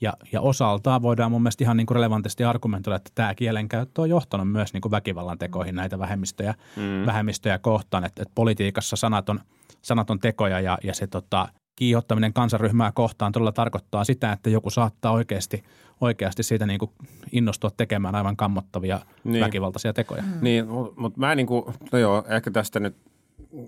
Ja, 0.00 0.12
ja 0.32 0.40
osaltaan 0.40 1.02
voidaan 1.02 1.30
mun 1.30 1.42
mielestä 1.42 1.64
ihan 1.64 1.76
niin 1.76 1.86
kuin 1.86 1.94
relevantisti 1.94 2.44
argumentoida, 2.44 2.96
että 2.96 3.10
tämä 3.14 3.34
kielenkäyttö 3.34 4.02
on 4.02 4.10
johtanut 4.10 4.52
myös 4.52 4.72
niin 4.72 4.80
kuin 4.80 4.92
väkivallan 4.92 5.38
tekoihin 5.38 5.74
näitä 5.74 5.98
vähemmistöjä, 5.98 6.54
mm. 6.76 7.06
vähemmistöjä 7.06 7.58
kohtaan. 7.58 8.04
Että, 8.04 8.22
että 8.22 8.32
politiikassa 8.34 8.96
sanat 8.96 9.28
on, 9.28 9.40
sanat 9.82 10.10
on 10.10 10.18
tekoja 10.18 10.60
ja, 10.60 10.78
ja 10.82 10.94
se 10.94 11.06
tota, 11.06 11.48
kiihottaminen 11.76 12.32
kansanryhmää 12.32 12.92
kohtaan 12.92 13.32
todella 13.32 13.52
tarkoittaa 13.52 14.04
sitä, 14.04 14.32
että 14.32 14.50
joku 14.50 14.70
saattaa 14.70 15.12
oikeasti, 15.12 15.64
oikeasti 16.00 16.42
siitä 16.42 16.66
niin 16.66 16.78
kuin 16.78 16.90
innostua 17.32 17.70
tekemään 17.76 18.14
aivan 18.14 18.36
kammottavia 18.36 19.00
niin. 19.24 19.44
väkivaltaisia 19.44 19.92
tekoja. 19.92 20.22
Mm. 20.22 20.38
Niin, 20.40 20.68
mutta 20.68 21.00
mut 21.00 21.16
mä 21.16 21.34
niin 21.34 21.46
kuin, 21.46 21.64
no 21.92 21.98
joo, 21.98 22.24
ehkä 22.28 22.50
tästä 22.50 22.80
nyt 22.80 22.96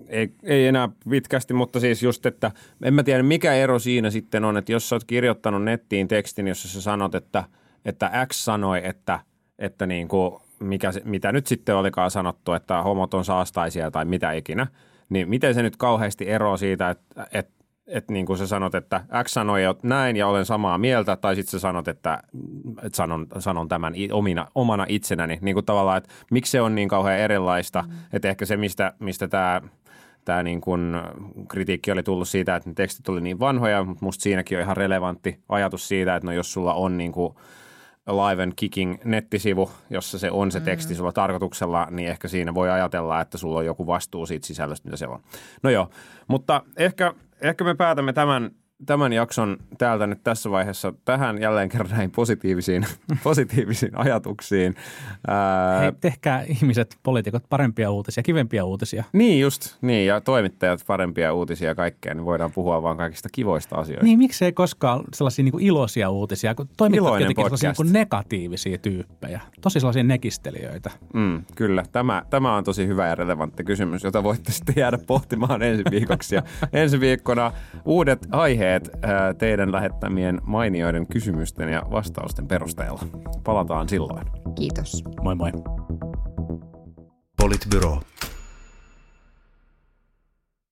ei, 0.07 0.33
ei 0.43 0.67
enää 0.67 0.89
pitkästi, 1.09 1.53
mutta 1.53 1.79
siis 1.79 2.03
just, 2.03 2.25
että 2.25 2.51
en 2.83 2.93
mä 2.93 3.03
tiedä 3.03 3.23
mikä 3.23 3.53
ero 3.53 3.79
siinä 3.79 4.11
sitten 4.11 4.45
on, 4.45 4.57
että 4.57 4.71
jos 4.71 4.89
sä 4.89 4.95
oot 4.95 5.03
kirjoittanut 5.03 5.63
nettiin 5.63 6.07
tekstin, 6.07 6.47
jossa 6.47 6.67
sä 6.67 6.81
sanot, 6.81 7.15
että, 7.15 7.43
että 7.85 8.27
X 8.27 8.35
sanoi, 8.35 8.81
että, 8.83 9.19
että 9.59 9.85
niin 9.85 10.07
kuin, 10.07 10.35
mikä, 10.59 10.91
mitä 11.03 11.31
nyt 11.31 11.47
sitten 11.47 11.75
olikaan 11.75 12.11
sanottu, 12.11 12.53
että 12.53 12.83
homot 12.83 13.13
on 13.13 13.25
saastaisia 13.25 13.91
tai 13.91 14.05
mitä 14.05 14.31
ikinä, 14.31 14.67
niin 15.09 15.29
miten 15.29 15.53
se 15.53 15.61
nyt 15.61 15.77
kauheasti 15.77 16.29
eroaa 16.29 16.57
siitä, 16.57 16.89
että, 16.89 17.27
että 17.31 17.58
että 17.89 18.13
niin 18.13 18.25
kuin 18.25 18.37
sä 18.37 18.47
sanot, 18.47 18.75
että 18.75 19.01
X 19.23 19.31
sanoi 19.31 19.61
näin 19.83 20.15
ja 20.15 20.27
olen 20.27 20.45
samaa 20.45 20.77
mieltä, 20.77 21.15
tai 21.15 21.35
sitten 21.35 21.51
sä 21.51 21.59
sanot, 21.59 21.87
että, 21.87 22.23
että 22.83 22.97
sanon, 22.97 23.27
sanon 23.39 23.67
tämän 23.67 23.93
omina, 24.11 24.47
omana 24.55 24.85
itsenäni. 24.89 25.39
Niin 25.41 25.53
kuin 25.53 25.65
tavallaan, 25.65 25.97
että 25.97 26.09
miksi 26.31 26.51
se 26.51 26.61
on 26.61 26.75
niin 26.75 26.89
kauhean 26.89 27.19
erilaista, 27.19 27.81
mm. 27.87 27.93
että 28.13 28.29
ehkä 28.29 28.45
se, 28.45 28.57
mistä, 28.57 28.93
mistä 28.99 29.27
tämä 29.27 29.61
tämä 30.25 30.43
niin 30.43 30.61
kuin 30.61 30.95
kritiikki 31.47 31.91
oli 31.91 32.03
tullut 32.03 32.27
siitä, 32.27 32.55
että 32.55 32.69
ne 32.69 32.73
tekstit 32.73 33.09
oli 33.09 33.21
niin 33.21 33.39
vanhoja, 33.39 33.83
mutta 33.83 34.05
musta 34.05 34.21
siinäkin 34.21 34.57
on 34.57 34.63
ihan 34.63 34.77
relevantti 34.77 35.39
ajatus 35.49 35.87
siitä, 35.87 36.15
että 36.15 36.27
no 36.27 36.31
jos 36.31 36.53
sulla 36.53 36.73
on 36.73 36.97
niin 36.97 37.11
kuin 37.11 37.33
Live 38.07 38.43
and 38.43 38.53
Kicking 38.55 38.97
nettisivu, 39.05 39.71
jossa 39.89 40.19
se 40.19 40.31
on 40.31 40.51
se 40.51 40.59
teksti 40.59 40.93
mm. 40.93 40.97
sulla 40.97 41.11
tarkoituksella, 41.11 41.87
niin 41.91 42.09
ehkä 42.09 42.27
siinä 42.27 42.53
voi 42.53 42.69
ajatella, 42.69 43.21
että 43.21 43.37
sulla 43.37 43.59
on 43.59 43.65
joku 43.65 43.87
vastuu 43.87 44.25
siitä 44.25 44.47
sisällöstä, 44.47 44.87
mitä 44.87 44.97
se 44.97 45.07
on. 45.07 45.19
No 45.63 45.69
joo, 45.69 45.89
mutta 46.27 46.61
ehkä 46.77 47.13
ehkä 47.41 47.63
me 47.63 47.75
päätämme 47.75 48.13
tämän, 48.13 48.51
tämän 48.85 49.13
jakson 49.13 49.57
täältä 49.77 50.07
nyt 50.07 50.23
tässä 50.23 50.51
vaiheessa 50.51 50.93
tähän 51.05 51.41
jälleen 51.41 51.69
kerran 51.69 51.89
näihin 51.89 52.11
positiivisiin, 52.11 52.85
positiivisiin 53.23 53.91
ajatuksiin. 53.97 54.75
Ää... 55.27 55.79
Hei, 55.79 55.91
tehkää 56.01 56.41
ihmiset, 56.41 56.97
poliitikot 57.03 57.43
parempia 57.49 57.91
uutisia, 57.91 58.23
kivempiä 58.23 58.65
uutisia. 58.65 59.03
Niin 59.13 59.41
just, 59.41 59.77
niin 59.81 60.07
ja 60.07 60.21
toimittajat 60.21 60.83
parempia 60.87 61.33
uutisia 61.33 61.67
ja 61.67 61.75
kaikkea, 61.75 62.13
niin 62.13 62.25
voidaan 62.25 62.51
puhua 62.51 62.83
vaan 62.83 62.97
kaikista 62.97 63.29
kivoista 63.31 63.75
asioista. 63.75 64.05
Niin, 64.05 64.19
miksei 64.19 64.51
koskaan 64.51 65.03
sellaisia 65.13 65.43
niin 65.43 65.51
kuin 65.51 65.63
iloisia 65.63 66.09
uutisia, 66.09 66.55
kun 66.55 66.69
toimittajat 66.77 67.19
jotenkin 67.19 67.45
sellaisia 67.45 67.73
niin 67.83 67.93
negatiivisia 67.93 68.77
tyyppejä, 68.77 69.41
tosi 69.61 69.79
sellaisia 69.79 70.03
nekistelijöitä. 70.03 70.91
Mm, 71.13 71.43
kyllä, 71.55 71.83
tämä, 71.91 72.23
tämä 72.29 72.55
on 72.55 72.63
tosi 72.63 72.87
hyvä 72.87 73.07
ja 73.07 73.15
relevantti 73.15 73.63
kysymys, 73.63 74.03
jota 74.03 74.23
voitte 74.23 74.51
sitten 74.51 74.75
jäädä 74.77 74.97
pohtimaan 75.07 75.61
ensi 75.61 75.83
viikoksi. 75.91 76.35
Ja 76.35 76.43
ensi 76.73 76.99
viikkona 76.99 77.51
uudet 77.85 78.27
aiheet 78.31 78.68
teidän 79.37 79.71
lähettämien 79.71 80.41
mainioiden 80.43 81.07
kysymysten 81.07 81.69
ja 81.69 81.83
vastausten 81.91 82.47
perusteella. 82.47 83.01
Palataan 83.43 83.89
silloin. 83.89 84.27
Kiitos. 84.55 85.03
Moi 85.23 85.35
moi. 85.35 85.51
Politbyro. 87.41 87.99